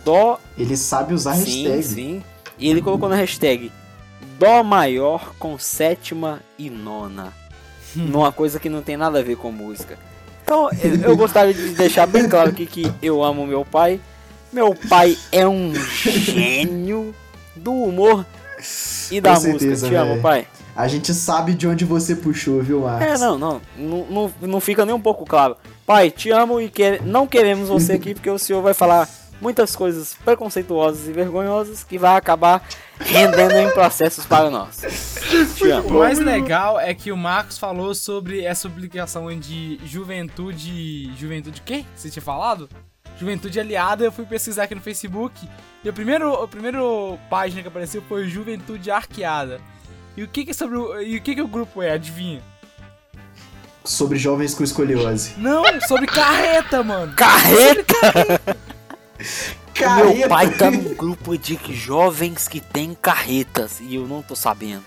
dó 0.05 0.40
Ele 0.59 0.76
sabe 0.76 1.14
usar 1.14 1.35
Sim, 1.37 1.68
hashtag. 1.68 1.83
sim. 1.85 2.24
E 2.59 2.68
ele 2.68 2.83
colocou 2.83 3.09
na 3.09 3.14
hashtag 3.14 3.70
Dó 4.40 4.62
maior 4.62 5.35
com 5.38 5.59
sétima 5.59 6.40
e 6.59 6.70
nona. 6.70 7.31
Numa 7.94 8.33
coisa 8.33 8.59
que 8.59 8.70
não 8.70 8.81
tem 8.81 8.96
nada 8.96 9.18
a 9.18 9.22
ver 9.22 9.37
com 9.37 9.53
música. 9.53 9.98
Então, 10.42 10.70
eu, 11.05 11.14
gostaria 11.14 11.53
de 11.53 11.74
deixar 11.74 12.07
bem 12.07 12.26
claro 12.26 12.48
aqui 12.48 12.64
que 12.64 12.90
eu 13.03 13.22
amo 13.22 13.46
meu 13.46 13.66
pai. 13.66 14.00
Meu 14.50 14.74
pai 14.74 15.18
é 15.31 15.46
um 15.46 15.74
gênio 15.94 17.14
do 17.55 17.70
humor 17.70 18.24
e 19.11 19.20
da 19.20 19.35
música. 19.35 19.76
Te 19.76 19.94
amo, 19.94 20.12
velho. 20.12 20.22
pai. 20.22 20.46
A 20.74 20.88
gente 20.88 21.12
sabe 21.12 21.53
de 21.53 21.68
onde 21.68 21.85
você 21.85 22.16
puxou, 22.16 22.62
viu, 22.62 22.81
Marcos? 22.81 23.07
É, 23.07 23.18
não, 23.18 23.37
não, 23.37 23.61
não, 23.76 24.33
não, 24.40 24.59
fica 24.59 24.87
nem 24.87 24.94
um 24.94 25.00
pouco 25.03 25.26
claro. 25.26 25.55
Pai, 25.85 26.11
te 26.11 26.31
amo 26.31 26.62
e 26.62 26.70
quer, 26.70 27.03
não 27.03 27.26
queremos 27.26 27.68
você 27.68 27.92
aqui 27.92 28.14
porque 28.14 28.31
o 28.31 28.38
senhor 28.38 28.62
vai 28.62 28.72
falar 28.72 29.07
muitas 29.40 29.74
coisas 29.74 30.14
preconceituosas 30.24 31.09
e 31.09 31.12
vergonhosas 31.12 31.83
que 31.83 31.98
vai 31.98 32.16
acabar 32.16 32.62
rendendo 32.98 33.55
em 33.55 33.70
processos 33.70 34.26
para 34.26 34.50
nós. 34.50 34.83
O 35.87 35.94
mais 35.94 36.18
legal 36.18 36.79
é 36.79 36.92
que 36.92 37.11
o 37.11 37.16
Marcos 37.16 37.59
falou 37.59 37.94
sobre 37.94 38.44
essa 38.44 38.68
publicação 38.68 39.26
de 39.38 39.81
juventude. 39.85 41.12
Juventude 41.16 41.61
o 41.61 41.64
quê? 41.64 41.85
Você 41.94 42.11
tinha 42.11 42.22
falado? 42.22 42.68
Juventude 43.18 43.61
aliada, 43.61 44.05
eu 44.05 44.12
fui 44.12 44.24
pesquisar 44.24 44.64
aqui 44.64 44.74
no 44.74 44.81
Facebook. 44.81 45.48
E 45.85 45.88
o 45.88 45.92
primeiro, 45.92 46.35
a 46.35 46.48
primeira 46.48 46.79
página 47.29 47.62
que 47.62 47.68
apareceu 47.68 48.03
foi 48.09 48.29
Juventude 48.29 48.90
Arqueada. 48.90 49.61
E 50.16 50.22
o 50.22 50.29
que, 50.29 50.44
que 50.44 50.50
é 50.50 50.55
sobre 50.55 50.76
o, 50.76 51.00
E 51.00 51.16
o 51.16 51.22
que, 51.22 51.35
que 51.35 51.42
o 51.42 51.48
grupo 51.48 51.83
é? 51.83 51.92
Adivinha? 51.92 52.42
Sobre 53.85 54.18
jovens 54.18 54.55
com 54.55 54.62
escoliose. 54.62 55.35
Não, 55.38 55.64
sobre 55.87 56.07
carreta, 56.07 56.83
mano. 56.83 57.14
Carreta! 57.14 58.57
Careta! 59.74 60.14
Meu 60.18 60.28
pai 60.28 60.50
tá 60.50 60.70
num 60.70 60.94
grupo 60.94 61.37
de 61.38 61.59
jovens 61.70 62.46
que 62.48 62.61
tem 62.61 62.94
carretas 63.00 63.80
e 63.80 63.94
eu 63.94 64.06
não 64.06 64.22
tô 64.22 64.37
sabendo. 64.37 64.83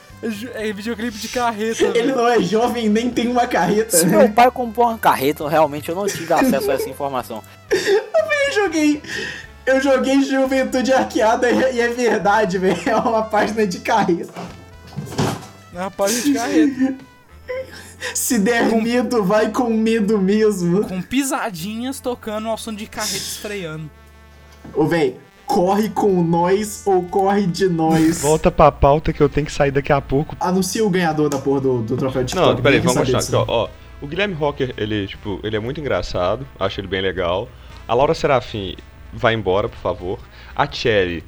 É 0.53 0.69
É 0.69 0.73
videoclipe 0.73 1.17
de 1.17 1.27
carreta. 1.27 1.83
Ele 1.83 1.93
velho. 1.93 2.15
não 2.15 2.27
é 2.27 2.41
jovem 2.41 2.87
nem 2.89 3.09
tem 3.09 3.27
uma 3.27 3.47
carreta. 3.47 3.97
Se 3.97 4.05
meu 4.05 4.29
pai 4.29 4.49
comprou 4.51 4.87
uma 4.87 4.97
carreta, 4.97 5.47
realmente 5.49 5.89
eu 5.89 5.95
não 5.95 6.05
tive 6.05 6.31
acesso 6.33 6.71
a 6.71 6.75
essa 6.75 6.89
informação. 6.89 7.43
Eu 7.71 8.53
joguei. 8.53 9.01
Eu 9.65 9.81
joguei 9.81 10.21
Juventude 10.21 10.91
Arqueada 10.93 11.49
e 11.49 11.79
é 11.79 11.87
verdade, 11.89 12.57
velho. 12.57 12.77
É 12.85 12.95
uma 12.95 13.23
página 13.23 13.65
de 13.65 13.79
carreta. 13.79 14.33
É 15.73 15.79
uma 15.79 15.91
página 15.91 16.21
de 16.21 16.33
carreta. 16.33 16.95
Se 18.13 18.37
der 18.37 18.65
medo, 18.65 19.23
vai 19.23 19.49
com 19.49 19.69
medo 19.69 20.19
mesmo. 20.19 20.85
Com 20.85 21.01
pisadinhas 21.01 21.99
tocando 21.99 22.47
ao 22.49 22.57
som 22.57 22.73
de 22.73 22.85
carreta 22.85 23.15
estreando. 23.15 23.89
Ô, 24.73 24.85
velho, 24.85 25.15
corre 25.45 25.89
com 25.89 26.23
nós 26.23 26.83
ou 26.85 27.03
corre 27.03 27.45
de 27.45 27.67
nós. 27.67 28.21
Volta 28.21 28.51
pra 28.51 28.71
pauta 28.71 29.13
que 29.13 29.21
eu 29.21 29.29
tenho 29.29 29.45
que 29.45 29.53
sair 29.53 29.71
daqui 29.71 29.91
a 29.91 30.01
pouco. 30.01 30.35
Anuncia 30.39 30.83
o 30.85 30.89
ganhador 30.89 31.29
da 31.29 31.37
porra 31.37 31.61
do, 31.61 31.81
do 31.81 31.97
troféu 31.97 32.23
de 32.23 32.35
Não, 32.35 32.55
peraí, 32.55 32.79
vamos 32.79 32.95
mostrar 32.95 33.19
aqui, 33.19 33.35
ó, 33.35 33.45
ó. 33.47 33.69
O 34.01 34.07
Guilherme 34.07 34.33
Rocker, 34.33 34.73
ele, 34.75 35.07
tipo, 35.07 35.39
ele 35.43 35.55
é 35.55 35.59
muito 35.59 35.79
engraçado, 35.79 36.45
acho 36.59 36.79
ele 36.81 36.87
bem 36.87 37.01
legal. 37.01 37.47
A 37.87 37.93
Laura 37.93 38.13
Serafim 38.13 38.75
vai 39.13 39.33
embora, 39.33 39.69
por 39.69 39.77
favor. 39.77 40.19
A 40.55 40.69
Cherry. 40.69 41.23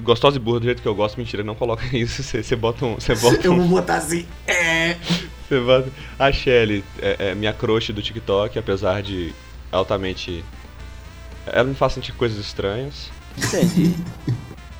Gostosa 0.00 0.36
e 0.36 0.40
burra 0.40 0.60
do 0.60 0.64
jeito 0.64 0.82
que 0.82 0.88
eu 0.88 0.94
gosto, 0.94 1.16
mentira, 1.16 1.42
não 1.42 1.54
coloca 1.54 1.84
isso. 1.96 2.22
Você 2.22 2.56
bota 2.56 2.86
um. 2.86 2.94
Você 2.94 3.14
bota 3.14 3.36
disso. 3.36 3.46
Eu 3.48 3.52
um. 3.52 3.58
vou 3.58 3.80
botar 3.80 3.96
assim. 3.96 4.26
É. 4.46 4.96
Você 5.48 5.60
bota... 5.60 5.88
A 6.18 6.32
Shelly 6.32 6.84
é, 7.00 7.16
é 7.30 7.34
minha 7.34 7.52
crush 7.52 7.92
do 7.92 8.02
TikTok, 8.02 8.58
apesar 8.58 9.02
de 9.02 9.34
altamente. 9.70 10.44
Ela 11.46 11.64
me 11.64 11.74
faz 11.74 11.92
sentir 11.92 12.12
coisas 12.12 12.38
estranhas. 12.38 13.10
Entendi. 13.36 13.94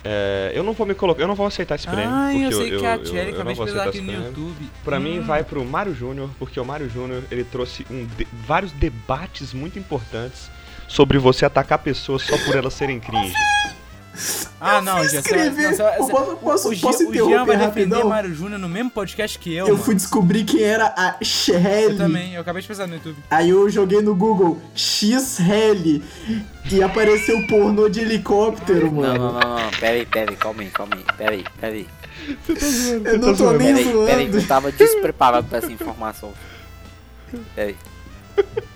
É, 0.07 0.53
eu 0.55 0.63
não 0.63 0.75
vou 0.75 0.87
me 0.87 0.95
colocar. 0.95 1.23
Eu 1.23 1.27
não 1.27 1.35
vou 1.35 1.47
aceitar 1.47 1.77
esse 1.77 1.87
prêmio. 1.87 2.11
Ah, 2.13 2.31
eu 2.35 2.53
sei 2.53 2.79
que 2.79 2.85
a 2.85 2.97
eu, 2.97 3.07
Cherry, 3.07 3.31
eu 3.31 3.43
não 3.43 3.51
acabei 3.51 3.55
de 3.55 3.61
pesquisar 3.61 3.89
aqui 3.89 4.01
no 4.03 4.07
prêmio. 4.13 4.27
YouTube. 4.29 4.71
Pra 4.85 5.01
mim 5.01 5.19
Hum. 5.19 5.23
vai 5.25 5.43
pro 5.43 5.65
Mário 5.65 5.95
Júnior, 5.95 6.29
porque 6.39 6.61
o 6.61 6.65
Mário 6.65 6.91
Júnior 6.91 7.23
ele 7.31 7.43
trouxe 7.43 7.87
um 7.91 8.05
de- 8.05 8.29
vários 8.47 8.71
debates 8.73 9.55
muito 9.55 9.79
importantes 9.79 10.51
sobre 10.89 11.17
você 11.17 11.47
atacar 11.47 11.79
pessoas 11.79 12.21
só 12.21 12.37
por 12.45 12.55
elas 12.55 12.75
serem 12.75 13.01
cringe. 13.01 13.33
Ah, 14.65 14.81
não, 14.81 14.95
vai- 14.95 15.07
escrever. 15.07 15.77
não, 15.79 15.87
Eu 15.89 16.07
posso- 16.09 16.37
posso- 16.37 16.69
o, 16.71 16.75
Jean- 16.75 16.81
posso 16.91 17.09
o 17.09 17.13
Jean 17.15 17.25
vai 17.25 17.33
interromper 17.35 17.59
defender 17.59 17.65
rapidão? 17.95 18.09
Mário 18.09 18.35
Júnior 18.35 18.59
no 18.59 18.69
mesmo 18.69 18.91
podcast 18.91 19.39
que 19.39 19.55
eu, 19.55 19.67
Eu 19.67 19.73
mano. 19.75 19.85
fui 19.85 19.95
descobrir 19.95 20.45
quem 20.45 20.63
era 20.63 20.87
a 20.97 21.17
Eu 21.21 21.25
Shelly. 21.27 21.97
também, 21.97 22.35
eu 22.35 22.41
acabei 22.41 22.63
de 22.63 22.69
pesquisar 22.69 22.87
no 22.87 22.95
YouTube. 22.95 23.17
Aí 23.31 23.51
eu 23.51 23.69
joguei 23.71 24.01
no 24.01 24.15
Google 24.15 24.61
X 24.75 25.39
Helly 25.41 26.03
e 26.73 26.83
apareceu 26.83 27.47
pornô 27.47 27.89
de 27.89 28.01
helicóptero, 28.01 28.87
Não, 28.87 28.93
mano. 28.95 29.19
não, 29.19 29.33
não, 29.41 29.41
não. 29.59 29.71
Pera 29.79 29.93
aí, 29.95 30.07
pera 30.07 30.31
aí, 30.31 30.37
calma 30.37 30.63
aí, 30.63 30.71
calma 30.71 30.97
aí. 30.97 31.05
Pera 31.17 31.33
aí, 31.33 31.45
pera 31.61 31.73
aí. 31.75 31.87
Eu 33.05 33.19
não 33.19 33.35
tô 33.35 33.51
nem 33.53 33.75
Pera 33.75 33.79
aí, 33.79 33.85
pera 33.85 34.17
aí, 34.19 34.25
zoando. 34.27 34.39
eu 34.39 34.47
tava 34.47 34.73
despreparado 34.73 35.47
pra 35.47 35.59
essa 35.59 35.71
informação. 35.71 36.33
Pera 37.55 37.69
aí. 37.69 37.77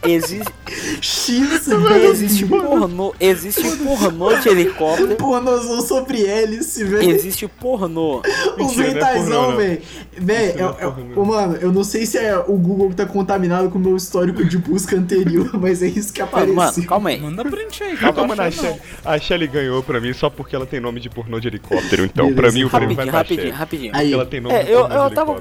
Existe, 0.04 0.52
X 1.00 1.68
existe 1.68 2.46
pornô, 2.46 3.12
existe 3.18 3.76
pornô 3.78 4.32
de 4.38 4.48
helicóptero, 4.48 5.16
Pornozão 5.16 5.80
sobre 5.80 6.24
hélice, 6.24 6.84
velho. 6.84 7.10
existe 7.10 7.48
pornô. 7.48 8.22
Os 8.58 8.78
é 8.78 9.22
não. 9.28 9.56
velho. 9.56 9.82
Não 10.20 10.34
é 10.34 10.86
ô, 11.16 11.24
mano, 11.24 11.56
eu 11.56 11.72
não 11.72 11.82
sei 11.82 12.06
se 12.06 12.16
é 12.16 12.36
o 12.38 12.56
Google 12.56 12.90
que 12.90 12.94
tá 12.96 13.06
contaminado 13.06 13.68
com 13.70 13.78
o 13.78 13.80
meu 13.80 13.96
histórico 13.96 14.44
de 14.44 14.56
busca 14.56 14.96
anterior, 14.96 15.50
mas 15.60 15.82
é 15.82 15.88
isso 15.88 16.12
que 16.12 16.22
apareceu. 16.22 16.54
mano, 16.54 16.86
calma 16.86 17.10
aí. 17.10 17.20
Manda 17.20 17.44
print 17.44 17.82
aí, 17.82 17.96
Calma, 17.96 18.34
a 18.34 18.50
Shelly, 18.50 18.80
a 19.04 19.18
Shelly 19.18 19.46
ganhou 19.48 19.82
pra 19.82 20.00
mim 20.00 20.12
só 20.12 20.30
porque 20.30 20.54
ela 20.54 20.64
tem 20.64 20.78
nome 20.80 21.00
de 21.00 21.10
pornô 21.10 21.40
de 21.40 21.48
helicóptero. 21.48 22.04
Então, 22.04 22.26
Beleza. 22.26 22.40
pra 22.42 22.52
mim, 22.52 22.64
o 22.64 22.70
prêmio 22.70 22.94
vai 22.96 23.06
pra 23.06 23.18
rapidinho, 23.18 23.52
rapidinho. 23.52 23.92
Aí, 23.94 24.12
ela 24.12 24.24
tem 24.24 24.40
nome 24.40 24.54
É, 24.54 24.62
de 24.62 24.70
eu, 24.70 24.80
eu 24.80 25.10
tava 25.10 25.32
helicóptero. 25.32 25.40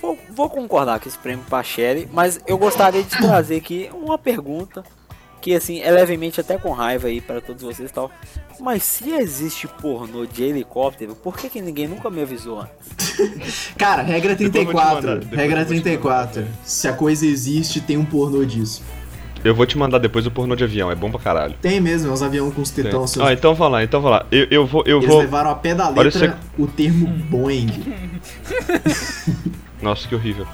Vou, 0.00 0.18
vou 0.30 0.50
concordar 0.50 0.98
com 1.00 1.08
esse 1.08 1.18
prêmio 1.18 1.44
pra 1.48 1.62
Shelly, 1.62 2.08
mas 2.12 2.40
eu 2.46 2.58
gostaria 2.58 3.02
de 3.02 3.10
trazer 3.10 3.56
aqui 3.56 3.88
uma 3.94 4.18
pergunta 4.18 4.82
que 5.40 5.54
assim, 5.54 5.80
é 5.80 5.90
levemente 5.90 6.40
até 6.40 6.58
com 6.58 6.72
raiva 6.72 7.06
aí 7.06 7.20
para 7.20 7.40
todos 7.40 7.62
vocês 7.62 7.88
e 7.90 7.92
tal. 7.92 8.10
Mas 8.58 8.82
se 8.82 9.10
existe 9.10 9.68
pornô 9.68 10.26
de 10.26 10.42
helicóptero, 10.42 11.14
por 11.14 11.36
que, 11.36 11.48
que 11.48 11.60
ninguém 11.60 11.86
nunca 11.86 12.10
me 12.10 12.20
avisou 12.22 12.60
antes? 12.60 13.70
Cara, 13.78 14.02
regra 14.02 14.34
Depois 14.34 14.66
eu 14.66 14.72
vou 14.72 14.74
te 14.74 14.90
34. 14.96 15.08
mandar, 15.10 15.36
regra 15.36 15.60
eu 15.60 15.66
vou 15.66 15.74
te 15.76 15.82
34. 15.82 16.46
Se 16.64 16.88
a 16.88 16.92
coisa 16.92 17.24
existe, 17.24 17.80
tem 17.80 17.96
um 17.96 18.04
pornô 18.04 18.44
disso. 18.44 18.82
Eu 19.44 19.54
vou 19.54 19.64
te 19.64 19.78
mandar 19.78 19.98
depois 19.98 20.26
o 20.26 20.30
pornô 20.32 20.56
de 20.56 20.64
avião, 20.64 20.90
é 20.90 20.96
bom 20.96 21.08
pra 21.12 21.20
caralho. 21.20 21.54
Tem 21.62 21.80
mesmo, 21.80 22.10
é 22.10 22.12
uns 22.12 22.22
aviões 22.22 22.52
com 22.52 22.60
os 22.60 22.70
tetão. 22.72 23.06
seus- 23.06 23.24
Ah, 23.24 23.32
então 23.32 23.54
vamos 23.54 23.72
lá, 23.74 23.84
então 23.84 24.00
vamos 24.00 24.18
lá. 24.18 24.26
Eu, 24.32 24.46
eu 24.50 24.66
vou. 24.66 24.82
Eu 24.84 24.98
Eles 24.98 25.08
vou... 25.08 25.20
levaram 25.20 25.50
a 25.50 25.54
pé 25.54 25.76
da 25.76 25.88
Olha, 25.88 26.02
letra 26.02 26.36
o 26.58 26.66
termo 26.66 27.06
Boeing. 27.06 27.68
Nossa, 29.82 30.08
que 30.08 30.14
horrível. 30.14 30.46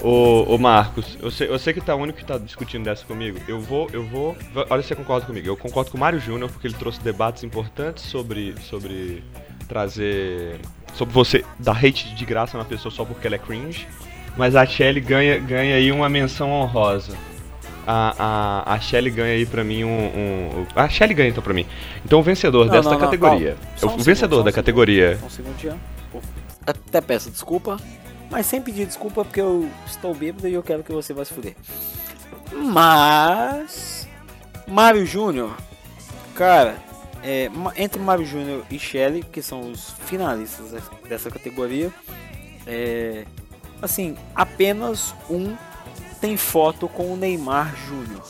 Ô, 0.00 0.54
ô 0.54 0.58
Marcos, 0.58 1.18
eu 1.20 1.30
sei, 1.30 1.48
eu 1.48 1.58
sei 1.58 1.72
que 1.72 1.80
tá 1.80 1.94
o 1.94 1.98
único 1.98 2.18
que 2.18 2.24
tá 2.24 2.38
discutindo 2.38 2.84
dessa 2.84 3.04
comigo. 3.04 3.38
Eu 3.48 3.60
vou, 3.60 3.88
eu 3.92 4.04
vou. 4.04 4.36
Olha 4.70 4.80
se 4.82 4.88
você 4.88 4.94
concorda 4.94 5.26
comigo. 5.26 5.48
Eu 5.48 5.56
concordo 5.56 5.90
com 5.90 5.96
o 5.96 6.00
Mário 6.00 6.20
Júnior 6.20 6.48
porque 6.50 6.66
ele 6.68 6.74
trouxe 6.74 7.00
debates 7.00 7.42
importantes 7.42 8.04
sobre. 8.04 8.54
sobre 8.62 9.24
trazer. 9.68 10.60
sobre 10.94 11.12
você 11.12 11.44
dar 11.58 11.72
hate 11.76 12.14
de 12.14 12.24
graça 12.24 12.56
na 12.56 12.64
pessoa 12.64 12.92
só 12.94 13.04
porque 13.04 13.26
ela 13.26 13.36
é 13.36 13.38
cringe. 13.38 13.88
Mas 14.36 14.54
a 14.54 14.64
Shelly 14.64 15.00
ganha, 15.00 15.36
ganha 15.38 15.74
aí 15.74 15.90
uma 15.90 16.08
menção 16.08 16.50
honrosa. 16.52 17.16
A, 17.84 18.62
a, 18.68 18.74
a 18.74 18.78
Shelly 18.80 19.10
ganha 19.10 19.32
aí 19.34 19.46
pra 19.46 19.64
mim 19.64 19.82
um, 19.82 19.88
um- 19.90 20.66
A 20.76 20.88
Shelly 20.88 21.12
ganha 21.14 21.30
então 21.30 21.42
pra 21.42 21.52
mim. 21.52 21.66
Então 22.04 22.20
o 22.20 22.22
vencedor 22.22 22.66
Não, 22.66 22.72
desta 22.72 22.90
não, 22.92 22.98
não, 23.00 23.04
categoria. 23.04 23.56
calma. 23.56 23.72
O 23.72 23.74
um 23.74 23.78
segundo, 23.88 24.04
vencedor 24.04 24.36
um 24.36 24.44
da 24.44 24.50
segundo. 24.52 24.54
categoria. 24.54 25.16
Só 25.18 25.26
Um 25.26 25.30
segundinho. 25.30 25.80
Até 26.68 27.00
peço 27.00 27.30
desculpa, 27.30 27.78
mas 28.30 28.44
sem 28.46 28.60
pedir 28.60 28.84
desculpa 28.86 29.24
porque 29.24 29.40
eu 29.40 29.68
estou 29.86 30.14
bêbado 30.14 30.46
e 30.46 30.52
eu 30.52 30.62
quero 30.62 30.84
que 30.84 30.92
você 30.92 31.14
vá 31.14 31.24
se 31.24 31.32
fuder. 31.32 31.56
Mas. 32.52 34.06
Mário 34.66 35.06
Júnior, 35.06 35.56
cara, 36.34 36.76
é, 37.24 37.50
entre 37.76 37.98
Mário 38.02 38.26
Júnior 38.26 38.64
e 38.70 38.78
Shelly, 38.78 39.22
que 39.22 39.40
são 39.40 39.70
os 39.70 39.92
finalistas 40.04 40.70
de- 40.72 41.08
dessa 41.08 41.30
categoria, 41.30 41.90
é, 42.66 43.24
assim, 43.80 44.14
apenas 44.34 45.14
um 45.30 45.56
tem 46.20 46.36
foto 46.36 46.86
com 46.86 47.14
o 47.14 47.16
Neymar 47.16 47.74
Júnior, 47.86 48.22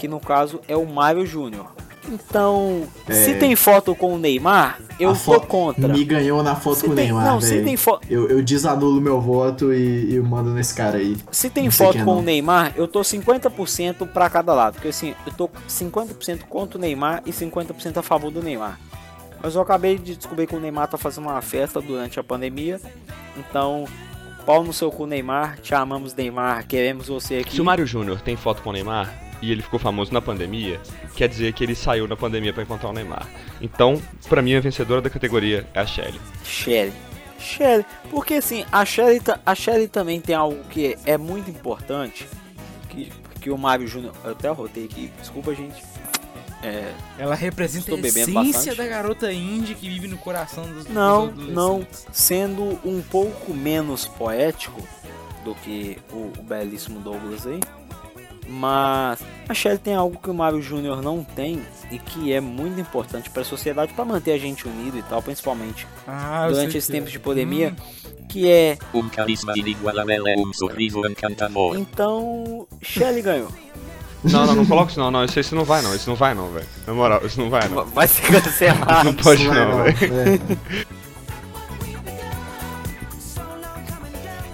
que 0.00 0.08
no 0.08 0.18
caso 0.18 0.60
é 0.66 0.76
o 0.76 0.84
Mário 0.84 1.24
Júnior. 1.24 1.70
Então, 2.10 2.82
se 3.08 3.30
É. 3.30 3.34
tem 3.34 3.54
foto 3.54 3.94
com 3.94 4.14
o 4.14 4.18
Neymar, 4.18 4.80
eu 4.98 5.14
foto 5.14 5.46
contra. 5.46 5.86
Me 5.88 6.04
ganhou 6.04 6.42
na 6.42 6.56
foto 6.56 6.76
Se 6.78 6.86
com 6.86 6.92
o 6.92 6.94
tem- 6.94 7.04
Neymar, 7.06 7.24
não, 7.24 7.40
se 7.40 7.50
velho. 7.50 7.64
tem 7.64 7.76
fo- 7.76 8.00
Eu, 8.10 8.28
eu 8.28 8.42
desanulo 8.42 9.00
meu 9.00 9.20
voto 9.20 9.72
e, 9.72 10.14
e 10.14 10.20
mando 10.20 10.50
nesse 10.52 10.74
cara 10.74 10.98
aí. 10.98 11.16
Se 11.30 11.48
tem 11.48 11.64
Não 11.64 11.70
foto 11.72 11.98
é, 11.98 12.04
com 12.04 12.12
não. 12.14 12.18
o 12.18 12.22
Neymar, 12.22 12.72
eu 12.76 12.88
tô 12.88 13.00
50% 13.04 14.06
pra 14.06 14.28
cada 14.28 14.52
lado. 14.52 14.74
Porque 14.74 14.88
assim, 14.88 15.14
eu 15.26 15.32
tô 15.32 15.48
50% 15.68 16.40
contra 16.48 16.76
o 16.76 16.80
Neymar 16.80 17.22
e 17.24 17.32
50% 17.32 17.98
a 17.98 18.02
favor 18.02 18.30
do 18.30 18.42
Neymar. 18.42 18.78
Mas 19.42 19.54
eu 19.54 19.62
acabei 19.62 19.96
de 19.96 20.16
descobrir 20.16 20.46
que 20.46 20.54
o 20.56 20.60
Neymar 20.60 20.88
tá 20.88 20.98
fazendo 20.98 21.24
uma 21.28 21.40
festa 21.40 21.80
durante 21.80 22.18
a 22.20 22.24
pandemia. 22.24 22.78
Então, 23.36 23.86
pau 24.44 24.62
no 24.64 24.72
seu 24.72 24.90
cu, 24.90 25.06
Neymar. 25.06 25.58
Te 25.62 25.74
amamos, 25.74 26.14
Neymar. 26.14 26.66
Queremos 26.66 27.08
você 27.08 27.36
aqui. 27.36 27.54
Se 27.54 27.60
o 27.60 27.64
Mário 27.64 27.86
Júnior 27.86 28.20
tem 28.20 28.36
foto 28.36 28.60
com 28.62 28.68
o 28.70 28.72
Neymar 28.72 29.10
e 29.42 29.50
ele 29.50 29.62
ficou 29.62 29.78
famoso 29.78 30.12
na 30.12 30.20
pandemia, 30.20 30.80
quer 31.14 31.28
dizer 31.28 31.52
que 31.52 31.64
ele 31.64 31.74
saiu 31.74 32.06
na 32.06 32.16
pandemia 32.16 32.52
pra 32.52 32.62
encontrar 32.62 32.90
o 32.90 32.92
Neymar. 32.92 33.26
Então, 33.60 34.00
pra 34.28 34.42
mim, 34.42 34.54
a 34.54 34.60
vencedora 34.60 35.00
da 35.00 35.10
categoria 35.10 35.66
é 35.74 35.80
a 35.80 35.86
Shelly. 35.86 36.20
Shelly. 36.44 36.92
Shelly. 37.38 37.86
Porque 38.10 38.34
assim, 38.34 38.64
a 38.70 38.84
Shelly, 38.84 39.20
a 39.46 39.54
Shelly 39.54 39.88
também 39.88 40.20
tem 40.20 40.34
algo 40.34 40.62
que 40.64 40.96
é 41.06 41.16
muito 41.16 41.50
importante. 41.50 42.26
Que, 42.88 43.10
que 43.40 43.50
o 43.50 43.56
Mário 43.56 43.86
Júnior. 43.86 44.12
Eu 44.24 44.32
até 44.32 44.48
arrotei 44.48 44.84
aqui, 44.84 45.10
desculpa, 45.18 45.54
gente. 45.54 45.82
É, 46.62 46.92
Ela 47.18 47.34
representa 47.34 47.94
a 47.94 47.98
essência 47.98 48.34
bastante. 48.34 48.76
da 48.76 48.86
garota 48.86 49.32
indie 49.32 49.74
que 49.74 49.88
vive 49.88 50.06
no 50.06 50.18
coração 50.18 50.64
dos 50.70 50.86
Não, 50.88 51.28
dos 51.28 51.48
não. 51.48 51.86
Sendo 52.12 52.78
um 52.84 53.00
pouco 53.00 53.54
menos 53.54 54.06
poético 54.06 54.86
do 55.42 55.54
que 55.54 55.96
o, 56.12 56.30
o 56.38 56.42
belíssimo 56.42 57.00
Douglas 57.00 57.46
aí. 57.46 57.60
Mas 58.50 59.20
a 59.48 59.54
Shelly 59.54 59.78
tem 59.78 59.94
algo 59.94 60.18
que 60.20 60.28
o 60.28 60.34
Mario 60.34 60.60
Júnior 60.60 61.00
não 61.00 61.22
tem 61.22 61.62
e 61.90 61.98
que 61.98 62.32
é 62.32 62.40
muito 62.40 62.80
importante 62.80 63.30
para 63.30 63.42
a 63.42 63.44
sociedade 63.44 63.92
para 63.94 64.04
manter 64.04 64.32
a 64.32 64.38
gente 64.38 64.66
unido 64.66 64.98
e 64.98 65.02
tal, 65.02 65.22
principalmente 65.22 65.86
Ah, 66.06 66.46
durante 66.50 66.76
esse 66.76 66.88
que- 66.88 66.92
tempo 66.98 67.08
de 67.08 67.18
pandemia, 67.18 67.74
Hum, 67.78 68.24
que 68.28 68.50
é 68.50 68.76
Um 68.92 69.08
carisma 69.08 69.52
inigualável 69.56 70.24
um 70.38 70.52
sorriso 70.52 71.00
encantador. 71.06 71.76
então 71.78 72.66
Shelly 72.82 73.22
ganhou. 73.22 73.48
Não, 74.22 74.44
não, 74.44 74.54
não 74.54 74.66
coloca 74.66 74.90
isso 74.90 75.00
não, 75.00 75.10
não. 75.10 75.24
Isso, 75.24 75.40
isso 75.40 75.54
não 75.54 75.64
vai 75.64 75.80
não, 75.80 75.94
isso 75.94 76.06
não 76.10 76.14
vai 76.14 76.34
não, 76.34 76.50
velho. 76.50 76.66
Na 76.86 76.92
moral, 76.92 77.24
isso 77.24 77.40
não 77.40 77.48
vai 77.48 77.66
não. 77.70 77.86
Vai 77.86 78.06
ser 78.06 78.20
cancelado. 78.42 79.04
Não 79.04 79.14
pode 79.14 79.48
não, 79.48 79.54
não, 79.78 79.84
velho. 79.84 79.98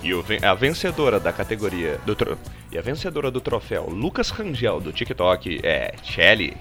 E 0.07 0.15
o 0.15 0.25
a 0.49 0.55
vencedora 0.55 1.19
da 1.19 1.33
categoria 1.33 2.01
do 2.07 2.15
tro- 2.15 2.39
e 2.71 2.79
a 2.79 2.81
vencedora 2.81 3.29
do 3.29 3.41
troféu 3.41 3.91
Lucas 3.91 4.31
Rangel 4.31 4.81
do 4.81 4.93
TikTok 4.93 5.59
é 5.65 5.97
Shelly. 6.05 6.57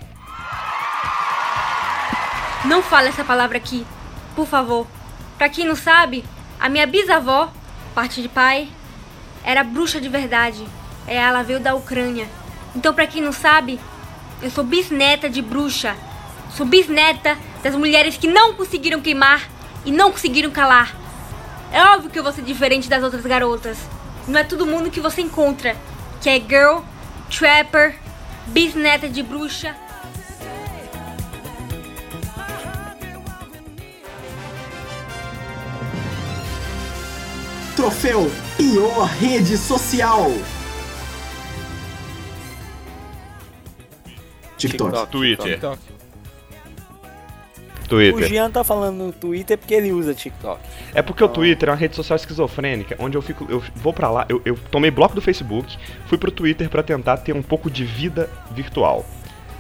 Não 2.66 2.82
fale 2.82 3.10
essa 3.10 3.24
palavra 3.24 3.58
aqui, 3.58 3.86
por 4.36 4.48
favor. 4.48 4.88
Pra 5.38 5.48
quem 5.48 5.64
não 5.64 5.76
sabe, 5.76 6.26
a 6.60 6.68
minha 6.68 6.88
bisavó, 6.88 7.52
parte 7.94 8.20
de 8.20 8.28
pai, 8.28 8.68
era 9.44 9.64
bruxa 9.64 10.02
de 10.02 10.10
verdade. 10.10 10.66
É, 11.06 11.18
Ela 11.18 11.44
veio 11.44 11.60
da 11.60 11.76
Ucrânia. 11.76 12.28
Então, 12.76 12.96
pra 12.96 13.06
quem 13.06 13.22
não 13.22 13.32
sabe, 13.32 13.80
eu 14.42 14.50
sou 14.50 14.64
bisneta 14.64 15.30
de 15.30 15.44
bruxa. 15.44 15.96
Sou 16.50 16.66
bisneta 16.66 17.38
das 17.62 17.76
mulheres 17.76 18.18
que 18.18 18.28
não 18.28 18.56
conseguiram 18.56 19.02
queimar 19.02 19.48
e 19.86 19.92
não 19.92 20.12
conseguiram 20.12 20.50
calar. 20.50 20.96
É 21.72 21.84
óbvio 21.94 22.10
que 22.10 22.20
eu 22.20 22.24
vou 22.24 22.32
ser 22.32 22.44
diferente 22.44 22.90
das 22.90 23.04
outras 23.04 23.26
garotas. 23.26 23.78
Não 24.28 24.40
é 24.40 24.44
todo 24.44 24.66
mundo 24.66 24.90
que 24.90 25.00
você 25.00 25.22
encontra, 25.22 25.76
que 26.22 26.30
é 26.30 26.40
girl, 26.40 26.80
trapper, 27.30 27.96
bisneta 28.48 29.08
de 29.08 29.22
bruxa. 29.22 29.76
Troféu 37.76 38.32
Pior 38.58 39.04
Rede 39.20 39.58
Social. 39.58 40.32
TikTok. 44.58 45.12
Twitter. 45.12 45.46
TikTok. 45.46 45.80
O 47.86 47.90
Twitter. 47.90 48.28
Jean 48.28 48.50
tá 48.52 48.64
falando 48.64 48.98
no 48.98 49.12
Twitter 49.12 49.58
porque 49.58 49.74
ele 49.74 49.92
usa 49.92 50.14
TikTok. 50.14 50.60
É 50.94 51.02
porque 51.02 51.24
o 51.24 51.28
Twitter 51.30 51.70
é 51.70 51.72
uma 51.72 51.78
rede 51.78 51.96
social 51.96 52.16
esquizofrênica, 52.16 52.96
onde 53.00 53.18
eu 53.18 53.22
fico, 53.22 53.46
eu 53.50 53.64
vou 53.76 53.94
pra 53.94 54.10
lá, 54.10 54.26
eu, 54.28 54.42
eu 54.46 54.58
tomei 54.72 54.92
bloco 54.92 55.16
do 55.16 55.22
Facebook, 55.22 55.78
fui 56.08 56.18
pro 56.18 56.32
Twitter 56.32 56.70
pra 56.70 56.84
tentar 56.84 57.18
ter 57.18 57.34
um 57.34 57.42
pouco 57.44 57.70
de 57.70 57.84
vida 57.86 58.30
virtual. 58.52 59.06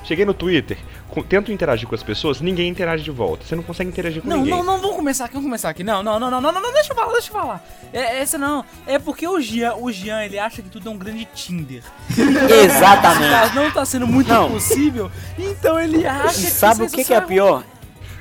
Cheguei 0.04 0.24
no 0.24 0.36
Twitter, 0.36 0.78
tento 1.24 1.52
interagir 1.52 1.88
com 1.88 1.96
as 1.96 2.04
pessoas, 2.04 2.40
ninguém 2.40 2.70
interage 2.70 3.04
de 3.04 3.10
volta. 3.10 3.44
Você 3.44 3.56
não 3.56 3.64
consegue 3.64 3.90
interagir 3.90 4.22
com 4.22 4.28
Não, 4.30 4.38
ninguém. 4.38 4.52
não, 4.54 4.64
não, 4.64 4.80
vamos 4.80 4.96
começar 4.96 5.26
aqui, 5.26 5.34
vamos 5.34 5.48
começar 5.48 5.70
aqui. 5.70 5.84
Não, 5.84 6.04
não, 6.04 6.20
não, 6.20 6.30
não, 6.30 6.40
não, 6.42 6.52
não, 6.52 6.62
não, 6.62 6.74
deixa 6.74 6.92
eu 6.92 6.96
falar, 6.96 7.12
deixa 7.14 7.30
eu 7.30 7.34
falar. 7.34 7.66
É, 7.92 8.20
essa 8.20 8.38
não. 8.38 8.64
É 8.86 9.00
porque 9.00 9.28
o 9.28 9.40
Jean, 9.42 9.74
o 9.76 9.92
Jean, 9.92 10.24
ele 10.24 10.38
acha 10.38 10.62
que 10.62 10.70
tudo 10.70 10.90
é 10.90 10.92
um 10.92 10.98
grande 10.98 11.26
Tinder. 11.34 11.82
Exatamente. 12.16 13.56
Não 13.56 13.72
tá 13.72 13.84
sendo 13.86 14.06
muito 14.08 14.28
Não. 14.28 14.52
possível, 14.52 15.10
então 15.38 15.80
ele 15.80 16.06
acha 16.06 16.40
E 16.40 16.44
que 16.46 16.52
sabe 16.52 16.84
o 16.84 16.90
que, 16.90 17.04
que 17.04 17.14
é 17.14 17.20
só 17.22 17.26
pior? 17.26 17.64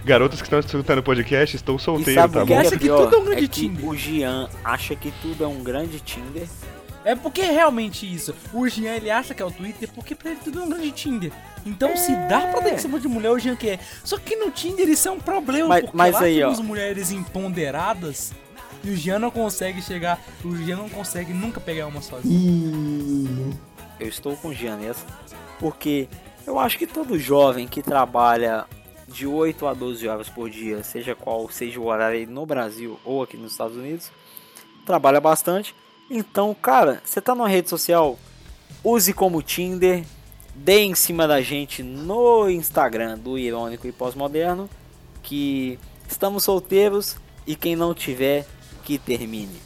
Garotas 0.04 0.40
que 0.40 0.46
estão 0.46 0.58
escutando 0.58 0.98
o 0.98 1.02
podcast, 1.02 1.56
estou 1.56 1.76
E 1.76 1.78
solteiro, 1.80 2.20
sabe 2.20 2.34
tá 2.34 2.40
bom? 2.40 2.46
que 2.46 2.52
Acha 2.54 2.74
é 2.74 2.78
que 2.78 2.88
tudo 2.88 3.14
é 3.14 3.18
um 3.18 3.24
grande 3.24 3.44
é 3.44 3.48
Tinder. 3.48 3.88
o 3.88 3.96
Jean 3.96 4.48
acha 4.62 4.94
que 4.96 5.10
tudo 5.22 5.44
é 5.44 5.46
um 5.46 5.62
grande 5.62 5.98
Tinder. 6.00 6.46
É 7.06 7.14
porque 7.14 7.40
é 7.42 7.50
realmente 7.50 8.10
isso. 8.12 8.34
O 8.52 8.66
Jean 8.68 8.94
ele 8.94 9.10
acha 9.10 9.34
que 9.34 9.42
é 9.42 9.44
o 9.44 9.50
Twitter 9.50 9.88
porque 9.94 10.14
pra 10.14 10.30
ele 10.30 10.40
tudo 10.44 10.60
é 10.60 10.62
um 10.62 10.68
grande 10.68 10.90
Tinder. 10.90 11.32
Então 11.66 11.96
se 11.96 12.14
dá 12.28 12.40
pra 12.48 12.60
dar 12.60 12.70
em 12.74 12.78
cima 12.78 12.98
de 13.00 13.08
mulher, 13.08 13.30
o 13.30 13.38
Jean 13.38 13.56
quer. 13.56 13.78
Só 14.02 14.18
que 14.18 14.36
no 14.36 14.50
Tinder 14.50 14.88
isso 14.88 15.08
é 15.08 15.10
um 15.10 15.18
problema, 15.20 15.68
Mas- 15.68 15.80
porque 15.84 15.96
mas 15.96 16.14
lá 16.14 16.20
aí, 16.20 16.36
temos 16.38 16.58
ó. 16.58 16.62
mulheres 16.62 17.10
empoderadas 17.10 18.32
e 18.82 18.90
o 18.90 18.96
Jean 18.96 19.18
não 19.18 19.30
consegue 19.30 19.80
chegar. 19.80 20.20
O 20.44 20.54
Jean 20.56 20.76
não 20.76 20.88
consegue 20.90 21.32
nunca 21.32 21.60
pegar 21.60 21.86
uma 21.86 22.02
sozinho. 22.02 23.58
E 23.98 24.02
Eu 24.02 24.08
estou 24.08 24.36
com 24.36 24.48
o 24.48 24.54
Jean 24.54 24.76
nessa. 24.76 25.04
Porque 25.58 26.08
eu 26.46 26.58
acho 26.58 26.76
que 26.78 26.86
todo 26.86 27.18
jovem 27.18 27.66
que 27.68 27.82
trabalha 27.82 28.64
de 29.14 29.28
8 29.28 29.66
a 29.68 29.72
12 29.72 30.08
horas 30.08 30.28
por 30.28 30.50
dia, 30.50 30.82
seja 30.82 31.14
qual 31.14 31.48
seja 31.48 31.78
o 31.78 31.86
horário 31.86 32.18
aí 32.18 32.26
no 32.26 32.44
Brasil 32.44 32.98
ou 33.04 33.22
aqui 33.22 33.36
nos 33.36 33.52
Estados 33.52 33.76
Unidos, 33.76 34.10
trabalha 34.84 35.20
bastante. 35.20 35.72
Então, 36.10 36.52
cara, 36.52 37.00
você 37.04 37.20
tá 37.20 37.32
numa 37.32 37.48
rede 37.48 37.70
social, 37.70 38.18
use 38.82 39.12
como 39.12 39.40
Tinder, 39.40 40.04
dê 40.52 40.80
em 40.80 40.96
cima 40.96 41.28
da 41.28 41.40
gente 41.40 41.80
no 41.80 42.50
Instagram 42.50 43.16
do 43.16 43.38
Irônico 43.38 43.86
e 43.86 43.92
Pós-Moderno, 43.92 44.68
que 45.22 45.78
estamos 46.08 46.42
solteiros 46.42 47.16
e 47.46 47.54
quem 47.54 47.76
não 47.76 47.94
tiver, 47.94 48.44
que 48.82 48.98
termine. 48.98 49.62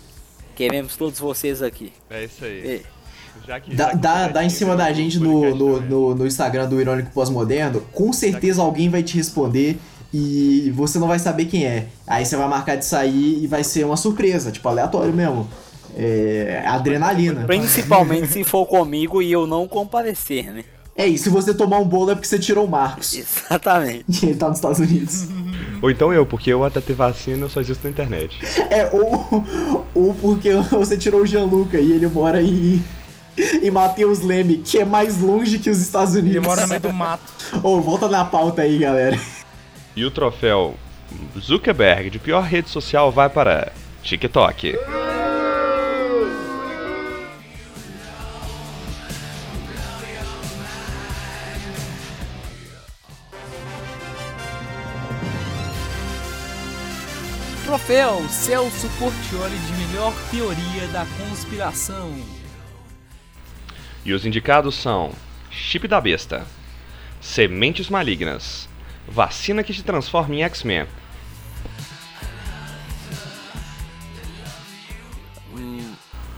Queremos 0.55 0.95
todos 0.95 1.19
vocês 1.19 1.63
aqui. 1.63 1.91
É 2.11 2.25
isso 2.25 2.45
aí. 2.45 2.67
Ei, 2.67 2.87
Já 3.49 3.59
que, 3.59 3.75
Dá, 3.75 3.85
já 3.85 3.91
que 3.93 3.97
dá, 3.97 4.29
dá 4.29 4.45
em 4.45 4.51
cima 4.51 4.77
da 4.77 4.93
gente 4.93 5.19
no, 5.19 5.55
no, 5.55 5.81
no, 5.81 6.15
no 6.15 6.27
Instagram 6.27 6.69
do 6.69 6.79
Irônico 6.79 7.11
Pós-Moderno. 7.13 7.81
Com 7.95 8.13
certeza 8.13 8.61
alguém 8.61 8.91
vai 8.91 9.03
te 9.03 9.17
responder 9.17 9.79
e 10.13 10.71
você 10.77 10.99
não 10.99 11.09
vai 11.09 11.19
saber 11.19 11.47
quem 11.47 11.65
é. 11.65 11.87
Aí 12.07 12.27
você 12.27 12.37
vai 12.37 12.47
marcar 12.47 12.77
de 12.77 12.85
sair 12.85 13.43
e 13.43 13.47
vai 13.47 13.65
ser 13.65 13.85
uma 13.87 13.97
surpresa, 13.97 14.53
tipo, 14.53 14.69
aleatório 14.69 15.15
mesmo. 15.15 15.49
É, 15.97 16.63
adrenalina. 16.67 17.45
Principalmente 17.47 18.27
se 18.27 18.45
for 18.45 18.67
comigo 18.67 19.23
e 19.23 19.33
eu 19.33 19.47
não 19.47 19.67
comparecer, 19.67 20.53
né? 20.53 20.65
É, 20.95 21.07
e 21.07 21.17
se 21.17 21.31
você 21.31 21.55
tomar 21.55 21.79
um 21.79 21.87
bolo 21.87 22.11
é 22.11 22.15
porque 22.15 22.29
você 22.29 22.39
tirou 22.39 22.67
o 22.67 22.69
Marcos. 22.69 23.15
Exatamente. 23.15 24.27
E 24.27 24.29
ele 24.29 24.37
tá 24.37 24.49
nos 24.49 24.59
Estados 24.59 24.79
Unidos. 24.79 25.27
Ou 25.81 25.91
então 25.91 26.13
eu, 26.13 26.27
porque 26.27 26.53
eu 26.53 26.65
até 26.65 26.83
ter 26.83 26.93
vacina 26.93 27.47
eu 27.47 27.49
só 27.49 27.63
existo 27.63 27.85
na 27.85 27.91
internet. 27.91 28.39
É, 28.69 28.91
ou, 28.93 29.45
ou 29.95 30.13
porque 30.15 30.53
você 30.71 30.99
tirou 30.99 31.21
o 31.21 31.27
Gianluca 31.27 31.79
e 31.79 31.93
ele 31.93 32.09
mora 32.09 32.43
em, 32.43 32.83
em 33.63 33.71
Mateus 33.71 34.21
Leme, 34.21 34.59
que 34.59 34.79
é 34.79 34.85
mais 34.85 35.21
longe 35.21 35.59
que 35.59 35.71
os 35.71 35.81
Estados 35.81 36.15
Unidos. 36.15 36.37
Ele 36.37 36.47
mora 36.47 36.63
no 36.63 36.69
meio 36.69 36.81
do 36.81 36.93
mato. 36.93 37.33
Ô, 37.63 37.81
volta 37.81 38.09
na 38.09 38.25
pauta 38.25 38.63
aí, 38.63 38.79
galera. 38.79 39.19
E 39.95 40.05
o 40.05 40.11
troféu 40.11 40.75
Zuckerberg 41.39 42.11
de 42.11 42.19
pior 42.19 42.43
rede 42.43 42.69
social 42.69 43.11
vai 43.11 43.29
para 43.29 43.73
TikTok. 44.03 44.77
Troféu 57.65 58.27
Celso 58.31 58.89
Portioli 58.99 59.57
de 59.59 59.73
melhor 59.87 60.15
teoria 60.31 60.87
da 60.91 61.07
conspiração. 61.19 62.38
E 64.09 64.15
os 64.15 64.25
indicados 64.25 64.75
são 64.75 65.13
Chip 65.51 65.87
da 65.87 66.01
Besta, 66.01 66.47
Sementes 67.21 67.91
Malignas, 67.91 68.67
Vacina 69.07 69.63
que 69.63 69.71
te 69.71 69.83
transforma 69.83 70.35
em 70.35 70.43
X-Men. 70.45 70.87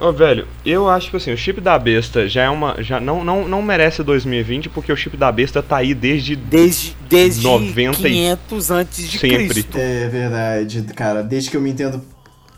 Ô, 0.01 0.11
velho, 0.11 0.49
eu 0.65 0.89
acho 0.89 1.11
que 1.11 1.15
assim, 1.15 1.31
o 1.31 1.37
chip 1.37 1.61
da 1.61 1.79
besta 1.79 2.27
já 2.27 2.43
é 2.43 2.49
uma. 2.49 2.83
Já 2.83 2.99
não, 2.99 3.23
não, 3.23 3.47
não 3.47 3.61
merece 3.61 4.03
2020, 4.03 4.67
porque 4.67 4.91
o 4.91 4.97
chip 4.97 5.15
da 5.15 5.31
besta 5.31 5.63
tá 5.63 5.77
aí 5.77 5.93
desde. 5.93 6.35
Desde, 6.35 6.97
desde 7.07 7.43
90 7.45 7.99
e 7.99 8.11
500 8.11 8.71
antes 8.71 9.09
de 9.09 9.17
sempre. 9.17 9.47
Cristo. 9.47 9.77
É 9.77 10.09
verdade, 10.09 10.83
cara. 10.93 11.23
Desde 11.23 11.49
que 11.49 11.55
eu 11.55 11.61
me 11.61 11.69
entendo. 11.69 12.03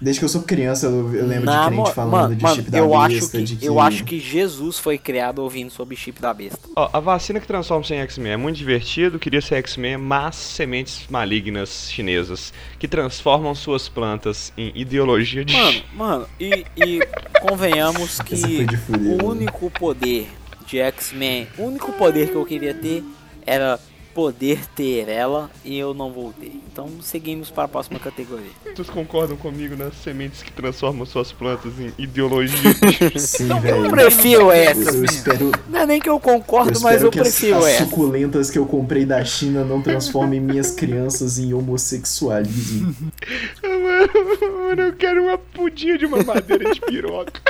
Desde 0.03 0.19
que 0.19 0.25
eu 0.25 0.29
sou 0.29 0.43
criança, 0.43 0.87
eu, 0.87 1.15
eu 1.15 1.25
lembro 1.25 1.45
Na 1.45 1.69
de 1.69 1.75
crente 1.75 1.93
falando 1.93 2.11
mano, 2.11 2.35
de 2.35 2.43
mano, 2.43 2.55
chip 2.57 2.69
da 2.69 2.77
eu 2.77 2.89
besta, 2.89 3.05
acho 3.05 3.31
que, 3.31 3.43
de 3.43 3.55
que. 3.55 3.65
Eu 3.65 3.79
acho 3.79 4.03
que 4.03 4.19
Jesus 4.19 4.77
foi 4.77 4.97
criado 4.97 5.39
ouvindo 5.39 5.71
sobre 5.71 5.95
chip 5.95 6.21
da 6.21 6.33
besta. 6.33 6.59
Ó, 6.75 6.89
a 6.91 6.99
vacina 6.99 7.39
que 7.39 7.47
transforma-se 7.47 7.93
em 7.93 7.99
X-Men 7.99 8.33
é 8.33 8.37
muito 8.37 8.57
divertido, 8.57 9.17
queria 9.17 9.39
ser 9.39 9.55
X-Men, 9.55 9.95
mas 9.95 10.35
sementes 10.35 11.05
malignas 11.09 11.89
chinesas 11.89 12.53
que 12.77 12.85
transformam 12.85 13.55
suas 13.55 13.87
plantas 13.87 14.51
em 14.57 14.73
ideologia 14.75 15.45
de. 15.45 15.53
Mano, 15.53 15.83
mano, 15.93 16.27
e, 16.37 16.65
e 16.75 16.99
convenhamos 17.39 18.19
que 18.19 18.35
fuder, 18.35 19.23
o 19.23 19.25
único 19.25 19.71
poder 19.71 20.27
de 20.67 20.79
X-Men, 20.79 21.47
o 21.57 21.63
único 21.63 21.93
poder 21.93 22.29
que 22.29 22.35
eu 22.35 22.45
queria 22.45 22.73
ter 22.73 23.05
era 23.45 23.79
poder 24.13 24.65
ter 24.75 25.07
ela 25.09 25.49
e 25.65 25.77
eu 25.77 25.93
não 25.93 26.11
vou 26.11 26.31
ter. 26.33 26.51
Então 26.71 26.89
seguimos 27.01 27.49
para 27.49 27.63
a 27.63 27.67
próxima 27.67 27.99
categoria. 27.99 28.51
Vocês 28.75 28.89
concordam 28.89 29.35
comigo 29.37 29.75
nas 29.75 29.95
sementes 29.95 30.41
que 30.43 30.51
transformam 30.51 31.05
suas 31.05 31.31
plantas 31.31 31.73
em 31.79 31.91
ideologia? 31.97 32.73
Sim, 33.17 33.49
Eu 33.49 33.59
velho. 33.59 33.89
prefiro 33.89 34.41
Eu, 34.43 34.51
essas. 34.51 34.95
eu 34.95 35.05
espero, 35.05 35.51
Não 35.69 35.79
é 35.79 35.85
nem 35.85 35.99
que 35.99 36.09
eu 36.09 36.19
concordo, 36.19 36.77
eu 36.77 36.81
mas 36.81 37.01
eu 37.01 37.09
que 37.11 37.19
as, 37.19 37.27
prefiro 37.29 37.57
as 37.59 37.65
essa. 37.65 37.85
suculentas 37.85 38.49
que 38.49 38.57
eu 38.59 38.65
comprei 38.65 39.05
da 39.05 39.23
China 39.25 39.63
não 39.63 39.81
transformem 39.81 40.39
minhas 40.39 40.71
crianças 40.71 41.37
em 41.39 41.53
homossexualismo. 41.53 42.95
mano, 43.63 44.63
mano, 44.67 44.81
eu 44.81 44.93
quero 44.93 45.23
uma 45.23 45.37
pudinha 45.37 45.97
de 45.97 46.07
mamadeira 46.07 46.71
de 46.73 46.81
piroca. 46.81 47.41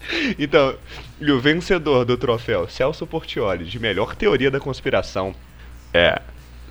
Então, 0.38 0.76
e 1.20 1.32
o 1.32 1.40
vencedor 1.40 2.06
do 2.06 2.18
troféu 2.18 2.68
Celso 2.70 3.06
Portioli 3.06 3.66
de 3.66 3.80
melhor 3.80 4.16
teoria 4.16 4.52
da 4.52 4.60
conspiração 4.60 5.34
é 5.94 6.22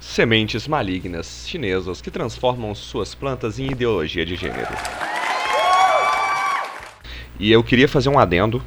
sementes 0.00 0.68
malignas 0.68 1.44
chinesas 1.46 2.00
que 2.00 2.10
transformam 2.10 2.74
suas 2.74 3.14
plantas 3.14 3.58
em 3.58 3.70
ideologia 3.70 4.24
de 4.24 4.36
gênero. 4.36 4.72
E 7.38 7.50
eu 7.52 7.62
queria 7.62 7.88
fazer 7.88 8.08
um 8.08 8.18
adendo 8.18 8.62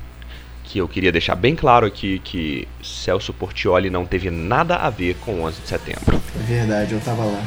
que 0.63 0.78
eu 0.78 0.88
queria 0.88 1.11
deixar 1.11 1.36
bem 1.36 1.55
claro 1.55 1.88
aqui 1.88 2.20
que 2.20 2.67
Celso 2.84 3.34
Portioli 3.34 3.89
não 3.89 4.05
teve 4.05 4.30
nada 4.30 4.76
a 4.76 4.89
ver 4.89 5.15
com 5.15 5.36
o 5.36 5.41
11 5.41 5.61
de 5.61 5.67
setembro. 5.67 6.22
É 6.39 6.43
verdade, 6.43 6.93
eu 6.93 7.01
tava 7.01 7.26
lá. 7.26 7.43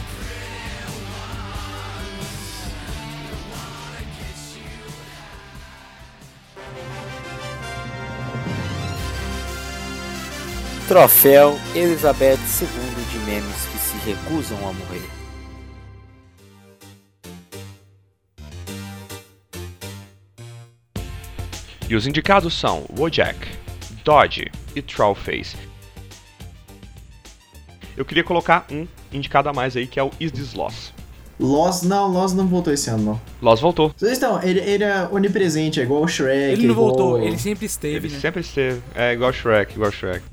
Troféu 10.89 11.59
Elizabeth 11.74 12.39
II 12.61 13.05
de 13.11 13.18
memes 13.24 13.66
que 13.70 13.78
se 13.78 13.97
recusam 14.05 14.59
a 14.68 14.72
morrer. 14.72 15.09
E 21.89 21.95
os 21.95 22.07
indicados 22.07 22.59
são 22.59 22.85
Wojak, 22.99 23.39
Dodge 24.05 24.51
e 24.74 24.83
Trollface. 24.83 25.57
Eu 27.97 28.05
queria 28.05 28.24
colocar 28.24 28.66
um 28.70 28.87
indicado 29.12 29.49
a 29.49 29.53
mais 29.53 29.76
aí, 29.76 29.87
que 29.87 30.01
é 30.01 30.03
o 30.03 30.11
Is 30.18 30.33
This 30.33 30.55
Loss. 30.55 30.93
Lost, 31.39 31.85
não, 31.85 32.09
Lost 32.09 32.35
não 32.35 32.47
voltou 32.47 32.72
esse 32.72 32.89
ano, 32.91 33.05
não. 33.05 33.20
Loss 33.41 33.61
voltou. 33.61 33.93
Vocês 33.97 34.12
estão, 34.12 34.43
ele, 34.43 34.61
ele 34.61 34.85
é 34.85 35.09
onipresente, 35.11 35.80
é 35.80 35.83
igual 35.83 36.03
o 36.03 36.09
Shrek. 36.09 36.53
Ele 36.53 36.66
não 36.66 36.72
igual... 36.72 36.89
voltou, 36.89 37.22
ele 37.22 37.39
sempre 37.39 37.66
esteve, 37.66 38.07
Ele 38.07 38.14
né? 38.14 38.20
sempre 38.20 38.41
esteve. 38.41 38.83
É 38.95 39.12
igual 39.12 39.33
Shrek, 39.33 39.74
igual 39.74 39.91
Shrek. 39.91 40.32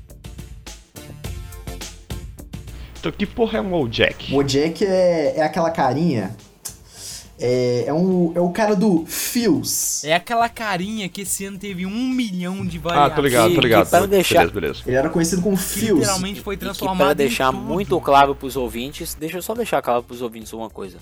Então, 3.00 3.10
que 3.10 3.24
porra 3.26 3.58
é 3.58 3.60
um 3.62 3.72
Wojak? 3.72 4.32
O 4.34 4.42
Jack 4.42 4.84
é, 4.84 5.38
é 5.38 5.42
aquela 5.42 5.70
carinha. 5.70 6.36
É, 7.42 7.84
é, 7.86 7.92
um, 7.94 8.32
é 8.34 8.40
o 8.40 8.50
cara 8.50 8.76
do 8.76 9.06
Fios. 9.06 10.04
É 10.04 10.12
aquela 10.14 10.46
carinha 10.50 11.08
que 11.08 11.22
esse 11.22 11.46
ano 11.46 11.56
teve 11.58 11.86
um 11.86 12.08
milhão 12.10 12.66
de 12.66 12.76
Ah, 12.76 12.80
variações. 12.82 13.14
tô 13.16 13.22
ligado, 13.22 13.48
tô 13.48 13.54
que 13.54 13.60
ligado. 13.62 13.88
para 13.88 14.06
deixar- 14.06 14.34
Beleza, 14.40 14.52
beleza. 14.60 14.82
Ele 14.86 14.96
era 14.96 15.08
conhecido 15.08 15.40
como 15.40 15.56
Fios. 15.56 16.00
literalmente 16.00 16.42
foi 16.42 16.54
E 16.56 16.58
transformado 16.58 16.98
para 16.98 17.14
deixar 17.14 17.48
em 17.48 17.56
tudo. 17.56 17.62
muito 17.64 17.98
claro 18.02 18.34
pros 18.34 18.56
ouvintes, 18.56 19.14
deixa 19.14 19.38
eu 19.38 19.42
só 19.42 19.54
deixar 19.54 19.80
claro 19.80 20.02
pros 20.02 20.20
ouvintes 20.20 20.52
uma 20.52 20.68
coisa. 20.68 20.98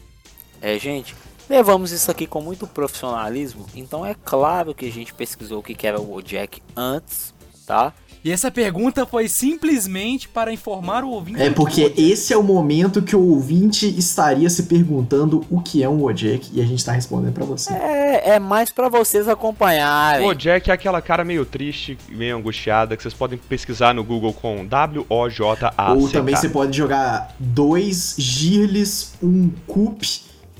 É, 0.62 0.78
gente, 0.78 1.16
levamos 1.50 1.90
isso 1.90 2.08
aqui 2.08 2.24
com 2.24 2.40
muito 2.40 2.68
profissionalismo, 2.68 3.66
então 3.74 4.06
é 4.06 4.14
claro 4.14 4.72
que 4.72 4.86
a 4.86 4.92
gente 4.92 5.12
pesquisou 5.12 5.58
o 5.58 5.62
que 5.62 5.74
que 5.74 5.88
era 5.88 6.00
o 6.00 6.22
Jack 6.22 6.62
antes, 6.76 7.34
tá? 7.68 7.92
E 8.24 8.32
essa 8.32 8.50
pergunta 8.50 9.06
foi 9.06 9.28
simplesmente 9.28 10.28
para 10.28 10.52
informar 10.52 11.04
o 11.04 11.10
ouvinte. 11.10 11.40
É 11.40 11.50
porque 11.50 11.88
que 11.88 12.02
o 12.02 12.12
esse 12.12 12.32
é 12.32 12.36
o 12.36 12.42
momento 12.42 13.00
que 13.00 13.14
o 13.14 13.20
ouvinte 13.20 13.86
estaria 13.96 14.50
se 14.50 14.64
perguntando 14.64 15.46
o 15.48 15.60
que 15.60 15.84
é 15.84 15.88
um 15.88 16.00
Wojak 16.02 16.50
e 16.52 16.60
a 16.60 16.64
gente 16.64 16.84
tá 16.84 16.92
respondendo 16.92 17.32
pra 17.32 17.44
você. 17.44 17.72
É, 17.72 18.30
é 18.30 18.38
mais 18.40 18.70
pra 18.70 18.88
vocês 18.88 19.28
acompanharem. 19.28 20.26
O 20.26 20.30
Wojak 20.30 20.68
é 20.68 20.74
aquela 20.74 21.00
cara 21.00 21.24
meio 21.24 21.44
triste, 21.44 21.96
meio 22.08 22.36
angustiada, 22.36 22.96
que 22.96 23.02
vocês 23.02 23.14
podem 23.14 23.38
pesquisar 23.38 23.94
no 23.94 24.02
Google 24.02 24.32
com 24.32 24.66
W-O-J-A-C-K. 24.66 25.92
Ou 25.92 26.08
também 26.08 26.34
você 26.34 26.48
pode 26.48 26.76
jogar 26.76 27.34
dois 27.38 28.16
Girles, 28.18 29.12
um 29.22 29.48
Cup 29.66 30.02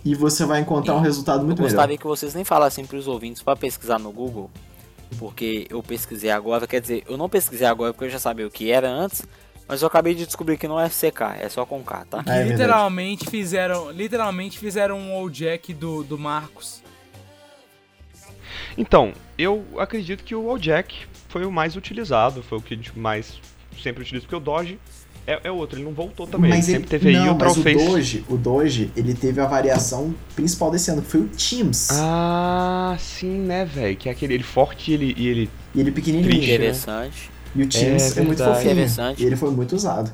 e 0.05 0.15
você 0.15 0.45
vai 0.45 0.61
encontrar 0.61 0.95
um 0.95 1.01
resultado 1.01 1.41
Eu 1.41 1.47
muito 1.47 1.59
melhor. 1.59 1.73
gostaria 1.73 1.99
que 1.99 2.07
vocês 2.07 2.35
nem 2.35 2.45
falassem 2.45 2.87
pros 2.87 3.09
ouvintes 3.09 3.43
para 3.43 3.57
pesquisar 3.57 3.99
no 3.99 4.13
Google, 4.13 4.49
porque 5.19 5.67
eu 5.71 5.83
pesquisei 5.83 6.31
agora, 6.31 6.67
quer 6.67 6.81
dizer, 6.81 7.05
eu 7.09 7.17
não 7.17 7.29
pesquisei 7.29 7.67
agora 7.67 7.93
porque 7.93 8.07
eu 8.07 8.11
já 8.11 8.19
sabia 8.19 8.47
o 8.47 8.51
que 8.51 8.71
era 8.71 8.89
antes, 8.89 9.25
mas 9.67 9.83
eu 9.83 9.89
acabei 9.89 10.15
de 10.15 10.27
descobrir 10.27 10.57
que 10.57 10.67
não 10.67 10.81
é 10.81 10.89
CK, 10.89 11.41
é 11.41 11.49
só 11.49 11.65
com 11.67 11.83
K, 11.83 12.05
tá? 12.07 12.19
É 12.21 12.23
verdade. 12.23 12.51
literalmente 12.51 13.31
fizeram, 13.31 13.91
literalmente 13.91 14.59
fizeram 14.59 14.99
um 14.99 15.13
old 15.15 15.37
Jack 15.39 15.75
do, 15.75 16.03
do 16.03 16.19
Marcos. 16.19 16.83
Então, 18.77 19.13
eu 19.37 19.65
acredito 19.79 20.25
que 20.25 20.35
o 20.35 20.43
Wojak 20.43 21.07
foi 21.29 21.45
o 21.45 21.53
mais 21.53 21.77
utilizado, 21.77 22.43
foi 22.43 22.59
o 22.59 22.63
que 22.63 22.75
a 22.75 22.77
gente 22.77 22.99
mais 22.99 23.41
sempre 23.83 24.03
utiliza, 24.03 24.25
porque 24.25 24.37
o 24.37 24.41
Dodge 24.41 24.79
é, 25.29 25.41
é 25.45 25.51
outro, 25.53 25.79
ele 25.79 25.85
não 25.85 25.93
voltou 25.93 26.27
também, 26.27 26.51
Mas 26.51 26.67
ele 26.69 26.79
ele, 26.79 26.85
sempre 26.85 26.99
teve 26.99 27.09
aí 27.11 27.27
não, 27.27 27.35
o 27.35 27.39
mas 27.39 27.57
o 27.57 27.63
Trollface. 27.63 27.87
Doge, 27.87 28.25
o 28.31 28.37
Doge, 28.39 28.91
ele 28.97 29.13
teve 29.13 29.41
a 29.41 29.47
variação 29.47 30.15
principal 30.35 30.71
desse 30.71 30.91
ano, 30.91 31.03
que 31.03 31.09
foi 31.11 31.21
o 31.21 31.29
Teams. 31.29 31.89
Ah, 31.93 32.97
sim, 32.99 33.39
né, 33.41 33.67
velho, 33.67 33.95
que 33.95 34.09
é 34.09 34.13
aquele 34.13 34.33
ele 34.35 34.43
forte 34.43 34.91
e 34.91 34.95
ele, 34.95 35.15
e 35.19 35.29
ele... 35.29 35.51
E 35.75 35.81
ele 35.81 35.93
pequenininho. 35.93 36.31
Triste, 36.31 36.51
Interessante. 36.51 37.31
E 37.55 37.63
o 37.63 37.69
Teams 37.69 38.17
é, 38.17 38.23
muito 38.23 38.39
verdade. 38.39 38.57
fofinho. 38.57 38.73
Interessante. 38.73 39.23
E 39.23 39.27
ele 39.27 39.37
foi 39.37 39.51
muito 39.51 39.77
usado. 39.77 40.11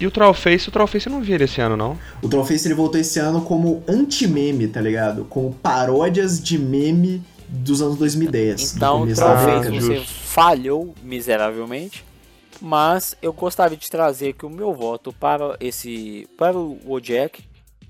E 0.00 0.06
o 0.06 0.10
Trollface, 0.10 0.68
o 0.68 0.72
Trollface 0.72 1.06
eu 1.06 1.12
não 1.12 1.20
vi 1.20 1.32
ele 1.32 1.44
esse 1.44 1.60
ano, 1.60 1.76
não. 1.76 1.98
O 2.22 2.28
Trollface 2.28 2.66
ele 2.66 2.74
voltou 2.74 3.00
esse 3.00 3.18
ano 3.18 3.40
como 3.42 3.82
anti-meme, 3.88 4.68
tá 4.68 4.80
ligado? 4.80 5.24
Como 5.24 5.52
paródias 5.54 6.42
de 6.42 6.58
meme 6.58 7.22
dos 7.48 7.82
anos 7.82 7.96
2010. 7.98 8.72
do 8.72 8.76
Então, 8.76 9.06
talvez 9.14 9.18
década. 9.60 9.80
você 9.80 10.00
falhou 10.00 10.94
miseravelmente, 11.02 12.04
mas 12.60 13.16
eu 13.22 13.32
gostaria 13.32 13.76
de 13.76 13.90
trazer 13.90 14.30
aqui 14.30 14.46
o 14.46 14.50
meu 14.50 14.74
voto 14.74 15.12
para 15.12 15.56
esse 15.60 16.28
para 16.36 16.56
o 16.56 16.78
Wojak, 16.84 17.42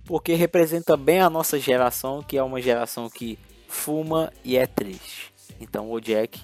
porque 0.05 0.35
representa 0.35 0.97
bem 0.97 1.21
a 1.21 1.31
nossa 1.31 1.59
geração, 1.59 2.23
que 2.23 2.37
é 2.37 2.43
uma 2.43 2.61
geração 2.61 3.09
que 3.09 3.39
fuma 3.69 4.33
e 4.45 4.57
é 4.57 4.67
triste. 4.67 5.33
Então, 5.61 5.89
Wojak, 5.89 6.41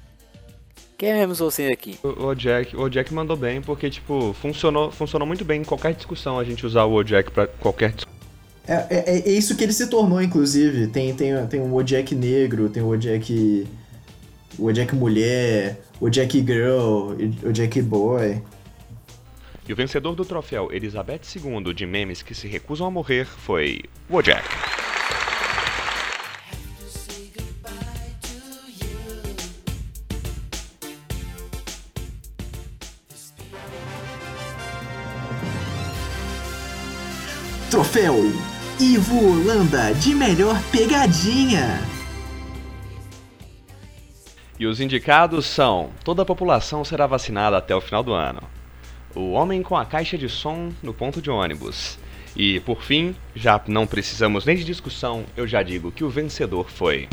queremos 0.97 1.39
você 1.39 1.67
aqui. 1.67 1.99
O, 2.03 2.35
Jack, 2.35 2.77
o 2.77 2.89
Jack 2.89 3.13
mandou 3.15 3.37
bem 3.37 3.63
porque 3.63 3.91
tipo 3.91 4.33
funcionou, 4.35 4.91
funcionou 4.91 5.27
muito 5.27 5.45
bem 5.45 5.61
em 5.61 5.65
qualquer 5.65 5.95
discussão 5.95 6.39
a 6.39 6.45
gente 6.45 6.67
usar 6.67 6.85
o 6.85 7.03
Jack 7.03 7.31
pra 7.31 7.47
qualquer 7.47 7.93
discussão. 7.93 8.19
É, 8.67 8.87
é, 8.91 9.19
é 9.21 9.31
isso 9.31 9.57
que 9.57 9.65
ele 9.65 9.73
se 9.73 9.89
tornou, 9.89 10.21
inclusive. 10.21 10.89
Tem, 10.89 11.15
tem, 11.15 11.47
tem 11.47 11.61
o 11.61 11.73
Wojak 11.73 12.15
negro, 12.15 12.69
tem 12.69 12.83
o 12.83 12.89
Wojak. 12.89 13.67
O 14.59 14.65
Wojak 14.65 14.93
mulher, 14.95 15.81
o 16.01 16.07
Wojak 16.07 16.41
girl, 16.45 17.13
o 17.13 17.47
Wojak 17.47 17.81
boy. 17.83 18.43
E 19.69 19.73
o 19.73 19.77
vencedor 19.77 20.15
do 20.15 20.25
troféu 20.25 20.73
Elizabeth 20.73 21.21
II 21.37 21.75
de 21.75 21.87
memes 21.87 22.23
que 22.23 22.35
se 22.35 22.49
recusam 22.49 22.87
a 22.87 22.91
morrer 22.91 23.27
foi 23.27 23.83
o 24.09 24.23
Jack. 24.23 24.43
Troféu 37.71 38.15
Ivo 38.81 39.33
Holanda 39.33 39.93
de 39.95 40.15
melhor 40.15 40.57
pegadinha. 40.73 41.98
E 44.59 44.67
os 44.67 44.81
indicados 44.81 45.47
são: 45.47 45.91
toda 46.03 46.23
a 46.23 46.27
população 46.27 46.85
será 46.85 47.07
vacinada 47.07 47.57
até 47.57 47.75
o 47.75 47.81
final 47.81 48.03
do 48.03 48.13
ano. 48.13 48.43
O 49.15 49.31
homem 49.31 49.63
com 49.63 49.77
a 49.77 49.87
caixa 49.87 50.19
de 50.19 50.29
som 50.29 50.71
no 50.83 50.93
ponto 50.93 51.23
de 51.23 51.31
ônibus. 51.31 51.99
E 52.37 52.61
por 52.61 52.83
fim, 52.83 53.15
já 53.35 53.61
não 53.67 53.87
precisamos 53.87 54.45
nem 54.45 54.57
de 54.57 54.65
discussão, 54.65 55.25
eu 55.37 55.47
já 55.47 55.63
digo 55.63 55.91
que 55.91 56.05
o 56.05 56.11
vencedor 56.11 56.71
foi. 56.71 57.09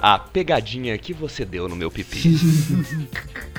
A 0.00 0.18
pegadinha 0.18 0.98
que 0.98 1.12
você 1.12 1.44
deu 1.44 1.68
no 1.68 1.76
meu 1.76 1.90
pipi. 1.90 2.22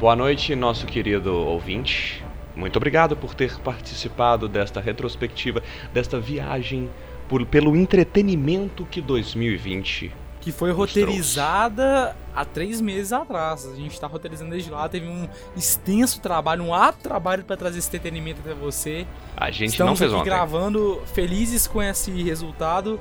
Boa 0.00 0.16
noite, 0.16 0.56
nosso 0.56 0.86
querido 0.86 1.34
ouvinte. 1.34 2.24
Muito 2.56 2.76
obrigado 2.76 3.16
por 3.16 3.34
ter 3.34 3.56
participado 3.60 4.48
desta 4.48 4.80
retrospectiva, 4.80 5.62
desta 5.92 6.18
viagem 6.18 6.90
por- 7.28 7.44
pelo 7.46 7.76
entretenimento 7.76 8.84
que 8.86 9.00
2020 9.00 10.10
Que 10.40 10.50
foi 10.50 10.72
roteirizada 10.72 12.16
há 12.34 12.44
três 12.46 12.80
meses 12.80 13.12
atrás. 13.12 13.66
A 13.66 13.76
gente 13.76 14.00
tá 14.00 14.06
roteirizando 14.06 14.50
desde 14.52 14.70
lá. 14.70 14.88
Teve 14.88 15.06
um 15.06 15.28
extenso 15.54 16.18
trabalho, 16.20 16.64
um 16.64 16.72
árduo 16.74 17.02
trabalho 17.02 17.44
para 17.44 17.58
trazer 17.58 17.78
esse 17.78 17.88
entretenimento 17.88 18.40
até 18.42 18.54
você. 18.54 19.06
a 19.36 19.50
gente 19.50 19.72
Estamos 19.72 19.90
não 19.90 19.96
fez 19.96 20.10
aqui 20.10 20.20
ontem. 20.20 20.30
gravando, 20.30 21.02
felizes 21.12 21.66
com 21.66 21.82
esse 21.82 22.10
resultado. 22.22 22.98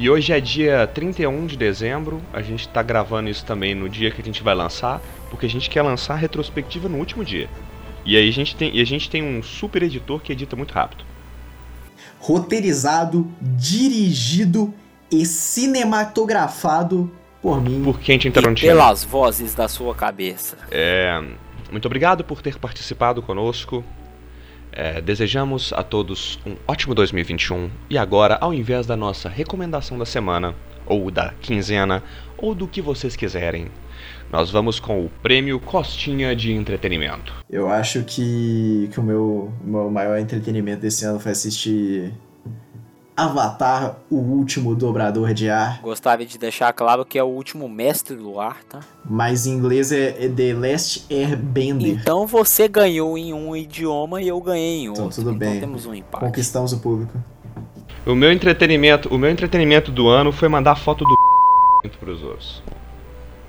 E 0.00 0.10
hoje 0.10 0.32
é 0.32 0.40
dia 0.40 0.84
31 0.88 1.46
de 1.46 1.56
dezembro, 1.56 2.20
a 2.32 2.42
gente 2.42 2.68
tá 2.68 2.82
gravando 2.82 3.30
isso 3.30 3.46
também 3.46 3.72
no 3.76 3.88
dia 3.88 4.10
que 4.10 4.20
a 4.20 4.24
gente 4.24 4.42
vai 4.42 4.52
lançar, 4.56 5.00
porque 5.34 5.46
a 5.46 5.50
gente 5.50 5.68
quer 5.68 5.82
lançar 5.82 6.14
a 6.14 6.16
retrospectiva 6.16 6.88
no 6.88 6.96
último 6.96 7.24
dia. 7.24 7.50
E 8.04 8.16
aí 8.16 8.28
a 8.28 8.32
gente 8.32 8.54
tem, 8.54 8.76
e 8.76 8.80
a 8.80 8.84
gente 8.84 9.10
tem 9.10 9.20
um 9.20 9.42
super 9.42 9.82
editor 9.82 10.20
que 10.20 10.30
edita 10.30 10.54
muito 10.54 10.72
rápido. 10.72 11.04
Roteirizado, 12.20 13.28
dirigido 13.40 14.72
e 15.10 15.26
cinematografado 15.26 17.10
por 17.42 17.60
mim. 17.60 17.82
Por 17.82 17.98
Quentin 17.98 18.28
E 18.28 18.30
Tarantino. 18.30 18.70
pelas 18.70 19.02
vozes 19.02 19.56
da 19.56 19.66
sua 19.66 19.92
cabeça. 19.92 20.56
É, 20.70 21.20
muito 21.68 21.86
obrigado 21.86 22.22
por 22.22 22.40
ter 22.40 22.56
participado 22.56 23.20
conosco. 23.20 23.84
É, 24.70 25.00
desejamos 25.00 25.72
a 25.72 25.82
todos 25.82 26.38
um 26.46 26.54
ótimo 26.68 26.94
2021. 26.94 27.68
E 27.90 27.98
agora, 27.98 28.38
ao 28.40 28.54
invés 28.54 28.86
da 28.86 28.96
nossa 28.96 29.28
recomendação 29.28 29.98
da 29.98 30.06
semana, 30.06 30.54
ou 30.86 31.10
da 31.10 31.34
quinzena, 31.40 32.04
ou 32.38 32.54
do 32.54 32.68
que 32.68 32.80
vocês 32.80 33.16
quiserem, 33.16 33.68
nós 34.34 34.50
vamos 34.50 34.80
com 34.80 35.06
o 35.06 35.08
prêmio 35.22 35.60
Costinha 35.60 36.34
de 36.34 36.52
Entretenimento. 36.52 37.32
Eu 37.48 37.68
acho 37.68 38.02
que, 38.02 38.90
que 38.92 38.98
o 38.98 39.02
meu, 39.02 39.52
meu 39.62 39.88
maior 39.88 40.18
entretenimento 40.18 40.80
desse 40.80 41.04
ano 41.04 41.20
foi 41.20 41.30
assistir 41.30 42.12
Avatar, 43.16 43.94
o 44.10 44.16
último 44.16 44.74
dobrador 44.74 45.32
de 45.32 45.48
ar. 45.48 45.80
Gostaria 45.80 46.26
de 46.26 46.36
deixar 46.36 46.72
claro 46.72 47.04
que 47.04 47.16
é 47.16 47.22
o 47.22 47.28
último 47.28 47.68
mestre 47.68 48.16
do 48.16 48.40
ar, 48.40 48.64
tá? 48.64 48.80
Mas 49.08 49.46
em 49.46 49.52
inglês 49.52 49.92
é, 49.92 50.24
é 50.24 50.28
The 50.28 50.52
Last 50.52 51.06
Airbender. 51.08 51.96
Então 51.96 52.26
você 52.26 52.66
ganhou 52.66 53.16
em 53.16 53.32
um 53.32 53.54
idioma 53.54 54.20
e 54.20 54.26
eu 54.26 54.40
ganhei 54.40 54.80
em 54.80 54.88
outro. 54.88 55.04
Então 55.04 55.14
tudo 55.14 55.32
bem. 55.32 55.60
temos 55.60 55.86
um 55.86 55.94
empate. 55.94 56.24
Conquistamos 56.24 56.72
o 56.72 56.80
público. 56.80 57.16
O 58.04 58.16
meu 58.16 58.32
entretenimento, 58.32 59.14
o 59.14 59.16
meu 59.16 59.30
entretenimento 59.30 59.92
do 59.92 60.08
ano 60.08 60.32
foi 60.32 60.48
mandar 60.48 60.74
foto 60.74 61.04
do 61.04 61.88
pros 62.00 62.20
outros. 62.24 62.64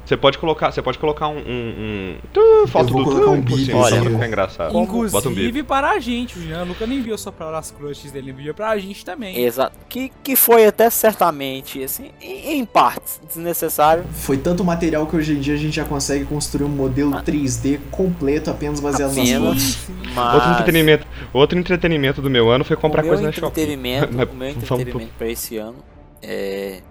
Você 0.06 0.16
pode 0.16 0.38
colocar, 0.38 0.72
você 0.72 0.82
pode 0.82 1.00
colocar 1.00 1.28
um, 1.28 1.38
um, 1.40 2.16
um 2.38 2.68
foto 2.68 2.94
vou 2.94 3.04
do 3.04 3.10
colocar 3.10 3.32
um 3.32 3.42
bip, 3.42 3.66
só 3.72 3.86
assim, 3.86 4.02
pra 4.02 4.12
ficar 4.12 4.28
engraçado. 4.28 4.72
Bota 4.72 4.80
um 4.84 5.32
bip. 5.32 5.42
Inclusive 5.42 5.64
para 5.64 5.92
a 5.92 6.00
gente. 6.00 6.38
O 6.38 6.42
Jean 6.44 6.64
Luca 6.64 6.86
nem 6.86 7.00
enviou 7.00 7.18
só 7.18 7.32
para 7.32 7.58
as 7.58 7.72
crushes 7.72 8.12
dele, 8.12 8.30
enviou 8.30 8.54
pra 8.54 8.78
gente 8.78 9.04
também. 9.04 9.38
Exato. 9.44 9.76
Que, 9.90 10.12
que 10.24 10.36
foi 10.36 10.68
até 10.68 10.90
certamente, 10.92 11.84
assim, 11.84 12.12
em, 12.22 12.60
em 12.60 12.66
partes, 12.66 13.20
desnecessário. 13.28 14.04
Foi 14.14 14.38
tanto 14.38 14.64
material 14.64 15.08
que 15.08 15.16
hoje 15.16 15.34
em 15.34 15.40
dia 15.40 15.56
a 15.56 15.58
gente 15.58 15.76
já 15.76 15.86
consegue 15.86 16.24
construir 16.26 16.66
um 16.66 16.70
modelo 16.70 17.12
3D 17.24 17.80
completo 17.90 18.52
apenas 18.52 18.80
baseado 18.80 19.16
nas 19.16 19.28
Apenas. 19.28 19.76
fotos. 19.76 19.96
Mas 20.14 20.34
Outro 20.36 20.50
entretenimento, 20.52 21.08
outro 21.34 21.58
entretenimento 21.58 22.22
do 22.22 22.30
meu 22.30 22.50
ano 22.52 22.64
foi 22.64 22.76
comprar 22.78 23.04
coisa 23.04 23.24
na 23.24 23.32
Shopee. 23.32 23.64
entretenimento, 23.64 24.14
o 24.32 24.36
meu 24.36 24.50
entretenimento 24.50 25.14
pra 25.18 25.28
esse 25.30 25.58
ano 25.58 25.78
é. 26.22 26.82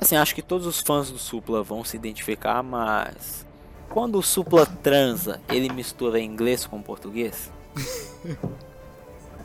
Assim, 0.00 0.16
acho 0.16 0.34
que 0.34 0.42
todos 0.42 0.66
os 0.66 0.80
fãs 0.80 1.10
do 1.10 1.18
Supla 1.18 1.62
vão 1.62 1.84
se 1.84 1.96
identificar, 1.96 2.62
mas. 2.62 3.46
Quando 3.90 4.18
o 4.18 4.22
Supla 4.22 4.64
transa, 4.64 5.40
ele 5.48 5.72
mistura 5.72 6.20
inglês 6.20 6.64
com 6.66 6.80
português? 6.80 7.50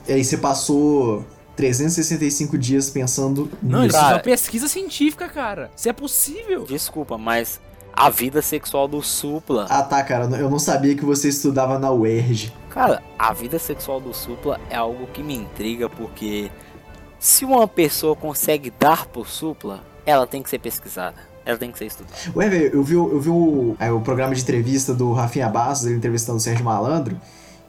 E 0.05 0.11
aí 0.11 0.23
você 0.23 0.37
passou 0.37 1.25
365 1.55 2.57
dias 2.57 2.89
pensando 2.89 3.49
Não, 3.61 3.85
isso 3.85 3.95
é 3.95 4.01
uma 4.01 4.19
pesquisa 4.19 4.67
científica, 4.67 5.29
cara. 5.29 5.71
Isso 5.75 5.87
é 5.87 5.93
possível. 5.93 6.65
Desculpa, 6.65 7.17
mas 7.17 7.61
a 7.93 8.09
vida 8.09 8.41
sexual 8.41 8.87
do 8.87 9.01
Supla. 9.01 9.67
Ah 9.69 9.83
tá, 9.83 10.03
cara, 10.03 10.25
eu 10.37 10.49
não 10.49 10.59
sabia 10.59 10.95
que 10.95 11.05
você 11.05 11.29
estudava 11.29 11.79
na 11.79 11.91
UERJ. 11.91 12.51
Cara, 12.69 13.01
a 13.17 13.31
vida 13.31 13.59
sexual 13.59 14.01
do 14.01 14.13
Supla 14.13 14.59
é 14.69 14.75
algo 14.75 15.07
que 15.07 15.23
me 15.23 15.35
intriga 15.35 15.87
porque 15.87 16.51
se 17.19 17.45
uma 17.45 17.67
pessoa 17.67 18.15
consegue 18.15 18.71
dar 18.71 19.05
pro 19.05 19.23
Supla, 19.23 19.81
ela 20.05 20.25
tem 20.27 20.41
que 20.43 20.49
ser 20.49 20.59
pesquisada. 20.59 21.15
Ela 21.45 21.57
tem 21.57 21.71
que 21.71 21.77
ser 21.77 21.85
estudada. 21.87 22.15
Ué, 22.35 22.49
velho, 22.49 22.71
eu 22.73 22.83
vi, 22.83 22.95
o- 22.95 23.11
eu 23.11 23.19
vi 23.19 23.29
o, 23.29 23.75
é, 23.79 23.91
o 23.91 23.99
programa 23.99 24.33
de 24.33 24.41
entrevista 24.41 24.93
do 24.93 25.11
Rafinha 25.11 25.49
Bastos, 25.49 25.87
ele 25.87 25.97
entrevistando 25.97 26.37
o 26.37 26.41
Sérgio 26.41 26.63
Malandro, 26.63 27.19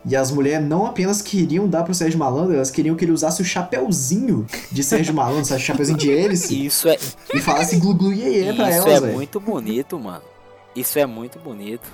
e 0.06 0.14
as 0.14 0.30
mulheres 0.30 0.64
não 0.68 0.86
apenas 0.86 1.20
queriam 1.22 1.66
dar 1.66 1.82
pro 1.82 1.94
Sérgio 1.94 2.18
Malandro, 2.18 2.54
elas 2.54 2.70
queriam 2.70 2.94
que 2.94 3.04
ele 3.04 3.10
usasse 3.12 3.42
o 3.42 3.44
chapéuzinho 3.44 4.46
de 4.70 4.84
Sérgio 4.84 5.12
Malandro, 5.14 5.44
sabe? 5.46 5.60
O 5.60 5.64
chapéuzinho 5.64 5.98
de 5.98 6.12
hélice, 6.12 6.54
Isso 6.66 6.88
é, 6.88 6.96
e 7.34 7.40
falasse 7.40 7.76
glu 7.78 7.94
glu 7.94 8.12
iê, 8.12 8.44
iê 8.44 8.52
pra 8.52 8.70
isso 8.70 8.78
elas, 8.86 8.96
é 8.96 9.00
velho. 9.00 9.14
muito 9.14 9.40
bonito, 9.40 9.98
mano. 9.98 10.22
Isso 10.76 10.98
é 10.98 11.06
muito 11.06 11.38
bonito. 11.40 11.88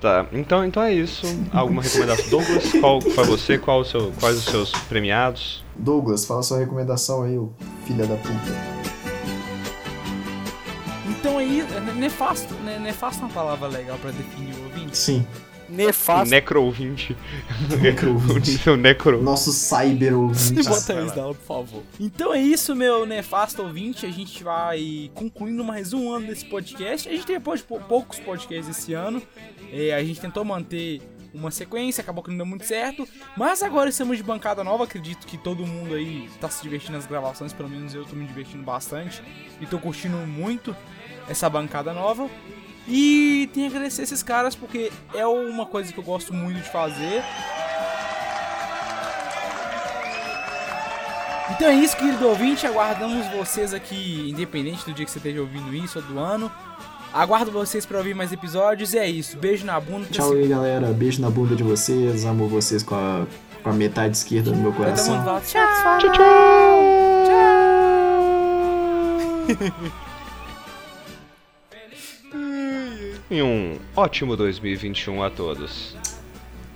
Tá, 0.00 0.26
então, 0.32 0.64
então 0.64 0.82
é 0.82 0.94
isso. 0.94 1.26
Alguma 1.52 1.82
recomendação? 1.82 2.28
Douglas, 2.30 2.72
qual 2.80 3.00
foi 3.02 3.24
você? 3.24 3.58
Qual 3.58 3.80
o 3.80 3.84
seu, 3.84 4.10
quais 4.18 4.36
os 4.38 4.44
seus 4.46 4.72
premiados? 4.88 5.62
Douglas, 5.76 6.24
fala 6.24 6.42
sua 6.42 6.58
recomendação 6.58 7.22
aí, 7.22 7.36
ô 7.36 7.50
filha 7.86 8.06
da 8.06 8.16
puta. 8.16 8.89
Então 11.20 11.36
aí, 11.38 11.60
é 11.60 11.80
nefasto, 11.94 12.54
né? 12.54 12.78
Nefasto 12.78 13.22
é 13.22 13.26
uma 13.26 13.32
palavra 13.34 13.68
legal 13.68 13.98
pra 13.98 14.10
definir 14.10 14.54
o 14.54 14.64
ouvinte. 14.64 14.96
Sim. 14.96 15.26
Nefasto. 15.68 16.30
Necro 16.30 16.62
ouvinte. 16.64 17.16
Necro 17.80 18.14
ouvinte. 18.14 18.56
Seu 18.58 18.76
necro. 18.76 19.22
Nosso 19.22 19.52
cyber 19.52 20.16
ouvinte. 20.18 20.66
Bota 20.68 20.94
isso 21.04 21.14
dela, 21.14 21.34
por 21.34 21.44
favor. 21.46 21.82
Então 22.00 22.34
é 22.34 22.40
isso, 22.40 22.74
meu 22.74 23.04
nefasto 23.06 23.62
ouvinte. 23.62 24.04
A 24.06 24.10
gente 24.10 24.42
vai 24.42 25.10
concluindo 25.14 25.62
mais 25.62 25.92
um 25.92 26.10
ano 26.12 26.26
desse 26.26 26.44
podcast. 26.46 27.08
A 27.08 27.12
gente 27.12 27.24
teve 27.26 27.38
pou- 27.38 27.56
pou- 27.58 27.80
poucos 27.80 28.18
podcasts 28.18 28.68
esse 28.78 28.94
ano. 28.94 29.22
É, 29.70 29.92
a 29.94 30.02
gente 30.02 30.20
tentou 30.20 30.44
manter 30.44 31.00
uma 31.32 31.52
sequência, 31.52 32.02
acabou 32.02 32.24
que 32.24 32.30
não 32.30 32.38
deu 32.38 32.46
muito 32.46 32.66
certo. 32.66 33.06
Mas 33.36 33.62
agora 33.62 33.88
estamos 33.90 34.16
de 34.16 34.24
bancada 34.24 34.64
nova. 34.64 34.82
Acredito 34.82 35.24
que 35.24 35.38
todo 35.38 35.64
mundo 35.64 35.94
aí 35.94 36.28
tá 36.40 36.48
se 36.48 36.60
divertindo 36.64 36.94
nas 36.94 37.06
gravações. 37.06 37.52
Pelo 37.52 37.68
menos 37.68 37.94
eu 37.94 38.04
tô 38.04 38.16
me 38.16 38.26
divertindo 38.26 38.64
bastante. 38.64 39.22
E 39.60 39.66
tô 39.66 39.78
curtindo 39.78 40.16
muito 40.16 40.74
essa 41.30 41.48
bancada 41.48 41.92
nova. 41.92 42.28
E 42.88 43.48
tenho 43.54 43.70
que 43.70 43.76
agradecer 43.76 44.02
esses 44.02 44.22
caras 44.22 44.54
porque 44.56 44.90
é 45.14 45.24
uma 45.26 45.64
coisa 45.64 45.92
que 45.92 45.98
eu 45.98 46.04
gosto 46.04 46.34
muito 46.34 46.60
de 46.60 46.68
fazer. 46.68 47.22
Então 51.52 51.68
é 51.68 51.74
isso, 51.74 51.96
querido 51.96 52.26
ouvinte. 52.28 52.66
Aguardamos 52.66 53.26
vocês 53.28 53.72
aqui, 53.72 54.28
independente 54.30 54.84
do 54.84 54.92
dia 54.92 55.04
que 55.04 55.10
você 55.10 55.18
esteja 55.18 55.40
ouvindo 55.40 55.74
isso 55.74 55.98
ou 55.98 56.04
do 56.04 56.18
ano. 56.18 56.50
Aguardo 57.12 57.50
vocês 57.50 57.84
para 57.84 57.98
ouvir 57.98 58.14
mais 58.14 58.32
episódios. 58.32 58.92
E 58.92 58.98
é 58.98 59.08
isso. 59.08 59.36
Beijo 59.36 59.64
na 59.64 59.78
bunda. 59.78 60.06
Tchau 60.10 60.32
aí, 60.32 60.48
galera. 60.48 60.88
Beijo 60.88 61.20
na 61.20 61.30
bunda 61.30 61.54
de 61.54 61.62
vocês. 61.62 62.24
Amo 62.24 62.48
vocês 62.48 62.82
com 62.82 62.94
a, 62.94 63.26
com 63.62 63.70
a 63.70 63.72
metade 63.72 64.16
esquerda 64.16 64.50
do 64.50 64.56
meu 64.56 64.72
coração. 64.72 65.16
alto. 65.28 65.46
Tchau, 65.46 65.98
tchau, 65.98 66.12
tchau. 66.12 66.80
E 73.30 73.40
um 73.40 73.78
ótimo 73.94 74.36
2021 74.36 75.22
a 75.22 75.30
todos. 75.30 75.96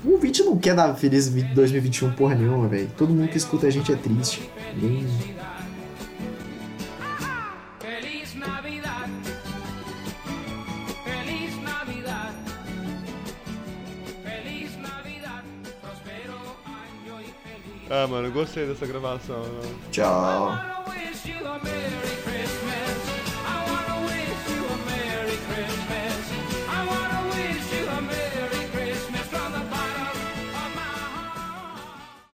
O 0.04 0.12
ouvinte 0.12 0.40
não 0.44 0.56
quer 0.56 0.76
dar 0.76 0.94
feliz 0.94 1.28
2021 1.28 2.12
porra 2.12 2.36
nenhuma, 2.36 2.68
velho. 2.68 2.88
Todo 2.96 3.12
mundo 3.12 3.28
que 3.28 3.36
escuta 3.36 3.66
a 3.66 3.70
gente 3.70 3.92
é 3.92 3.96
triste. 3.96 4.48
Ninguém... 4.76 5.04
Ah, 17.90 18.06
mano, 18.06 18.30
gostei 18.30 18.66
dessa 18.66 18.86
gravação. 18.86 19.44
Tchau. 19.90 20.56